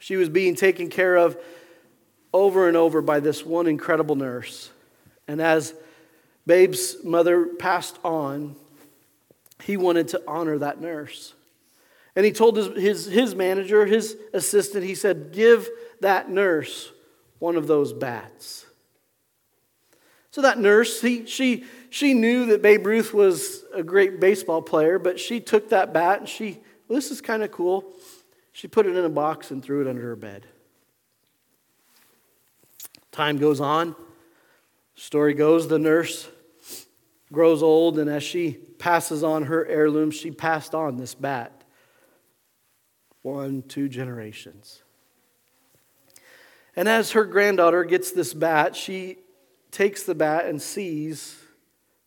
She 0.00 0.16
was 0.16 0.28
being 0.28 0.54
taken 0.54 0.88
care 0.88 1.16
of 1.16 1.36
over 2.32 2.68
and 2.68 2.76
over 2.76 3.00
by 3.00 3.20
this 3.20 3.44
one 3.44 3.66
incredible 3.66 4.14
nurse. 4.14 4.70
And 5.26 5.40
as 5.40 5.74
Babe's 6.46 7.02
mother 7.02 7.46
passed 7.46 7.98
on, 8.04 8.56
he 9.62 9.76
wanted 9.76 10.08
to 10.08 10.22
honor 10.28 10.58
that 10.58 10.80
nurse. 10.80 11.32
And 12.14 12.24
he 12.24 12.32
told 12.32 12.56
his, 12.56 12.68
his, 12.76 13.06
his 13.06 13.34
manager, 13.34 13.86
his 13.86 14.16
assistant, 14.32 14.84
he 14.84 14.94
said, 14.94 15.32
Give 15.32 15.68
that 16.00 16.30
nurse 16.30 16.92
one 17.38 17.56
of 17.56 17.66
those 17.66 17.92
bats. 17.92 18.65
So 20.36 20.42
that 20.42 20.58
nurse, 20.58 21.00
he, 21.00 21.24
she, 21.24 21.64
she 21.88 22.12
knew 22.12 22.44
that 22.44 22.60
Babe 22.60 22.84
Ruth 22.86 23.14
was 23.14 23.64
a 23.72 23.82
great 23.82 24.20
baseball 24.20 24.60
player, 24.60 24.98
but 24.98 25.18
she 25.18 25.40
took 25.40 25.70
that 25.70 25.94
bat 25.94 26.18
and 26.20 26.28
she, 26.28 26.60
well, 26.86 26.96
this 26.98 27.10
is 27.10 27.22
kind 27.22 27.42
of 27.42 27.50
cool. 27.50 27.86
She 28.52 28.68
put 28.68 28.84
it 28.84 28.94
in 28.94 29.02
a 29.02 29.08
box 29.08 29.50
and 29.50 29.64
threw 29.64 29.80
it 29.80 29.88
under 29.88 30.02
her 30.02 30.14
bed. 30.14 30.44
Time 33.12 33.38
goes 33.38 33.62
on. 33.62 33.96
Story 34.94 35.32
goes, 35.32 35.68
the 35.68 35.78
nurse 35.78 36.28
grows 37.32 37.62
old, 37.62 37.98
and 37.98 38.10
as 38.10 38.22
she 38.22 38.58
passes 38.78 39.24
on 39.24 39.44
her 39.44 39.64
heirloom, 39.64 40.10
she 40.10 40.30
passed 40.30 40.74
on 40.74 40.98
this 40.98 41.14
bat 41.14 41.64
one, 43.22 43.62
two 43.62 43.88
generations. 43.88 44.82
And 46.76 46.90
as 46.90 47.12
her 47.12 47.24
granddaughter 47.24 47.84
gets 47.84 48.12
this 48.12 48.34
bat, 48.34 48.76
she 48.76 49.16
takes 49.70 50.04
the 50.04 50.14
bat 50.14 50.46
and 50.46 50.60
sees 50.60 51.36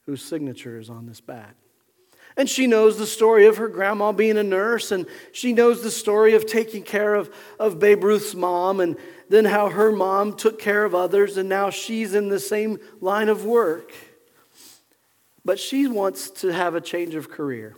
whose 0.05 0.23
signature 0.23 0.79
is 0.79 0.89
on 0.89 1.05
this 1.05 1.21
bat. 1.21 1.55
And 2.37 2.49
she 2.49 2.67
knows 2.67 2.97
the 2.97 3.05
story 3.05 3.47
of 3.47 3.57
her 3.57 3.67
grandma 3.67 4.11
being 4.11 4.37
a 4.37 4.43
nurse, 4.43 4.91
and 4.91 5.05
she 5.31 5.51
knows 5.51 5.83
the 5.83 5.91
story 5.91 6.35
of 6.35 6.45
taking 6.45 6.83
care 6.83 7.15
of, 7.15 7.33
of 7.59 7.79
Babe 7.79 8.03
Ruth's 8.03 8.35
mom, 8.35 8.79
and 8.79 8.97
then 9.27 9.45
how 9.45 9.69
her 9.69 9.91
mom 9.91 10.35
took 10.35 10.59
care 10.59 10.85
of 10.85 10.95
others, 10.95 11.37
and 11.37 11.49
now 11.49 11.69
she's 11.69 12.13
in 12.13 12.29
the 12.29 12.39
same 12.39 12.79
line 13.01 13.29
of 13.29 13.45
work. 13.45 13.91
But 15.43 15.59
she 15.59 15.87
wants 15.87 16.29
to 16.41 16.53
have 16.53 16.75
a 16.75 16.81
change 16.81 17.15
of 17.15 17.29
career 17.29 17.75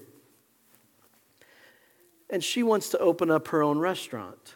and 2.32 2.44
she 2.44 2.64
wants 2.64 2.90
to 2.90 2.98
open 3.00 3.30
up 3.30 3.50
her 3.50 3.62
own 3.62 3.78
restaurant. 3.78 4.56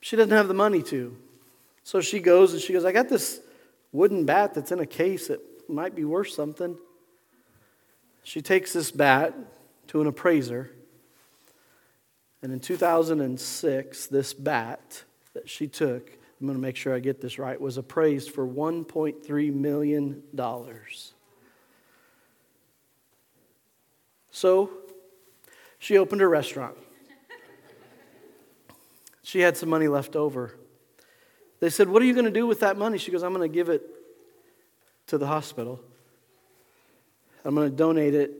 She 0.00 0.14
doesn't 0.14 0.34
have 0.34 0.48
the 0.48 0.54
money 0.54 0.82
to. 0.84 1.16
So 1.82 2.00
she 2.00 2.20
goes 2.20 2.52
and 2.52 2.62
she 2.62 2.72
goes, 2.72 2.84
I 2.84 2.92
got 2.92 3.08
this 3.08 3.40
wooden 3.92 4.24
bat 4.24 4.54
that's 4.54 4.72
in 4.72 4.80
a 4.80 4.86
case 4.86 5.28
that 5.28 5.40
might 5.68 5.94
be 5.94 6.04
worth 6.04 6.30
something. 6.30 6.76
She 8.22 8.42
takes 8.42 8.72
this 8.72 8.90
bat 8.90 9.34
to 9.88 10.00
an 10.00 10.06
appraiser. 10.06 10.70
And 12.42 12.52
in 12.52 12.60
2006, 12.60 14.06
this 14.06 14.34
bat 14.34 15.04
that 15.34 15.48
she 15.48 15.66
took, 15.66 16.10
I'm 16.40 16.46
going 16.46 16.56
to 16.56 16.62
make 16.62 16.76
sure 16.76 16.94
I 16.94 17.00
get 17.00 17.20
this 17.20 17.38
right, 17.38 17.60
was 17.60 17.78
appraised 17.78 18.30
for 18.30 18.46
$1.3 18.46 19.52
million. 19.54 20.22
So 24.30 24.70
she 25.78 25.98
opened 25.98 26.20
her 26.20 26.28
restaurant. 26.28 26.76
She 29.22 29.40
had 29.40 29.56
some 29.56 29.68
money 29.68 29.88
left 29.88 30.16
over. 30.16 30.54
They 31.60 31.70
said, 31.70 31.88
What 31.88 32.02
are 32.02 32.04
you 32.04 32.14
going 32.14 32.26
to 32.26 32.30
do 32.30 32.46
with 32.46 32.60
that 32.60 32.76
money? 32.76 32.98
She 32.98 33.10
goes, 33.10 33.22
I'm 33.22 33.34
going 33.34 33.48
to 33.48 33.54
give 33.54 33.68
it 33.68 33.82
to 35.08 35.18
the 35.18 35.26
hospital. 35.26 35.80
I'm 37.44 37.54
going 37.54 37.70
to 37.70 37.76
donate 37.76 38.14
it 38.14 38.32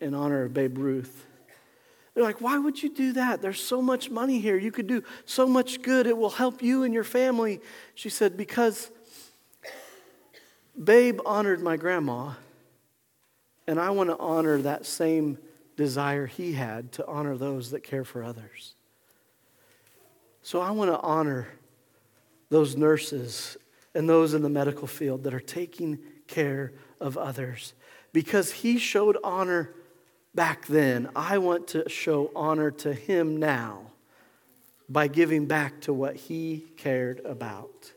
in 0.00 0.14
honor 0.14 0.44
of 0.44 0.54
Babe 0.54 0.78
Ruth. 0.78 1.26
They're 2.14 2.24
like, 2.24 2.40
Why 2.40 2.58
would 2.58 2.82
you 2.82 2.94
do 2.94 3.12
that? 3.14 3.42
There's 3.42 3.62
so 3.62 3.82
much 3.82 4.10
money 4.10 4.40
here. 4.40 4.56
You 4.56 4.72
could 4.72 4.86
do 4.86 5.02
so 5.24 5.46
much 5.46 5.82
good. 5.82 6.06
It 6.06 6.16
will 6.16 6.30
help 6.30 6.62
you 6.62 6.84
and 6.84 6.94
your 6.94 7.04
family. 7.04 7.60
She 7.94 8.08
said, 8.08 8.36
Because 8.36 8.90
Babe 10.82 11.20
honored 11.26 11.62
my 11.62 11.76
grandma, 11.76 12.32
and 13.66 13.78
I 13.78 13.90
want 13.90 14.10
to 14.10 14.18
honor 14.18 14.58
that 14.58 14.86
same 14.86 15.38
desire 15.76 16.26
he 16.26 16.52
had 16.52 16.92
to 16.92 17.06
honor 17.06 17.36
those 17.36 17.70
that 17.70 17.82
care 17.82 18.04
for 18.04 18.22
others. 18.22 18.74
So 20.42 20.60
I 20.60 20.70
want 20.70 20.90
to 20.90 20.98
honor 21.00 21.48
those 22.52 22.76
nurses 22.76 23.56
and 23.94 24.06
those 24.06 24.34
in 24.34 24.42
the 24.42 24.48
medical 24.50 24.86
field 24.86 25.24
that 25.24 25.32
are 25.32 25.40
taking 25.40 25.98
care 26.26 26.70
of 27.00 27.16
others. 27.16 27.72
Because 28.12 28.52
he 28.52 28.78
showed 28.78 29.16
honor 29.24 29.70
back 30.34 30.66
then, 30.66 31.08
I 31.16 31.38
want 31.38 31.66
to 31.68 31.88
show 31.88 32.30
honor 32.36 32.70
to 32.70 32.92
him 32.92 33.38
now 33.38 33.92
by 34.86 35.08
giving 35.08 35.46
back 35.46 35.80
to 35.82 35.94
what 35.94 36.14
he 36.14 36.66
cared 36.76 37.20
about. 37.24 37.92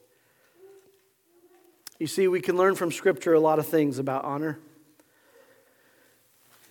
You 1.99 2.07
see, 2.07 2.29
we 2.29 2.39
can 2.39 2.55
learn 2.55 2.75
from 2.75 2.93
Scripture 2.93 3.33
a 3.33 3.41
lot 3.41 3.59
of 3.59 3.67
things 3.67 3.99
about 3.99 4.23
honor. 4.23 4.57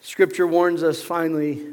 Scripture 0.01 0.47
warns 0.47 0.83
us 0.83 1.03
finally 1.03 1.67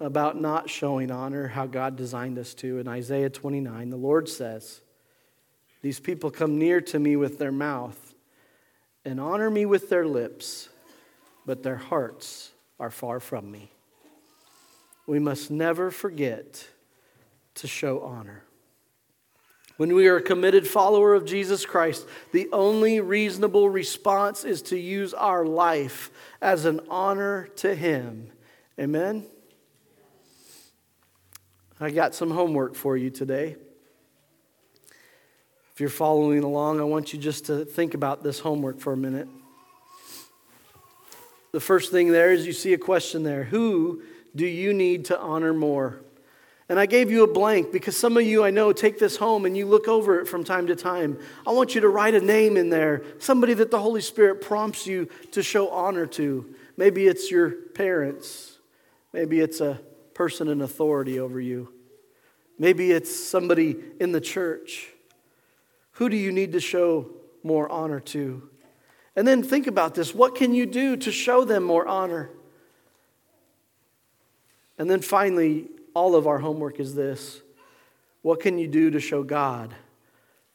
about 0.00 0.40
not 0.40 0.70
showing 0.70 1.10
honor, 1.10 1.48
how 1.48 1.66
God 1.66 1.96
designed 1.96 2.38
us 2.38 2.54
to. 2.54 2.78
In 2.78 2.88
Isaiah 2.88 3.28
29, 3.28 3.90
the 3.90 3.96
Lord 3.98 4.26
says, 4.26 4.80
These 5.82 6.00
people 6.00 6.30
come 6.30 6.58
near 6.58 6.80
to 6.82 6.98
me 6.98 7.16
with 7.16 7.38
their 7.38 7.52
mouth 7.52 8.14
and 9.04 9.18
honor 9.18 9.50
me 9.50 9.64
with 9.64 9.88
their 9.88 10.06
lips, 10.06 10.68
but 11.46 11.62
their 11.62 11.76
hearts 11.76 12.52
are 12.78 12.90
far 12.90 13.20
from 13.20 13.50
me. 13.50 13.70
We 15.06 15.18
must 15.18 15.50
never 15.50 15.90
forget 15.90 16.68
to 17.56 17.66
show 17.66 18.00
honor. 18.02 18.44
When 19.78 19.94
we 19.94 20.08
are 20.08 20.16
a 20.16 20.22
committed 20.22 20.68
follower 20.68 21.14
of 21.14 21.24
Jesus 21.24 21.64
Christ, 21.64 22.06
the 22.32 22.50
only 22.52 23.00
reasonable 23.00 23.70
response 23.70 24.44
is 24.44 24.60
to 24.62 24.78
use 24.78 25.14
our 25.14 25.46
life 25.46 26.10
as 26.42 26.66
an 26.66 26.80
honor 26.90 27.48
to 27.56 27.74
Him. 27.74 28.30
Amen? 28.78 29.24
I 31.80 31.90
got 31.90 32.14
some 32.14 32.30
homework 32.30 32.74
for 32.74 32.98
you 32.98 33.08
today. 33.08 33.56
If 35.72 35.80
you're 35.80 35.88
following 35.88 36.42
along, 36.42 36.80
I 36.80 36.84
want 36.84 37.12
you 37.12 37.18
just 37.18 37.46
to 37.46 37.64
think 37.64 37.94
about 37.94 38.22
this 38.22 38.40
homework 38.40 38.80
for 38.80 38.92
a 38.92 38.96
minute. 38.96 39.28
The 41.52 41.60
first 41.60 41.90
thing 41.90 42.12
there 42.12 42.32
is 42.32 42.46
you 42.46 42.52
see 42.52 42.72
a 42.72 42.78
question 42.78 43.22
there 43.22 43.44
Who 43.44 44.02
do 44.34 44.46
you 44.46 44.72
need 44.72 45.06
to 45.06 45.18
honor 45.18 45.52
more? 45.52 46.00
And 46.68 46.78
I 46.78 46.86
gave 46.86 47.10
you 47.10 47.24
a 47.24 47.26
blank 47.26 47.72
because 47.72 47.96
some 47.96 48.16
of 48.16 48.22
you 48.24 48.44
I 48.44 48.50
know 48.50 48.72
take 48.72 49.00
this 49.00 49.16
home 49.16 49.44
and 49.44 49.56
you 49.56 49.66
look 49.66 49.88
over 49.88 50.20
it 50.20 50.28
from 50.28 50.44
time 50.44 50.68
to 50.68 50.76
time. 50.76 51.18
I 51.44 51.50
want 51.50 51.74
you 51.74 51.80
to 51.80 51.88
write 51.88 52.14
a 52.14 52.20
name 52.20 52.56
in 52.56 52.70
there, 52.70 53.02
somebody 53.18 53.54
that 53.54 53.72
the 53.72 53.80
Holy 53.80 54.00
Spirit 54.00 54.40
prompts 54.40 54.86
you 54.86 55.08
to 55.32 55.42
show 55.42 55.68
honor 55.70 56.06
to. 56.06 56.54
Maybe 56.76 57.08
it's 57.08 57.28
your 57.28 57.50
parents, 57.50 58.58
maybe 59.12 59.40
it's 59.40 59.60
a 59.60 59.80
person 60.14 60.46
in 60.46 60.60
authority 60.60 61.18
over 61.18 61.40
you, 61.40 61.72
maybe 62.56 62.92
it's 62.92 63.12
somebody 63.12 63.76
in 63.98 64.12
the 64.12 64.20
church. 64.20 64.90
Who 66.00 66.08
do 66.08 66.16
you 66.16 66.32
need 66.32 66.52
to 66.52 66.60
show 66.60 67.10
more 67.42 67.70
honor 67.70 68.00
to? 68.00 68.48
And 69.14 69.28
then 69.28 69.42
think 69.42 69.66
about 69.66 69.94
this 69.94 70.14
what 70.14 70.34
can 70.34 70.54
you 70.54 70.64
do 70.64 70.96
to 70.96 71.12
show 71.12 71.44
them 71.44 71.62
more 71.62 71.86
honor? 71.86 72.30
And 74.78 74.88
then 74.88 75.02
finally, 75.02 75.68
all 75.92 76.14
of 76.16 76.26
our 76.26 76.38
homework 76.38 76.80
is 76.80 76.94
this 76.94 77.42
What 78.22 78.40
can 78.40 78.56
you 78.56 78.66
do 78.66 78.90
to 78.92 78.98
show 78.98 79.22
God 79.22 79.74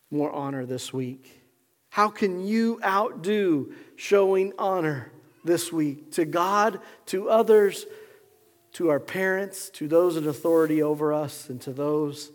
more 0.10 0.32
honor 0.32 0.66
this 0.66 0.92
week? 0.92 1.44
How 1.90 2.10
can 2.10 2.44
you 2.44 2.80
outdo 2.84 3.72
showing 3.96 4.52
honor 4.58 5.12
this 5.44 5.72
week 5.72 6.12
to 6.14 6.26
God, 6.26 6.80
to 7.06 7.30
others, 7.30 7.86
to 8.74 8.90
our 8.90 9.00
parents, 9.00 9.70
to 9.76 9.88
those 9.88 10.18
in 10.18 10.28
authority 10.28 10.82
over 10.82 11.14
us, 11.14 11.52
and 11.52 11.62
to 11.62 11.72
those 11.72 12.32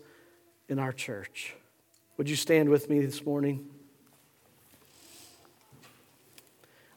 in 0.69 0.79
our 0.79 0.93
church? 0.93 1.55
Would 2.17 2.29
you 2.29 2.35
stand 2.35 2.69
with 2.69 2.89
me 2.89 2.99
this 2.99 3.25
morning? 3.25 3.67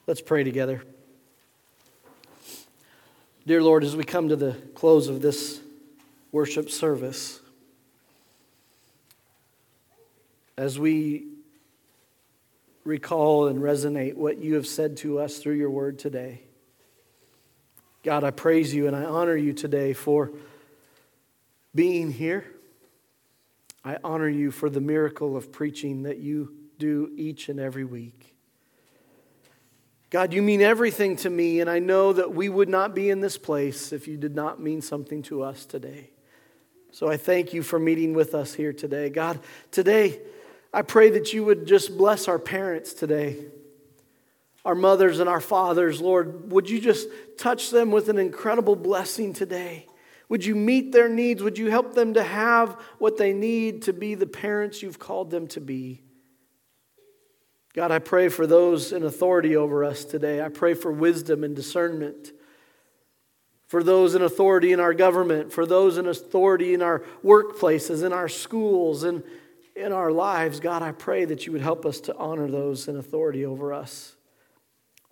Let's 0.07 0.21
pray 0.21 0.43
together. 0.43 0.83
Dear 3.47 3.63
Lord, 3.63 3.83
as 3.83 3.95
we 3.95 4.03
come 4.03 4.29
to 4.29 4.35
the 4.35 4.53
close 4.75 5.07
of 5.07 5.21
this 5.21 5.61
worship 6.31 6.69
service, 6.69 7.39
as 10.57 10.77
we 10.77 11.27
recall 12.83 13.47
and 13.47 13.59
resonate 13.59 14.15
what 14.15 14.37
you 14.37 14.55
have 14.55 14.67
said 14.67 14.97
to 14.97 15.19
us 15.19 15.37
through 15.39 15.55
your 15.55 15.69
word 15.69 15.97
today, 15.97 16.41
God, 18.03 18.23
I 18.23 18.31
praise 18.31 18.73
you 18.73 18.87
and 18.87 18.95
I 18.95 19.05
honor 19.05 19.35
you 19.35 19.53
today 19.53 19.93
for 19.93 20.31
being 21.73 22.11
here. 22.11 22.45
I 23.85 23.97
honor 24.03 24.27
you 24.27 24.51
for 24.51 24.69
the 24.69 24.81
miracle 24.81 25.37
of 25.37 25.51
preaching 25.51 26.03
that 26.03 26.17
you 26.17 26.53
do 26.79 27.11
each 27.15 27.47
and 27.47 27.59
every 27.59 27.85
week. 27.85 28.35
God, 30.09 30.33
you 30.33 30.41
mean 30.41 30.61
everything 30.61 31.15
to 31.17 31.29
me, 31.29 31.61
and 31.61 31.69
I 31.69 31.79
know 31.79 32.11
that 32.11 32.33
we 32.33 32.49
would 32.49 32.69
not 32.69 32.95
be 32.95 33.09
in 33.09 33.21
this 33.21 33.37
place 33.37 33.93
if 33.93 34.07
you 34.07 34.17
did 34.17 34.35
not 34.35 34.59
mean 34.59 34.81
something 34.81 35.21
to 35.23 35.43
us 35.43 35.65
today. 35.65 36.09
So 36.91 37.07
I 37.07 37.17
thank 37.17 37.53
you 37.53 37.61
for 37.63 37.77
meeting 37.79 38.13
with 38.13 38.33
us 38.33 38.53
here 38.53 38.73
today. 38.73 39.09
God, 39.09 39.39
today, 39.71 40.19
I 40.73 40.81
pray 40.81 41.11
that 41.11 41.31
you 41.31 41.45
would 41.45 41.67
just 41.67 41.95
bless 41.95 42.27
our 42.27 42.39
parents 42.39 42.93
today 42.93 43.45
our 44.65 44.75
mothers 44.75 45.19
and 45.19 45.29
our 45.29 45.39
fathers, 45.39 46.01
Lord, 46.01 46.51
would 46.51 46.69
you 46.69 46.81
just 46.81 47.07
touch 47.37 47.69
them 47.69 47.91
with 47.91 48.09
an 48.09 48.17
incredible 48.17 48.75
blessing 48.75 49.31
today? 49.31 49.85
Would 50.29 50.45
you 50.45 50.55
meet 50.55 50.91
their 50.91 51.09
needs? 51.09 51.43
Would 51.43 51.57
you 51.57 51.69
help 51.69 51.93
them 51.93 52.15
to 52.15 52.23
have 52.23 52.79
what 52.97 53.17
they 53.17 53.33
need 53.33 53.83
to 53.83 53.93
be 53.93 54.15
the 54.15 54.25
parents 54.25 54.81
you've 54.81 54.99
called 54.99 55.31
them 55.31 55.47
to 55.49 55.61
be? 55.61 56.01
God, 57.73 57.91
I 57.91 57.99
pray 57.99 58.29
for 58.29 58.47
those 58.47 58.93
in 58.93 59.03
authority 59.03 59.55
over 59.55 59.83
us 59.83 60.05
today. 60.05 60.41
I 60.41 60.49
pray 60.49 60.73
for 60.73 60.91
wisdom 60.91 61.43
and 61.43 61.55
discernment. 61.55 62.31
For 63.67 63.83
those 63.83 64.15
in 64.15 64.21
authority 64.21 64.71
in 64.71 64.79
our 64.79 64.93
government, 64.93 65.51
for 65.51 65.65
those 65.65 65.97
in 65.97 66.07
authority 66.07 66.73
in 66.73 66.81
our 66.81 67.03
workplaces, 67.23 68.03
in 68.03 68.13
our 68.13 68.29
schools, 68.29 69.03
and 69.03 69.23
in 69.75 69.91
our 69.91 70.11
lives, 70.11 70.59
God, 70.59 70.81
I 70.81 70.93
pray 70.93 71.25
that 71.25 71.45
you 71.45 71.51
would 71.51 71.61
help 71.61 71.85
us 71.85 71.99
to 72.01 72.15
honor 72.15 72.49
those 72.49 72.87
in 72.87 72.95
authority 72.95 73.45
over 73.45 73.73
us. 73.73 74.15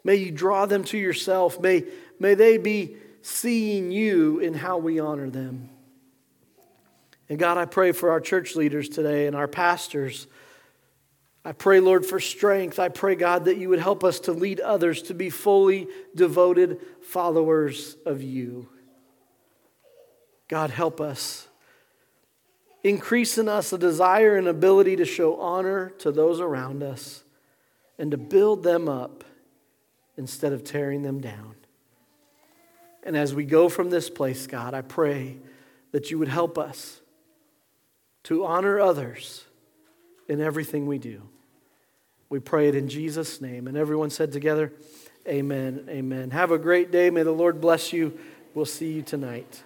May 0.03 0.15
you 0.15 0.31
draw 0.31 0.65
them 0.65 0.83
to 0.85 0.97
yourself. 0.97 1.59
May, 1.59 1.83
may 2.19 2.35
they 2.35 2.57
be 2.57 2.95
seeing 3.23 3.89
you 3.89 4.39
in 4.39 4.53
how 4.53 4.77
we 4.77 4.99
honor 4.99 5.29
them. 5.29 5.69
And 7.29 7.39
God, 7.39 7.57
I 7.57 7.65
pray 7.65 7.93
for 7.93 8.11
our 8.11 8.19
church 8.19 8.55
leaders 8.55 8.89
today 8.89 9.27
and 9.27 9.35
our 9.35 9.47
pastors. 9.47 10.27
I 11.45 11.53
pray, 11.53 11.79
Lord, 11.79 12.05
for 12.05 12.19
strength. 12.19 12.79
I 12.79 12.89
pray, 12.89 13.15
God, 13.15 13.45
that 13.45 13.57
you 13.57 13.69
would 13.69 13.79
help 13.79 14.03
us 14.03 14.19
to 14.21 14.33
lead 14.33 14.59
others 14.59 15.01
to 15.03 15.13
be 15.13 15.29
fully 15.29 15.87
devoted 16.13 16.81
followers 17.01 17.95
of 18.05 18.21
you. 18.21 18.67
God, 20.49 20.69
help 20.69 20.99
us. 20.99 21.47
Increase 22.83 23.37
in 23.37 23.47
us 23.47 23.71
a 23.71 23.77
desire 23.77 24.35
and 24.35 24.49
ability 24.49 24.97
to 24.97 25.05
show 25.05 25.39
honor 25.39 25.91
to 25.99 26.11
those 26.11 26.41
around 26.41 26.83
us 26.83 27.23
and 27.97 28.11
to 28.11 28.17
build 28.17 28.63
them 28.63 28.89
up 28.89 29.23
instead 30.17 30.51
of 30.51 30.65
tearing 30.65 31.03
them 31.03 31.21
down. 31.21 31.55
And 33.03 33.17
as 33.17 33.35
we 33.35 33.43
go 33.43 33.69
from 33.69 33.89
this 33.89 34.09
place, 34.09 34.47
God, 34.47 34.73
I 34.73 34.81
pray 34.81 35.37
that 35.91 36.09
you 36.09 36.17
would 36.19 36.29
help 36.29 36.57
us 36.57 37.01
to 38.23 38.45
honor 38.45 38.79
others 38.79 39.45
in 40.29 40.39
everything 40.39 40.87
we 40.87 40.97
do. 40.97 41.21
We 42.29 42.39
pray 42.39 42.69
it 42.69 42.75
in 42.75 42.87
Jesus' 42.87 43.41
name. 43.41 43.67
And 43.67 43.77
everyone 43.77 44.09
said 44.09 44.31
together, 44.31 44.71
Amen. 45.27 45.85
Amen. 45.89 46.31
Have 46.31 46.51
a 46.51 46.57
great 46.57 46.91
day. 46.91 47.09
May 47.09 47.23
the 47.23 47.31
Lord 47.31 47.61
bless 47.61 47.93
you. 47.93 48.17
We'll 48.53 48.65
see 48.65 48.91
you 48.91 49.01
tonight. 49.01 49.63